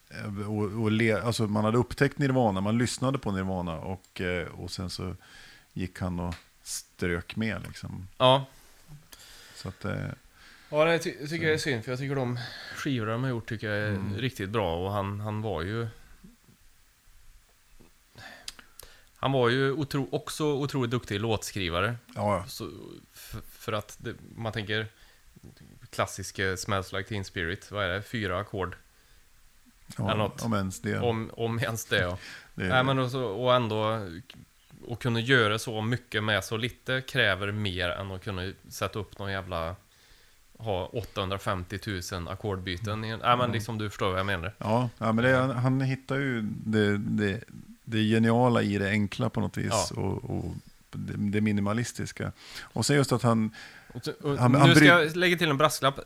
eh, 0.08 0.48
Och, 0.50 0.82
och 0.82 0.90
le, 0.90 1.12
alltså 1.20 1.46
man 1.46 1.64
hade 1.64 1.78
upptäckt 1.78 2.18
Nirvana, 2.18 2.60
man 2.60 2.78
lyssnade 2.78 3.18
på 3.18 3.32
Nirvana 3.32 3.78
och, 3.78 4.20
eh, 4.20 4.48
och 4.48 4.70
sen 4.70 4.90
så 4.90 5.16
gick 5.72 6.00
han 6.00 6.20
och 6.20 6.34
strök 6.62 7.36
med 7.36 7.62
liksom. 7.66 8.08
Ja, 8.18 8.46
Så 9.54 9.68
att, 9.68 9.84
eh, 9.84 10.08
Ja, 10.68 10.84
det 10.84 10.98
ty 10.98 11.26
tycker 11.28 11.44
jag 11.46 11.54
är 11.54 11.58
synd, 11.58 11.84
för 11.84 11.92
jag 11.92 11.98
tycker 11.98 12.14
de 12.14 12.38
skivor 12.76 13.06
de 13.06 13.22
har 13.22 13.30
gjort 13.30 13.48
tycker 13.48 13.68
jag 13.70 13.78
är 13.78 13.88
Mm. 13.88 14.16
riktigt 14.18 14.50
bra 14.50 14.76
och 14.86 14.92
han, 14.92 15.20
han 15.20 15.42
var 15.42 15.62
ju... 15.62 15.86
Han 19.16 19.32
var 19.32 19.48
ju 19.48 19.72
otro 19.72 20.08
också 20.12 20.44
otroligt 20.44 20.90
duktig 20.90 21.20
låtskrivare. 21.20 21.96
ja, 22.14 22.44
Så, 22.48 22.70
f- 23.14 23.36
för 23.58 23.72
att 23.72 23.96
det, 24.00 24.14
man 24.36 24.52
tänker 24.52 24.86
klassiska 25.90 26.56
Smells 26.56 26.92
Like 26.92 27.08
Teen 27.08 27.24
Spirit, 27.24 27.70
vad 27.70 27.84
är 27.84 27.88
det? 27.88 28.02
Fyra 28.02 28.38
ackord? 28.40 28.76
Eller 29.98 30.08
ja 30.08 30.14
något. 30.14 30.42
om 30.42 30.54
ens 30.54 30.80
det. 30.80 30.98
Om, 30.98 31.30
om 31.36 31.58
ens 31.58 31.84
det 31.84 31.98
ja. 32.00 32.18
det 32.54 32.64
Nej, 32.68 32.84
men 32.84 32.98
och, 32.98 33.10
så, 33.10 33.24
och 33.24 33.54
ändå 33.54 34.08
och 34.86 35.02
kunna 35.02 35.20
göra 35.20 35.58
så 35.58 35.80
mycket 35.82 36.24
med 36.24 36.44
så 36.44 36.56
lite 36.56 37.00
kräver 37.08 37.52
mer 37.52 37.88
än 37.88 38.10
att 38.10 38.24
kunna 38.24 38.52
sätta 38.68 38.98
upp 38.98 39.18
någon 39.18 39.32
jävla 39.32 39.76
ha 40.58 40.86
850 40.86 41.78
000 42.12 42.28
ackordbyten. 42.28 43.04
en- 43.04 43.18
Nej 43.18 43.36
men 43.36 43.52
liksom 43.52 43.78
du 43.78 43.88
förstår 43.90 44.10
vad 44.10 44.18
jag 44.18 44.26
menar. 44.26 44.52
Ja, 44.58 44.88
ja 44.98 45.12
men 45.12 45.24
det, 45.24 45.36
han 45.54 45.80
hittar 45.80 46.16
ju 46.16 46.42
det, 46.42 46.96
det, 46.98 47.40
det 47.84 47.98
geniala 48.02 48.62
i 48.62 48.78
det 48.78 48.88
enkla 48.90 49.30
på 49.30 49.40
något 49.40 49.56
vis. 49.56 49.92
Ja. 49.96 50.00
Och, 50.02 50.30
och 50.30 50.44
det, 50.90 51.12
det 51.16 51.40
minimalistiska. 51.40 52.32
Och 52.62 52.86
sen 52.86 52.96
just 52.96 53.12
att 53.12 53.22
han, 53.22 53.50
Och, 53.94 54.02
och, 54.22 54.38
Han- 54.38 54.52
nu 54.52 54.58
han 54.58 54.74
ska 54.76 54.84
jag 54.84 55.16
lägga 55.16 55.36
till 55.36 55.50
en 55.50 55.58
brasklapp. 55.58 56.00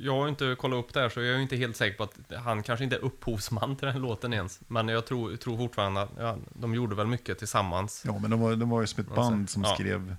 Jag 0.00 0.12
har 0.12 0.28
inte 0.28 0.56
kollat 0.58 0.78
upp 0.84 0.92
det 0.94 1.00
här 1.00 1.08
så 1.08 1.20
jag 1.22 1.36
är 1.36 1.40
inte 1.40 1.56
helt 1.56 1.76
säker 1.76 1.96
på 1.96 2.02
att 2.02 2.32
han 2.42 2.62
kanske 2.62 2.84
inte 2.84 2.96
är 2.96 3.04
upphovsman 3.04 3.76
till 3.76 3.86
den 3.86 3.98
låten 4.02 4.32
ens. 4.32 4.60
Men 4.68 4.88
jag 4.88 5.06
tror, 5.06 5.36
tror 5.36 5.56
fortfarande 5.56 6.02
att 6.02 6.10
ja, 6.18 6.36
de 6.52 6.74
gjorde 6.74 6.94
väl 6.94 7.06
mycket 7.06 7.38
tillsammans. 7.38 8.02
ja 8.06 8.18
men 8.18 8.30
de 8.30 8.40
var, 8.40 8.56
de 8.56 8.70
var 8.70 8.80
ju 8.80 8.86
som 8.86 9.00
ett 9.04 9.14
band 9.14 9.50
som, 9.50 9.62
ja. 9.62 9.74
skrev, 9.74 10.16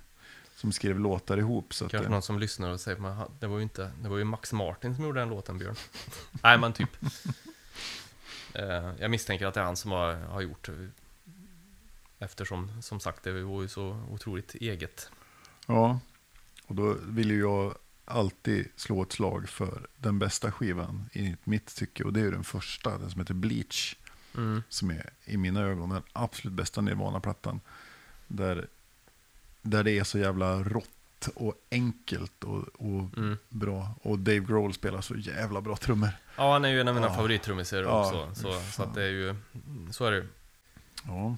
som 0.58 0.72
skrev 0.72 0.98
låtar 0.98 1.36
ihop. 1.38 1.74
Så 1.74 1.84
att, 1.84 1.90
Kanske 1.90 2.06
det- 2.08 2.10
någon 2.12 2.22
som 2.22 2.38
lyssnar 2.38 2.70
och 2.70 2.80
säger 2.80 2.98
ha- 2.98 3.28
det 3.40 3.46
var 3.46 3.56
ju 3.56 3.62
inte, 3.62 3.90
det 4.02 4.08
var 4.08 4.18
ju 4.18 4.24
Max 4.24 4.52
Martin 4.52 4.94
som 4.96 5.04
gjorde 5.04 5.20
den 5.20 5.28
låten 5.28 5.58
Björn. 5.58 5.74
Nej 6.42 6.58
men 6.58 6.72
typ. 6.72 6.90
Eh, 8.54 8.92
jag 8.98 9.10
misstänker 9.10 9.46
att 9.46 9.54
det 9.54 9.60
är 9.60 9.64
han 9.64 9.76
som 9.76 9.90
har, 9.90 10.14
har 10.14 10.40
gjort 10.40 10.66
det. 10.66 10.88
Eftersom, 12.18 12.82
som 12.82 13.00
sagt, 13.00 13.22
det 13.22 13.42
var 13.42 13.62
ju 13.62 13.68
så 13.68 14.02
otroligt 14.10 14.54
eget. 14.54 15.10
Ja, 15.66 16.00
och 16.66 16.74
då 16.74 16.96
vill 17.02 17.30
ju 17.30 17.40
jag 17.40 17.74
alltid 18.04 18.68
slå 18.76 19.02
ett 19.02 19.12
slag 19.12 19.48
för 19.48 19.86
den 19.96 20.18
bästa 20.18 20.52
skivan 20.52 21.10
i 21.12 21.36
mitt 21.44 21.76
tycke. 21.76 22.04
Och 22.04 22.12
det 22.12 22.20
är 22.20 22.24
ju 22.24 22.30
den 22.30 22.44
första, 22.44 22.98
den 22.98 23.10
som 23.10 23.20
heter 23.20 23.34
Bleach. 23.34 23.96
Mm. 24.36 24.62
Som 24.68 24.90
är 24.90 25.10
i 25.24 25.36
mina 25.36 25.60
ögon 25.60 25.88
den 25.88 26.02
absolut 26.12 26.52
bästa 26.56 26.80
Nirvana-plattan. 26.80 27.60
Där, 28.26 28.68
där 29.62 29.84
det 29.84 29.98
är 29.98 30.04
så 30.04 30.18
jävla 30.18 30.62
rått 30.62 31.28
och 31.34 31.54
enkelt 31.70 32.44
och, 32.44 32.58
och 32.58 33.16
Mm. 33.16 33.38
bra. 33.48 33.94
Och 34.02 34.18
Dave 34.18 34.38
Grohl 34.38 34.74
spelar 34.74 35.00
så 35.00 35.14
jävla 35.16 35.60
bra 35.60 35.76
trummor. 35.76 36.10
Ja, 36.36 36.52
han 36.52 36.64
är 36.64 36.68
ju 36.68 36.80
en 36.80 36.88
av 36.88 36.94
mina 36.94 37.06
Ja. 37.06 37.14
favorittrummisar 37.14 37.82
Ja, 37.82 38.06
också. 38.06 38.42
Så, 38.42 38.60
så 38.72 38.82
att 38.82 38.94
det 38.94 39.02
är 39.02 39.08
ju, 39.10 39.34
så 39.90 40.04
är 40.04 40.10
det 40.10 40.16
ju. 40.16 40.26
Ja. 41.06 41.36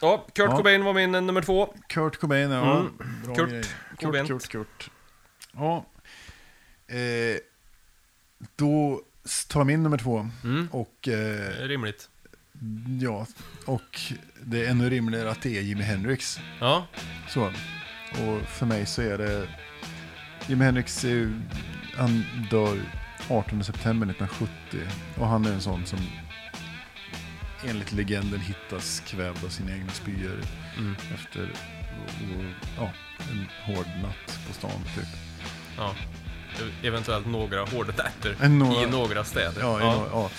Ja, 0.00 0.18
Kurt 0.32 0.50
Ja. 0.50 0.56
Cobain 0.56 0.84
var 0.84 0.94
min 0.94 1.14
eh, 1.14 1.20
nummer 1.22 1.42
två. 1.42 1.74
Kurt 1.88 2.16
Cobain, 2.20 2.50
ja. 2.50 2.80
Mm. 2.80 2.92
Bra 3.24 3.34
Kurt 3.34 3.50
grej. 3.50 3.62
Kurt, 3.98 4.26
Kurt, 4.28 4.48
Kurt. 4.48 4.90
Ja. 5.52 5.86
Eh, 6.86 7.36
då 8.56 9.02
tar 9.48 9.60
jag 9.60 9.66
min 9.66 9.82
nummer 9.82 9.98
två. 9.98 10.28
Mm. 10.44 10.68
Och 10.72 11.08
eh, 11.08 11.50
rimligt. 11.66 12.10
Ja, 13.00 13.26
och 13.64 14.00
det 14.44 14.66
är 14.66 14.70
ännu 14.70 14.90
rimligare 14.90 15.30
att 15.30 15.42
det 15.42 15.58
är 15.58 15.62
Jimi 15.62 15.82
Hendrix. 15.82 16.40
Ja, 16.60 16.86
Så. 17.28 17.52
Och 18.12 18.48
för 18.48 18.66
mig 18.66 18.86
så 18.86 19.02
är 19.02 19.18
det... 19.18 19.48
Jimi 20.46 20.64
Hendrix 20.64 21.04
är 21.04 21.08
ju, 21.08 21.40
han 21.96 22.24
dör 22.50 22.78
18 23.30 23.64
september 23.64 24.06
1970. 24.06 24.80
Och 25.18 25.26
han 25.26 25.44
är 25.44 25.52
en 25.52 25.60
sån 25.60 25.86
som 25.86 25.98
enligt 27.64 27.92
legenden 27.92 28.40
hittas 28.40 29.02
kvävd 29.06 29.44
av 29.44 29.48
sina 29.48 29.72
egna 29.72 29.92
spyor 29.92 30.40
mm. 30.78 30.96
efter 31.14 31.42
och, 31.42 32.36
och, 32.36 32.44
ja, 32.78 32.90
en 33.30 33.46
hård 33.64 33.86
natt 34.02 34.38
på 34.48 34.54
stan 34.54 34.84
typ. 34.94 35.08
ja. 35.76 35.94
Eventuellt 36.82 37.26
några 37.26 37.64
hårda 37.64 37.92
ärtor 37.92 38.44
i 38.44 38.86
några 38.90 39.24
städer. 39.24 39.60
Ja, 39.60 39.80
ja. 39.80 40.06
ja. 40.12 40.30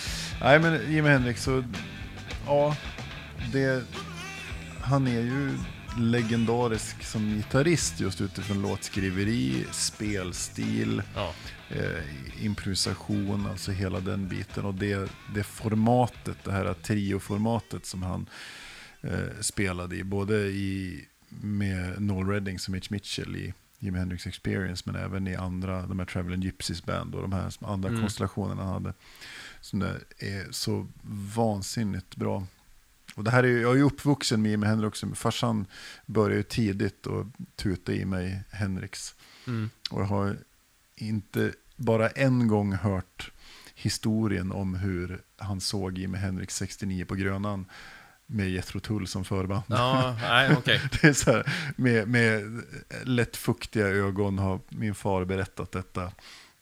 Nej 0.41 0.59
men 0.59 0.93
Jimi 0.93 1.09
Hendrix 1.09 1.43
så, 1.43 1.63
ja, 2.47 2.75
det, 3.51 3.83
han 4.81 5.07
är 5.07 5.21
ju 5.21 5.57
legendarisk 5.99 7.03
som 7.03 7.35
gitarrist 7.35 7.99
just 7.99 8.21
utifrån 8.21 8.61
låtskriveri, 8.61 9.65
spelstil, 9.71 11.01
ja. 11.15 11.33
eh, 11.69 12.45
improvisation, 12.45 13.47
alltså 13.47 13.71
hela 13.71 13.99
den 13.99 14.27
biten. 14.27 14.65
Och 14.65 14.73
det, 14.73 15.11
det 15.35 15.43
formatet, 15.43 16.37
det 16.43 16.51
här 16.51 16.73
trio-formatet 16.73 17.85
som 17.85 18.03
han 18.03 18.29
eh, 19.01 19.39
spelade 19.41 19.95
i, 19.95 20.03
både 20.03 20.35
i, 20.37 21.05
med 21.29 22.01
Noel 22.01 22.27
Redding 22.27 22.59
som 22.59 22.71
Mitch 22.71 22.89
Mitchell 22.89 23.35
i 23.35 23.53
Jimi 23.79 23.99
Hendrix 23.99 24.27
Experience, 24.27 24.83
men 24.85 24.95
även 24.95 25.27
i 25.27 25.35
andra, 25.35 25.81
de 25.87 25.99
här 25.99 26.05
Traveling 26.05 26.41
Gypsies 26.41 26.85
Band 26.85 27.15
och 27.15 27.21
de 27.21 27.33
här 27.33 27.51
andra 27.61 27.89
Mm. 27.89 28.01
konstellationerna 28.01 28.63
han 28.63 28.73
hade. 28.73 28.93
Som 29.67 29.79
det 29.79 30.01
är 30.17 30.51
så 30.51 30.87
vansinnigt 31.35 32.15
bra. 32.15 32.47
Och 33.15 33.23
det 33.23 33.31
här 33.31 33.43
är, 33.43 33.61
jag 33.61 33.71
är 33.71 33.75
ju 33.75 33.83
uppvuxen 33.83 34.41
med 34.41 34.51
Jimi 34.51 34.67
Hendrix, 34.67 35.03
farsan 35.15 35.65
började 36.05 36.35
ju 36.35 36.43
tidigt 36.43 37.07
och 37.07 37.25
tuta 37.55 37.93
i 37.93 38.05
mig 38.05 38.43
Hendrix. 38.51 39.15
Mm. 39.47 39.69
Och 39.89 40.01
jag 40.01 40.05
har 40.05 40.37
inte 40.95 41.53
bara 41.75 42.09
en 42.09 42.47
gång 42.47 42.73
hört 42.73 43.31
historien 43.75 44.51
om 44.51 44.75
hur 44.75 45.21
han 45.37 45.61
såg 45.61 45.97
Jimi 45.97 46.17
Hendrix 46.17 46.55
69 46.55 47.05
på 47.05 47.15
Grönan 47.15 47.65
med 48.25 48.49
Jethro 48.49 48.79
Tull 48.79 49.07
som 49.07 49.25
förband. 49.25 49.63
Ja, 49.67 50.17
nej, 50.21 50.55
okej. 50.57 50.81
Det 51.01 51.07
är 51.07 51.13
så 51.13 51.31
här, 51.31 51.53
med, 51.75 52.07
med 52.07 52.63
lätt 53.03 53.37
fuktiga 53.37 53.87
ögon 53.87 54.39
har 54.39 54.59
min 54.69 54.95
far 54.95 55.25
berättat 55.25 55.71
detta 55.71 56.11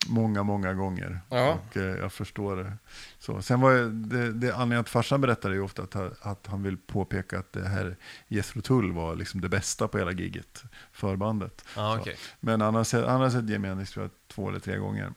många, 0.08 0.42
många 0.42 0.74
gånger. 0.74 1.20
Ja. 1.28 1.58
Och 1.70 1.76
eh, 1.76 1.82
jag 1.84 2.12
förstår 2.12 2.56
det. 2.56 2.72
Så, 3.18 3.42
sen 3.42 3.60
var 3.60 3.72
det, 3.72 3.88
det, 3.90 4.32
det 4.32 4.52
anledningen 4.52 4.80
att 4.80 4.88
farsan 4.88 5.20
berättade 5.20 5.54
ju 5.54 5.60
ofta 5.60 5.82
att, 5.82 5.94
han- 5.94 6.14
att 6.20 6.46
han 6.46 6.62
vill 6.62 6.76
påpeka 6.76 7.38
att 7.38 7.52
det 7.52 7.68
här 7.68 7.96
Jethro 8.28 8.60
Tull 8.60 8.92
var 8.92 9.16
liksom 9.16 9.40
det 9.40 9.48
bästa 9.48 9.88
på 9.88 9.98
hela 9.98 10.12
giget, 10.12 10.64
förbandet. 10.92 11.64
Så. 11.74 11.96
okej. 12.00 12.16
Men 12.40 12.60
han 12.60 12.74
har 12.74 12.84
sett, 12.84 13.06
han 13.06 13.20
har 13.20 13.30
sett 13.30 13.48
Jimi 13.48 13.68
Hendrix 13.68 13.90
tror 13.92 14.04
jag, 14.04 14.10
två 14.28 14.48
eller 14.48 14.58
tre 14.58 14.76
gånger. 14.76 15.12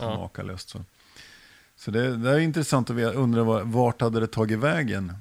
Ja. 0.00 0.16
Makalöst 0.16 0.68
så. 0.68 0.84
Så 1.76 1.90
det, 1.90 2.16
det 2.16 2.30
är 2.30 2.38
intressant 2.38 2.90
att 2.90 2.96
undra 3.14 3.44
var- 3.44 3.62
vart 3.62 4.00
hade 4.00 4.20
det 4.20 4.26
tagit 4.26 4.58
vägen 4.58 5.12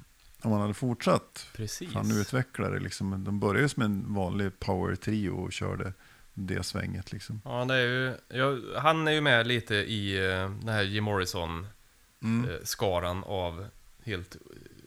om 0.41 0.51
han 0.51 0.61
hade 0.61 0.73
fortsatt. 0.73 1.45
Precis. 1.55 1.93
Han 1.93 2.11
utvecklade 2.11 2.79
liksom, 2.79 3.23
de 3.23 3.39
började 3.39 3.59
ju 3.61 3.69
som 3.69 3.83
en 3.83 4.13
vanlig 4.13 4.59
power 4.59 4.95
trio 4.95 5.29
och 5.29 5.51
körde 5.53 5.93
det 6.47 6.63
svänget 6.63 7.11
liksom. 7.11 7.41
Ja, 7.45 7.65
det 7.65 7.75
är 7.75 7.87
ju, 7.87 8.13
ja, 8.27 8.57
han 8.79 9.07
är 9.07 9.11
ju 9.11 9.21
med 9.21 9.47
lite 9.47 9.75
i 9.75 10.17
eh, 10.17 10.23
den 10.49 10.69
här 10.69 10.83
Jim 10.83 11.03
Morrison-skaran 11.03 13.23
av 13.23 13.65
helt 14.03 14.37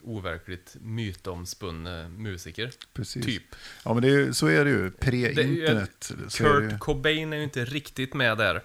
overkligt 0.05 0.77
mytomspunna 0.81 2.09
musiker. 2.09 2.71
Precis. 2.93 3.27
Typ. 3.27 3.43
Ja 3.85 3.95
men 3.95 4.03
det 4.03 4.09
är, 4.09 4.19
ju- 4.19 4.33
så 4.33 4.47
är 4.47 4.65
det 4.65 4.71
ju, 4.71 4.91
pre-internet. 4.91 6.13
det 6.19 6.41
ju. 6.45 6.69
Kurt 6.71 6.81
Cobain 6.81 7.33
är 7.33 7.37
ju 7.37 7.43
inte 7.43 7.65
riktigt 7.65 8.15
med 8.15 8.39
där 8.39 8.63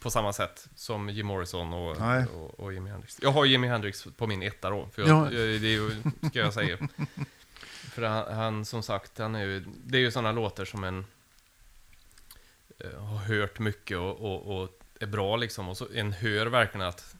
på 0.00 0.10
samma 0.10 0.32
sätt 0.32 0.68
som 0.76 1.08
Jim 1.10 1.26
Morrison 1.26 1.72
och, 1.72 1.96
och, 2.34 2.60
och 2.60 2.72
Jimi 2.72 2.90
Hendrix. 2.90 3.18
Jag 3.22 3.32
har 3.32 3.44
Jimi 3.44 3.66
Hendrix 3.68 4.06
på 4.16 4.26
min 4.26 4.42
etta 4.42 4.70
då, 4.70 4.88
för 4.94 5.02
jag, 5.02 5.10
Ja. 5.10 5.24
jag, 5.24 5.32
det 5.60 5.68
är 5.68 5.72
ju, 5.72 5.90
ska 6.30 6.38
jag 6.38 6.54
säga. 6.54 6.78
för 7.92 8.02
han, 8.02 8.34
han, 8.34 8.64
som 8.64 8.82
sagt, 8.82 9.18
han 9.18 9.34
är 9.34 9.44
ju, 9.44 9.64
det 9.84 9.98
är 9.98 10.02
ju 10.02 10.10
sådana 10.10 10.32
låtar 10.32 10.64
som 10.64 10.84
en 10.84 10.98
eh, 10.98 11.04
har 12.98 13.16
hört 13.16 13.58
mycket 13.58 13.98
och, 13.98 14.20
och, 14.20 14.62
och 14.62 14.68
är 15.00 15.06
bra 15.06 15.36
liksom. 15.36 15.68
Och 15.68 15.76
så 15.76 15.86
en 15.94 16.12
hör 16.12 16.46
verkligen 16.46 16.86
att, 16.86 17.14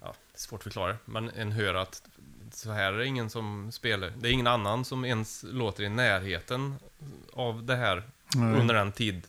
ja, 0.00 0.14
svårt 0.34 0.60
att 0.60 0.64
förklara, 0.64 0.96
men 1.04 1.30
en 1.30 1.52
hör 1.52 1.74
att 1.74 2.02
så 2.52 2.72
här 2.72 2.92
är 2.92 2.98
det 2.98 3.06
ingen 3.06 3.30
som 3.30 3.72
spelar. 3.72 4.12
Det 4.18 4.28
är 4.28 4.32
ingen 4.32 4.46
annan 4.46 4.84
som 4.84 5.04
ens 5.04 5.44
låter 5.48 5.82
i 5.82 5.88
närheten 5.88 6.74
av 7.32 7.64
det 7.64 7.76
här 7.76 8.02
Nej. 8.34 8.60
under 8.60 8.74
den 8.74 8.92
tid, 8.92 9.26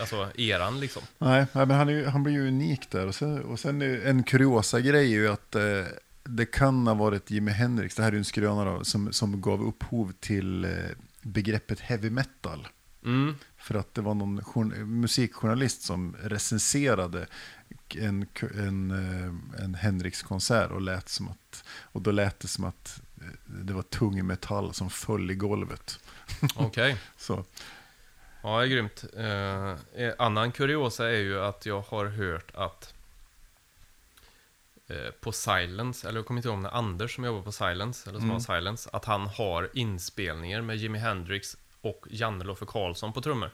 alltså 0.00 0.30
eran 0.34 0.80
liksom. 0.80 1.02
Nej, 1.18 1.46
men 1.52 1.70
han, 1.70 1.88
är, 1.88 2.04
han 2.04 2.22
blir 2.22 2.34
ju 2.34 2.48
unik 2.48 2.90
där. 2.90 3.06
Och 3.06 3.14
sen, 3.14 3.44
och 3.44 3.60
sen 3.60 3.82
en 3.82 4.22
kuriosa 4.22 4.80
grej 4.80 5.06
är 5.06 5.18
ju 5.18 5.28
att 5.28 5.54
eh, 5.54 5.62
det 6.22 6.46
kan 6.46 6.86
ha 6.86 6.94
varit 6.94 7.30
Jimi 7.30 7.50
Hendrix, 7.50 7.94
det 7.94 8.02
här 8.02 8.08
är 8.08 8.12
ju 8.12 8.18
en 8.18 8.24
skröna 8.24 8.64
då, 8.64 8.84
som, 8.84 9.12
som 9.12 9.40
gav 9.40 9.62
upphov 9.62 10.12
till 10.20 10.64
eh, 10.64 10.70
begreppet 11.22 11.80
heavy 11.80 12.10
metal. 12.10 12.68
Mm. 13.04 13.34
För 13.60 13.74
att 13.74 13.94
det 13.94 14.00
var 14.00 14.14
någon 14.14 14.42
jour- 14.44 14.84
musikjournalist 14.84 15.82
som 15.82 16.16
recenserade 16.22 17.26
en, 17.94 18.26
en, 18.54 18.90
eh, 18.90 19.64
en 19.64 19.74
Hendrix-konsert 19.74 20.70
och, 20.70 20.80
lät 20.80 21.08
som 21.08 21.28
att, 21.28 21.64
och 21.82 22.02
då 22.02 22.10
lät 22.10 22.40
det 22.40 22.48
som 22.48 22.64
att 22.64 23.00
eh, 23.20 23.26
det 23.46 23.72
var 23.72 23.82
tung 23.82 24.26
metall 24.26 24.74
som 24.74 24.90
föll 24.90 25.30
i 25.30 25.34
golvet. 25.34 25.98
Okej. 26.56 26.96
Så, 27.16 27.44
Ja, 28.42 28.58
det 28.58 28.64
är 28.64 28.68
grymt. 28.68 29.04
Eh, 29.16 30.12
annan 30.18 30.52
kuriosa 30.52 31.06
är 31.10 31.18
ju 31.18 31.40
att 31.40 31.66
jag 31.66 31.80
har 31.80 32.06
hört 32.06 32.50
att 32.54 32.94
eh, 34.88 35.10
på 35.20 35.32
Silence, 35.32 36.08
eller 36.08 36.18
jag 36.18 36.26
kommer 36.26 36.38
inte 36.38 36.48
ihåg 36.48 36.56
om 36.56 36.62
det 36.62 36.68
är 36.68 36.74
Anders 36.74 37.14
som 37.14 37.24
jobbar 37.24 37.42
på 37.42 37.52
Silence, 37.52 38.08
eller 38.10 38.18
som 38.18 38.30
Mm. 38.30 38.34
har 38.46 38.56
Silence, 38.56 38.90
att 38.92 39.04
han 39.04 39.26
har 39.26 39.70
inspelningar 39.74 40.62
med 40.62 40.76
Jimi 40.76 40.98
Hendrix 40.98 41.56
och 41.80 42.06
Janne 42.10 42.44
Loffe 42.44 42.64
Karlsson 42.68 43.12
på 43.12 43.20
trummor. 43.20 43.50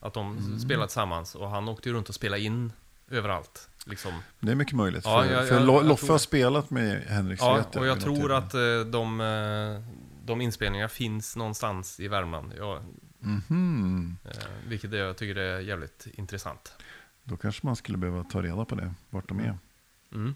Att 0.00 0.14
de 0.14 0.38
Mm. 0.38 0.58
spelar 0.60 0.86
tillsammans 0.86 1.34
och 1.34 1.50
han 1.50 1.68
åkte 1.68 1.88
ju 1.88 1.94
runt 1.94 2.08
och 2.08 2.14
spelade 2.14 2.42
in 2.42 2.72
överallt. 3.10 3.68
Liksom. 3.86 4.12
det 4.40 4.50
är 4.52 4.54
mycket 4.56 4.74
möjligt. 4.76 5.04
Ja, 5.04 5.22
för 5.22 5.32
jag- 5.32 5.48
för 5.48 5.54
jag- 5.54 5.66
Lo- 5.66 5.74
jag 5.74 5.86
Loffe 5.86 6.00
tror- 6.06 6.14
har 6.14 6.18
spelat 6.18 6.70
med 6.70 7.02
Hendrix. 7.02 7.40
Ja, 7.42 7.64
och 7.74 7.86
jag 7.86 8.00
tror 8.00 8.32
att 8.32 8.54
eh, 8.54 8.80
de, 8.90 9.20
eh, 9.20 9.82
de 10.24 10.40
inspelningarna 10.40 10.88
finns 10.88 11.36
någonstans 11.36 12.00
i 12.00 12.08
Värmland. 12.08 12.52
Ja, 12.58 12.82
Mhm. 13.20 14.16
eh, 14.24 14.30
vilket 14.66 14.92
jag 14.92 15.16
tycker 15.16 15.36
är 15.40 15.60
jävligt 15.60 16.06
intressant. 16.14 16.72
Då 17.24 17.36
kanske 17.36 17.66
man 17.66 17.76
skulle 17.76 17.98
behöva 17.98 18.24
ta 18.24 18.42
reda 18.42 18.64
på 18.64 18.74
det, 18.74 18.94
vart 19.10 19.28
de 19.28 19.40
är. 19.40 19.58
Mm. 20.12 20.34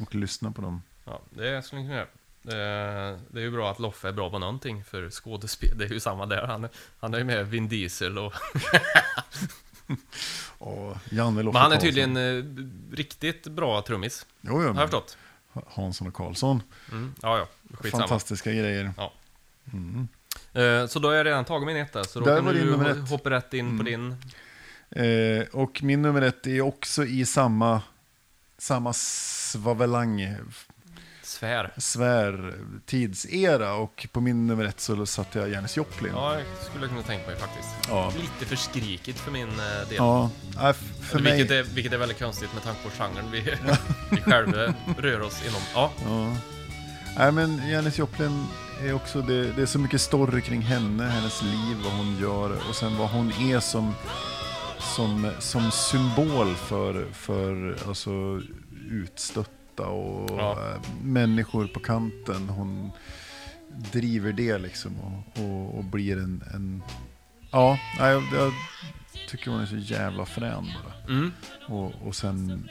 Och 0.00 0.14
lyssna 0.14 0.50
på 0.52 0.62
dem. 0.62 0.82
Ja, 1.04 1.20
det 1.30 1.62
skulle 1.64 1.82
ni 1.82 1.88
kunna 1.88 1.96
göra. 1.98 2.08
Eh, 2.44 3.18
Det 3.30 3.38
är 3.38 3.40
ju 3.40 3.50
bra 3.50 3.70
att 3.70 3.78
Loffe 3.78 4.08
är 4.08 4.12
bra 4.12 4.30
på 4.30 4.38
någonting 4.38 4.84
för 4.84 5.10
skådespel. 5.10 5.78
Det 5.78 5.84
är 5.84 5.88
ju 5.88 6.00
samma 6.00 6.26
där. 6.26 6.46
Han, 6.46 6.68
han 7.00 7.14
är 7.14 7.18
ju 7.18 7.24
med 7.24 7.46
Vin 7.46 7.68
Diesel 7.68 8.18
och... 8.18 8.32
Och 10.58 10.96
Janne 11.10 11.42
Loffe 11.42 11.54
Men 11.58 11.62
han 11.62 11.72
är 11.72 11.76
Karlsson. 11.76 11.80
tydligen 11.80 12.16
eh, 12.16 12.96
riktigt 12.96 13.46
bra 13.46 13.82
trummis. 13.82 14.26
Jo, 14.40 14.50
jo, 14.52 14.58
Har 14.58 14.66
jag 14.66 14.76
förstått. 14.76 15.16
Hansson 15.68 16.08
och 16.08 16.14
Karlsson. 16.14 16.62
Mm. 16.92 17.14
Ja, 17.22 17.38
ja. 17.38 17.48
Skitsamma. 17.76 18.02
Fantastiska 18.08 18.52
grejer. 18.52 18.92
Ja. 18.96 19.12
Mm. 19.72 20.08
Eh, 20.52 20.86
Så 20.86 20.98
då 20.98 21.08
har 21.08 21.14
jag 21.14 21.26
redan 21.26 21.44
tagit 21.44 21.66
min 21.66 21.76
etta. 21.76 22.04
Så 22.04 22.20
då 22.20 22.26
Där 22.26 22.36
kan 22.36 22.44
var 22.44 22.52
du. 22.52 22.74
Mm. 22.74 23.06
hoppa 23.06 23.30
rätt 23.30 23.54
in 23.54 23.78
på 23.78 23.84
din. 23.84 24.16
Eh, 24.90 25.46
och 25.52 25.82
min 25.82 26.02
nummer 26.02 26.22
ett 26.22 26.46
är 26.46 26.60
också 26.60 27.04
i 27.04 27.26
samma, 27.26 27.82
samma 28.58 28.92
svavelang 28.92 30.36
Sfär. 31.38 31.72
svär 31.76 32.54
tidsera. 32.86 33.74
Och 33.74 34.06
på 34.12 34.20
min 34.20 34.46
nummer 34.46 34.64
ett 34.64 34.80
så 34.80 35.06
satte 35.06 35.38
jag 35.38 35.48
Janis 35.48 35.76
Joplin. 35.76 36.12
Ja, 36.14 36.34
jag 36.34 36.44
skulle 36.70 36.88
kunna 36.88 37.02
tänka 37.02 37.26
mig 37.26 37.36
faktiskt. 37.36 37.68
Ja. 37.88 38.12
Lite 38.16 38.46
för 38.46 38.56
skrikigt 38.56 39.18
för 39.18 39.30
min 39.30 39.48
eh, 39.48 39.88
del. 39.88 39.96
Ja, 39.96 40.30
äh, 40.54 40.72
för 41.00 41.18
mig... 41.18 41.36
vilket, 41.36 41.56
är, 41.56 41.74
vilket 41.74 41.92
är 41.92 41.98
väldigt 41.98 42.18
konstigt 42.18 42.54
med 42.54 42.62
tanke 42.62 42.80
på 42.82 42.90
genren 42.90 43.30
vi, 43.32 43.40
vi 44.10 44.20
själva 44.20 44.74
rör 44.98 45.20
oss 45.20 45.42
inom. 45.46 45.60
Ja, 45.74 45.92
Ja. 46.04 46.36
Nej, 47.16 47.32
men 47.32 47.68
Janis 47.68 47.98
Joplin 47.98 48.46
är 48.82 48.92
också, 48.92 49.22
det, 49.22 49.52
det 49.52 49.62
är 49.62 49.66
så 49.66 49.78
mycket 49.78 50.00
story 50.00 50.40
kring 50.40 50.60
henne, 50.60 51.04
hennes 51.04 51.42
liv, 51.42 51.76
vad 51.84 51.92
hon 51.92 52.18
gör 52.20 52.68
och 52.68 52.74
sen 52.74 52.96
vad 52.96 53.08
hon 53.08 53.32
är 53.32 53.60
som, 53.60 53.94
som, 54.78 55.30
som 55.38 55.70
symbol 55.70 56.54
för, 56.54 57.06
för 57.12 57.76
alltså, 57.88 58.40
utstötta 58.90 59.57
och 59.86 60.30
Ja. 60.38 60.52
eh, 60.52 60.80
människor 61.02 61.66
på 61.66 61.80
kanten. 61.80 62.48
Hon 62.48 62.90
driver 63.92 64.32
det 64.32 64.58
liksom 64.58 64.92
och, 65.00 65.42
och, 65.44 65.78
och 65.78 65.84
blir 65.84 66.16
en, 66.16 66.42
en 66.54 66.82
ja, 67.50 67.78
jag, 67.98 68.22
jag 68.32 68.52
tycker 69.28 69.50
hon 69.50 69.60
är 69.60 69.66
så 69.66 69.76
jävla 69.76 70.26
frän 70.26 70.64
bara. 70.84 71.14
Mm. 71.14 71.32
Och, 71.68 71.92
och 72.06 72.16
sen 72.16 72.68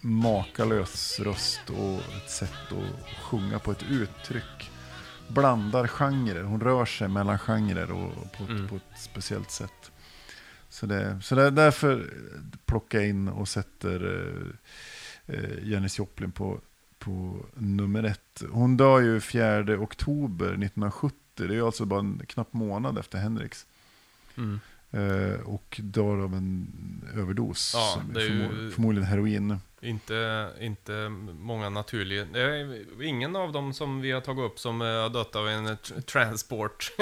makalös 0.00 1.20
röst 1.20 1.70
och 1.70 2.16
ett 2.16 2.30
sätt 2.30 2.52
att 2.72 3.16
sjunga 3.22 3.58
på 3.58 3.70
ett 3.72 3.82
uttryck. 3.90 4.70
Blandar 5.28 5.86
genrer, 5.86 6.42
hon 6.42 6.60
rör 6.60 6.84
sig 6.84 7.08
mellan 7.08 7.38
genrer 7.38 7.92
och 7.92 8.32
på, 8.32 8.42
ett- 8.44 8.48
Mm. 8.50 8.68
på 8.68 8.76
ett 8.76 8.82
speciellt 9.00 9.50
sätt. 9.50 9.90
Så, 10.68 10.86
det, 10.86 11.20
så 11.22 11.34
det, 11.34 11.50
därför 11.50 12.12
plockar 12.66 12.98
jag 12.98 13.08
in 13.08 13.28
och 13.28 13.48
sätter 13.48 14.32
eh, 15.26 15.68
Janis 15.68 15.98
Joplin 15.98 16.32
på, 16.32 16.60
på 16.98 17.36
nummer 17.54 18.02
ett. 18.02 18.42
Hon 18.50 18.76
dör 18.76 19.00
ju 19.00 19.20
4 19.20 19.60
oktober 19.78 20.46
1970, 20.46 21.16
det 21.34 21.44
är 21.44 21.48
ju 21.48 21.66
alltså 21.66 21.84
bara 21.84 22.00
en 22.00 22.22
knapp 22.28 22.52
månad 22.52 22.98
efter 22.98 23.18
Hendrix. 23.18 23.66
Mm. 24.36 24.60
Eh, 24.90 25.40
och 25.40 25.80
dör 25.82 26.24
av 26.24 26.34
en 26.34 26.66
överdos. 27.14 27.72
Ja, 27.74 27.98
som 28.02 28.12
det 28.12 28.20
är 28.22 28.24
ju- 28.24 28.42
förmo- 28.48 28.70
Förmodligen 28.70 29.06
heroin. 29.08 29.56
Inte, 29.80 30.48
inte 30.60 31.08
många 31.40 31.68
naturliga. 31.68 32.24
Det 32.24 32.40
är 32.40 33.02
ingen 33.02 33.36
av 33.36 33.52
dem 33.52 33.74
som 33.74 34.00
vi 34.00 34.12
har 34.12 34.20
tagit 34.20 34.44
upp 34.52 34.58
som 34.58 34.82
eh, 34.82 34.86
har 34.86 35.10
dött 35.10 35.36
av 35.36 35.48
en 35.48 35.66
tr- 35.66 36.00
transport. 36.00 36.92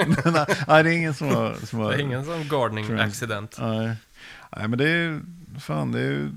nej, 0.67 0.83
det 0.83 0.89
är 0.89 0.97
ingen 0.97 1.13
som 1.13 1.27
har... 1.27 1.53
Som 1.53 1.79
har 1.79 1.89
Det 1.91 1.97
är 1.97 1.99
ingen 2.01 2.25
som 2.25 2.43
gardening 2.49 2.91
accident. 2.99 3.55
nej. 3.59 3.95
nej, 4.57 4.67
men 4.67 4.77
det 4.77 4.89
är 4.89 5.21
fan, 5.59 5.91
det 5.91 5.99
är 5.99 6.31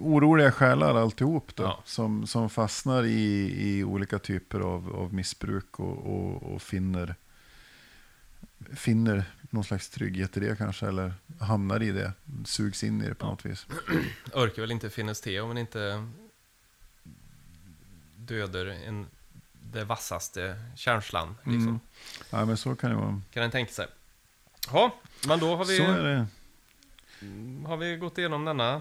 oroliga 0.00 0.52
själar 0.52 0.94
alltihop 0.94 1.56
då. 1.56 1.62
Ja. 1.62 1.82
Som, 1.84 2.26
som 2.26 2.50
fastnar 2.50 3.04
i, 3.04 3.54
i 3.68 3.84
olika 3.84 4.18
typer 4.18 4.60
av, 4.60 4.96
av 4.96 5.14
missbruk 5.14 5.80
och, 5.80 5.98
och, 6.06 6.42
och 6.54 6.62
finner, 6.62 7.14
finner 8.74 9.24
någon 9.50 9.64
slags 9.64 9.88
trygghet 9.90 10.36
i 10.36 10.40
det 10.40 10.56
kanske. 10.58 10.86
Eller 10.86 11.12
hamnar 11.40 11.82
i 11.82 11.90
det, 11.90 12.12
sugs 12.44 12.84
in 12.84 13.02
i 13.02 13.08
det 13.08 13.14
på 13.14 13.26
Ja. 13.26 13.30
något 13.30 13.44
vis. 13.46 13.66
Orkar 14.34 14.62
väl 14.62 14.70
inte 14.72 14.90
finnas 14.90 15.20
till 15.20 15.40
om 15.40 15.48
man 15.48 15.58
inte 15.58 16.08
dödar 18.16 18.66
en, 18.66 19.06
det 19.72 19.84
vassaste 19.84 20.62
känslan. 20.76 21.28
Liksom. 21.44 21.62
Mm. 21.68 21.80
Ja, 22.30 22.44
men 22.44 22.56
så 22.56 22.76
kan 22.76 22.90
det 22.90 22.96
vara. 22.96 23.22
Kan 23.32 23.42
en 23.42 23.50
tänka 23.50 23.72
sig. 23.72 23.86
Ja, 24.72 24.94
men 25.26 25.38
då 25.40 25.56
har 25.56 25.64
vi, 25.64 25.78
har 27.66 27.76
vi 27.76 27.96
gått 27.96 28.18
igenom 28.18 28.44
denna 28.44 28.80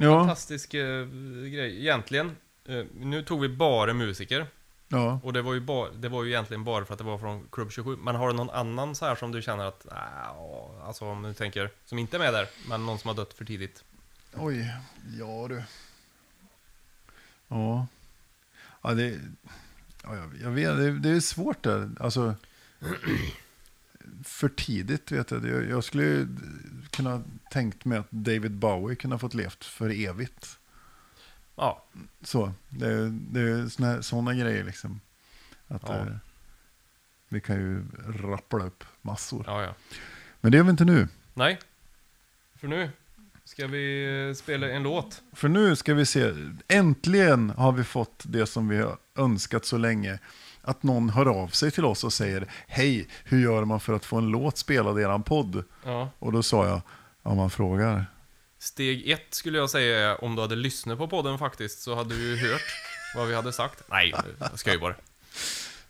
Ja, 0.00 0.18
fantastisk 0.18 0.74
eh, 0.74 1.06
grej. 1.52 1.80
Egentligen, 1.80 2.36
eh, 2.64 2.84
nu 3.00 3.22
tog 3.22 3.40
vi 3.40 3.48
bara 3.48 3.94
musiker. 3.94 4.46
ja. 4.88 5.20
Och 5.22 5.32
det 5.32 5.42
var, 5.42 5.54
ju 5.54 5.60
bara, 5.60 5.90
det 5.90 6.08
var 6.08 6.24
ju 6.24 6.30
egentligen 6.30 6.64
bara 6.64 6.84
för 6.84 6.92
att 6.92 6.98
det 6.98 7.04
var 7.04 7.18
från 7.18 7.48
Club 7.52 7.72
27. 7.72 7.96
Men 7.96 8.14
har 8.14 8.28
du 8.28 8.34
någon 8.34 8.50
annan 8.50 8.94
så 8.94 9.06
här 9.06 9.14
som 9.14 9.32
du 9.32 9.42
känner 9.42 9.64
att, 9.64 9.86
äh, 9.86 10.86
alltså 10.86 11.04
om 11.04 11.22
du 11.22 11.34
tänker, 11.34 11.70
som 11.84 11.98
inte 11.98 12.16
är 12.16 12.18
med 12.18 12.34
där, 12.34 12.46
men 12.68 12.86
någon 12.86 12.98
som 12.98 13.08
har 13.08 13.14
dött 13.14 13.34
för 13.34 13.44
tidigt? 13.44 13.84
Oj, 14.34 14.74
ja 15.18 15.46
du. 15.48 15.62
Ja. 17.48 17.86
Ja, 18.82 18.94
det... 18.94 19.18
Ja, 20.02 20.16
jag, 20.16 20.30
jag 20.42 20.50
vet, 20.50 20.76
det, 20.76 20.98
det 20.98 21.10
är 21.10 21.20
svårt 21.20 21.62
där. 21.62 21.90
Alltså... 22.00 22.34
För 24.24 24.48
tidigt 24.48 25.12
vet 25.12 25.30
jag. 25.30 25.66
Jag, 25.68 25.84
skulle 25.84 26.02
ju 26.04 26.28
kunna 26.90 27.22
tänkt 27.50 27.84
mig 27.84 27.98
att 27.98 28.10
David 28.10 28.52
Bowie 28.52 28.96
kunde 28.96 29.14
ha 29.14 29.18
fått 29.18 29.34
levt 29.34 29.64
för 29.64 29.90
evigt. 30.08 30.58
Ja, 31.56 31.84
Så, 32.22 32.52
det, 32.68 33.10
det 33.10 33.40
är 33.40 33.68
såna, 33.68 34.02
såna 34.02 34.34
grejer 34.34 34.64
liksom. 34.64 35.00
Att, 35.68 35.82
Ja. 35.86 35.96
eh, 35.98 36.06
vi 37.28 37.40
kan 37.40 37.56
ju 37.56 37.84
rappla 38.22 38.64
upp 38.66 38.84
massor. 39.02 39.44
ja, 39.46 39.62
ja. 39.62 39.74
Men 40.40 40.50
det 40.52 40.56
gör 40.58 40.64
vi 40.64 40.70
inte 40.70 40.84
nu. 40.84 41.08
Nej, 41.34 41.58
för 42.56 42.68
nu 42.68 42.90
ska 43.44 43.66
vi 43.66 44.04
eh, 44.28 44.34
spela 44.34 44.68
en 44.70 44.82
låt. 44.82 45.22
För 45.32 45.48
nu 45.48 45.76
ska 45.76 45.94
vi 45.94 46.06
se, 46.06 46.32
äntligen 46.68 47.50
har 47.50 47.72
vi 47.72 47.84
fått 47.84 48.22
det 48.26 48.46
som 48.46 48.68
vi 48.68 48.76
har 48.78 48.98
önskat 49.16 49.64
så 49.64 49.76
länge. 49.78 50.18
Att 50.68 50.82
någon 50.82 51.10
hör 51.10 51.26
av 51.26 51.48
sig 51.48 51.70
till 51.70 51.84
oss 51.84 52.04
och 52.04 52.12
säger, 52.12 52.46
hej, 52.66 53.08
hur 53.24 53.40
gör 53.42 53.64
man 53.64 53.80
för 53.80 53.92
att 53.92 54.04
få 54.04 54.16
en 54.18 54.26
låt 54.26 54.58
spelad 54.58 54.98
i 54.98 55.02
eran 55.02 55.22
podd? 55.22 55.64
Ja. 55.84 56.10
Och 56.18 56.32
då 56.32 56.42
sa 56.42 56.66
jag, 56.68 56.80
ja 57.22 57.34
man 57.34 57.50
frågar. 57.50 58.06
Steg 58.58 59.10
ett 59.10 59.34
skulle 59.34 59.58
jag 59.58 59.70
säga 59.70 60.10
är 60.10 60.24
om 60.24 60.34
du 60.36 60.42
hade 60.42 60.56
lyssnat 60.56 60.98
på 60.98 61.08
podden 61.08 61.38
faktiskt 61.38 61.80
så 61.80 61.94
hade 61.94 62.14
du 62.14 62.22
ju 62.36 62.50
hört 62.50 62.62
vad 63.16 63.28
vi 63.28 63.34
hade 63.34 63.52
sagt. 63.52 63.82
Nej, 63.90 64.14
jag 64.38 64.58
ska 64.58 64.72
ju 64.72 64.78
bara. 64.78 64.94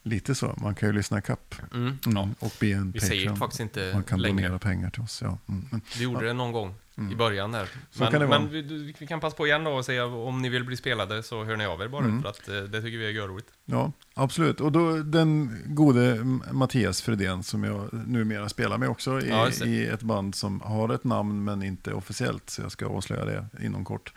Lite 0.02 0.34
så, 0.34 0.54
man 0.56 0.74
kan 0.74 0.88
ju 0.88 0.92
lyssna 0.92 1.20
kapp. 1.20 1.54
Mm. 1.74 1.98
Mm, 2.06 2.34
och 2.38 2.52
bli 2.58 2.72
en 2.72 2.90
Vi 2.90 3.00
säger 3.00 3.22
Patreon. 3.22 3.36
faktiskt 3.36 3.60
inte 3.60 3.90
Man 3.94 4.04
kan 4.04 4.22
längre. 4.22 4.36
donera 4.42 4.58
pengar 4.58 4.90
till 4.90 5.02
oss. 5.02 5.22
Ja. 5.22 5.38
Mm. 5.48 5.80
Vi 5.96 6.02
gjorde 6.04 6.26
det 6.26 6.32
någon 6.32 6.52
gång 6.52 6.74
i 7.12 7.14
början 7.16 7.52
där. 7.52 7.68
Men, 7.98 8.28
men 8.28 8.48
vi, 8.48 8.94
vi 8.98 9.06
kan 9.06 9.20
passa 9.20 9.36
på 9.36 9.46
igen 9.46 9.64
då 9.64 9.70
och 9.70 9.84
säga 9.84 10.06
om 10.06 10.42
ni 10.42 10.48
vill 10.48 10.64
bli 10.64 10.76
spelade 10.76 11.22
så 11.22 11.44
hör 11.44 11.56
ni 11.56 11.66
av 11.66 11.80
er 11.82 11.88
bara. 11.88 12.04
Mm. 12.04 12.22
För 12.22 12.28
att 12.28 12.48
eh, 12.48 12.54
det 12.60 12.82
tycker 12.82 12.98
vi 12.98 13.06
är 13.06 13.10
görroligt. 13.10 13.48
Ja, 13.64 13.92
absolut. 14.14 14.60
Och 14.60 14.72
då 14.72 14.96
den 14.96 15.58
gode 15.66 16.24
Mattias 16.52 17.02
Fredén 17.02 17.42
som 17.42 17.64
jag 17.64 17.88
numera 17.92 18.48
spelar 18.48 18.78
med 18.78 18.88
också 18.88 19.20
i, 19.20 19.28
Ja, 19.28 19.50
i 19.66 19.86
ett 19.86 20.02
band 20.02 20.34
som 20.34 20.60
har 20.60 20.94
ett 20.94 21.04
namn 21.04 21.44
men 21.44 21.62
inte 21.62 21.92
officiellt, 21.92 22.50
så 22.50 22.62
jag 22.62 22.72
ska 22.72 22.86
avslöja 22.86 23.24
det 23.24 23.46
inom 23.64 23.84
kort. 23.84 24.12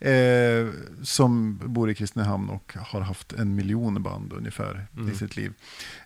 Eh, 0.00 0.68
som 1.02 1.58
bor 1.64 1.90
i 1.90 1.94
Kristinehamn 1.94 2.48
och 2.50 2.74
har 2.80 3.00
haft 3.00 3.32
en 3.32 3.54
miljon 3.54 4.02
band 4.02 4.32
ungefär 4.32 4.86
i 4.96 4.98
Mm. 5.00 5.14
sitt 5.14 5.36
liv. 5.36 5.52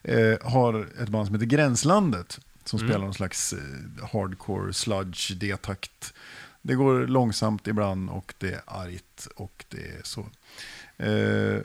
Eh, 0.03 0.35
har 0.43 0.89
ett 1.03 1.09
band 1.09 1.27
som 1.27 1.35
heter 1.35 1.47
Gränslandet 1.47 2.41
som 2.65 2.79
Mm. 2.79 2.89
spelar 2.91 3.05
någon 3.05 3.15
slags 3.15 3.53
eh, 3.53 4.07
hardcore 4.13 4.73
sludge 4.73 5.31
D-takt. 5.35 6.15
Det 6.63 6.75
går 6.75 7.07
långsamt 7.07 7.67
ibland 7.67 8.11
och 8.11 8.35
det 8.39 8.53
är 8.53 8.63
argt 8.67 9.29
och 9.37 9.65
det 9.69 9.89
är 9.89 10.01
så. 10.03 10.21
Eh, 10.97 11.61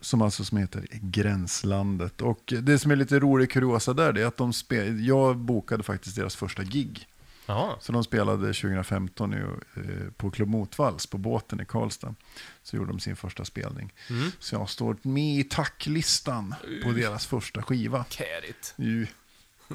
som 0.00 0.22
alltså 0.22 0.44
som 0.44 0.58
heter 0.58 0.86
Gränslandet. 0.90 2.20
Och 2.20 2.54
det 2.62 2.78
som 2.78 2.90
är 2.90 2.96
lite 2.96 3.18
rolig 3.18 3.50
kuriosa 3.50 3.94
där 3.94 4.12
det 4.12 4.22
är 4.22 4.26
att 4.26 4.36
de 4.36 4.52
spel, 4.52 5.06
jag 5.06 5.36
bokade 5.36 5.82
faktiskt 5.82 6.16
deras 6.16 6.36
första 6.36 6.64
gig. 6.64 7.08
Jaha. 7.46 7.76
Så 7.80 7.92
de 7.92 8.04
spelade 8.04 8.46
2015 8.46 9.34
i, 9.34 9.36
eh, 9.36 10.12
på 10.16 10.30
Klubb 10.30 10.48
Motvalls 10.48 11.06
på 11.06 11.18
båten 11.18 11.60
i 11.60 11.64
Karlstad. 11.64 12.14
Så 12.62 12.76
gjorde 12.76 12.90
de 12.90 13.00
sin 13.00 13.16
första 13.16 13.44
spelning. 13.44 13.92
Mm. 14.10 14.30
Så 14.38 14.54
jag 14.54 14.70
står 14.70 14.96
med 15.02 15.38
i 15.38 15.44
tacklistan 15.44 16.54
på 16.84 16.90
deras 16.90 17.26
första 17.26 17.62
skiva. 17.62 18.04
Kärigt. 18.08 18.74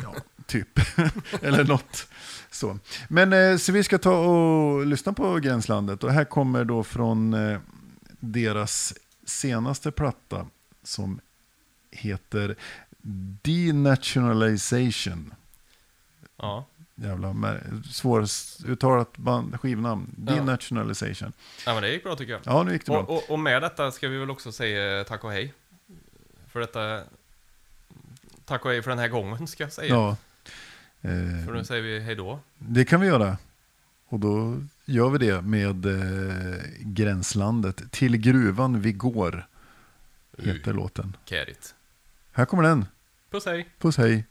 Ja, 0.04 0.16
typ. 0.46 0.80
Eller 1.42 1.64
något 1.64 2.08
så. 2.52 2.80
Men 3.08 3.34
eh, 3.34 3.58
så 3.58 3.72
vi 3.72 3.84
ska 3.84 3.98
ta 3.98 4.18
och 4.18 4.86
lyssna 4.86 5.14
på 5.14 5.36
Gränslandet. 5.36 6.04
Och 6.04 6.12
här 6.12 6.24
kommer 6.24 6.66
då 6.66 6.84
från 6.84 7.34
eh, 7.34 7.60
deras 8.20 8.94
senaste 9.26 9.92
platta 9.92 10.48
som 10.84 11.20
heter 11.92 12.56
Denationalization. 13.42 15.34
Ja. 16.38 16.66
Jävla 16.96 17.58
svåruttalat 17.92 19.18
band, 19.18 19.60
skivnamn. 19.60 20.16
Ja. 20.28 20.34
Denationalization. 20.34 21.34
ja, 21.66 21.74
men 21.74 21.84
det 21.84 21.90
gick 21.90 22.04
bra 22.04 22.16
tycker 22.16 22.34
jag. 22.34 22.42
Ja, 22.46 22.64
nu 22.64 22.74
gick 22.74 22.86
det 22.86 22.92
bra. 22.92 23.02
Och, 23.02 23.18
och, 23.18 23.30
och 23.30 23.40
med 23.40 23.62
detta 23.62 23.92
ska 23.92 24.08
vi 24.08 24.18
väl 24.18 24.30
också 24.30 24.52
säga 24.52 25.04
tack 25.04 25.24
och 25.24 25.32
hej. 25.32 25.54
För 26.48 26.60
detta... 26.60 27.04
Tack 28.48 28.66
och 28.66 28.72
hej 28.72 28.82
för 28.82 28.90
den 28.90 29.00
här 29.00 29.08
gången 29.08 29.48
ska 29.48 29.64
jag 29.64 29.74
säga. 29.74 29.94
Ja. 29.96 30.18
För 31.02 31.52
nu 31.54 31.58
Eh, 31.58 31.64
säger 31.64 31.82
vi 31.84 32.00
hej 32.00 32.16
då. 32.16 32.40
det 32.58 32.86
kan 32.86 33.02
vi 33.02 33.08
göra. 33.08 33.38
Och 34.10 34.20
då 34.20 34.62
gör 34.86 35.10
vi 35.10 35.18
det 35.18 35.42
med 35.42 35.86
eh, 35.86 36.58
Gränslandet. 36.80 37.92
Till 37.92 38.18
gruvan 38.18 38.82
vi 38.82 38.92
går, 38.92 39.48
heter 40.38 40.74
låten. 40.74 41.18
Kärigt. 41.26 41.76
Här 42.32 42.46
kommer 42.46 42.64
den. 42.64 42.86
Puss 43.32 43.46
hej. 43.46 43.70
Puss 43.80 43.98
hej. 43.98 44.26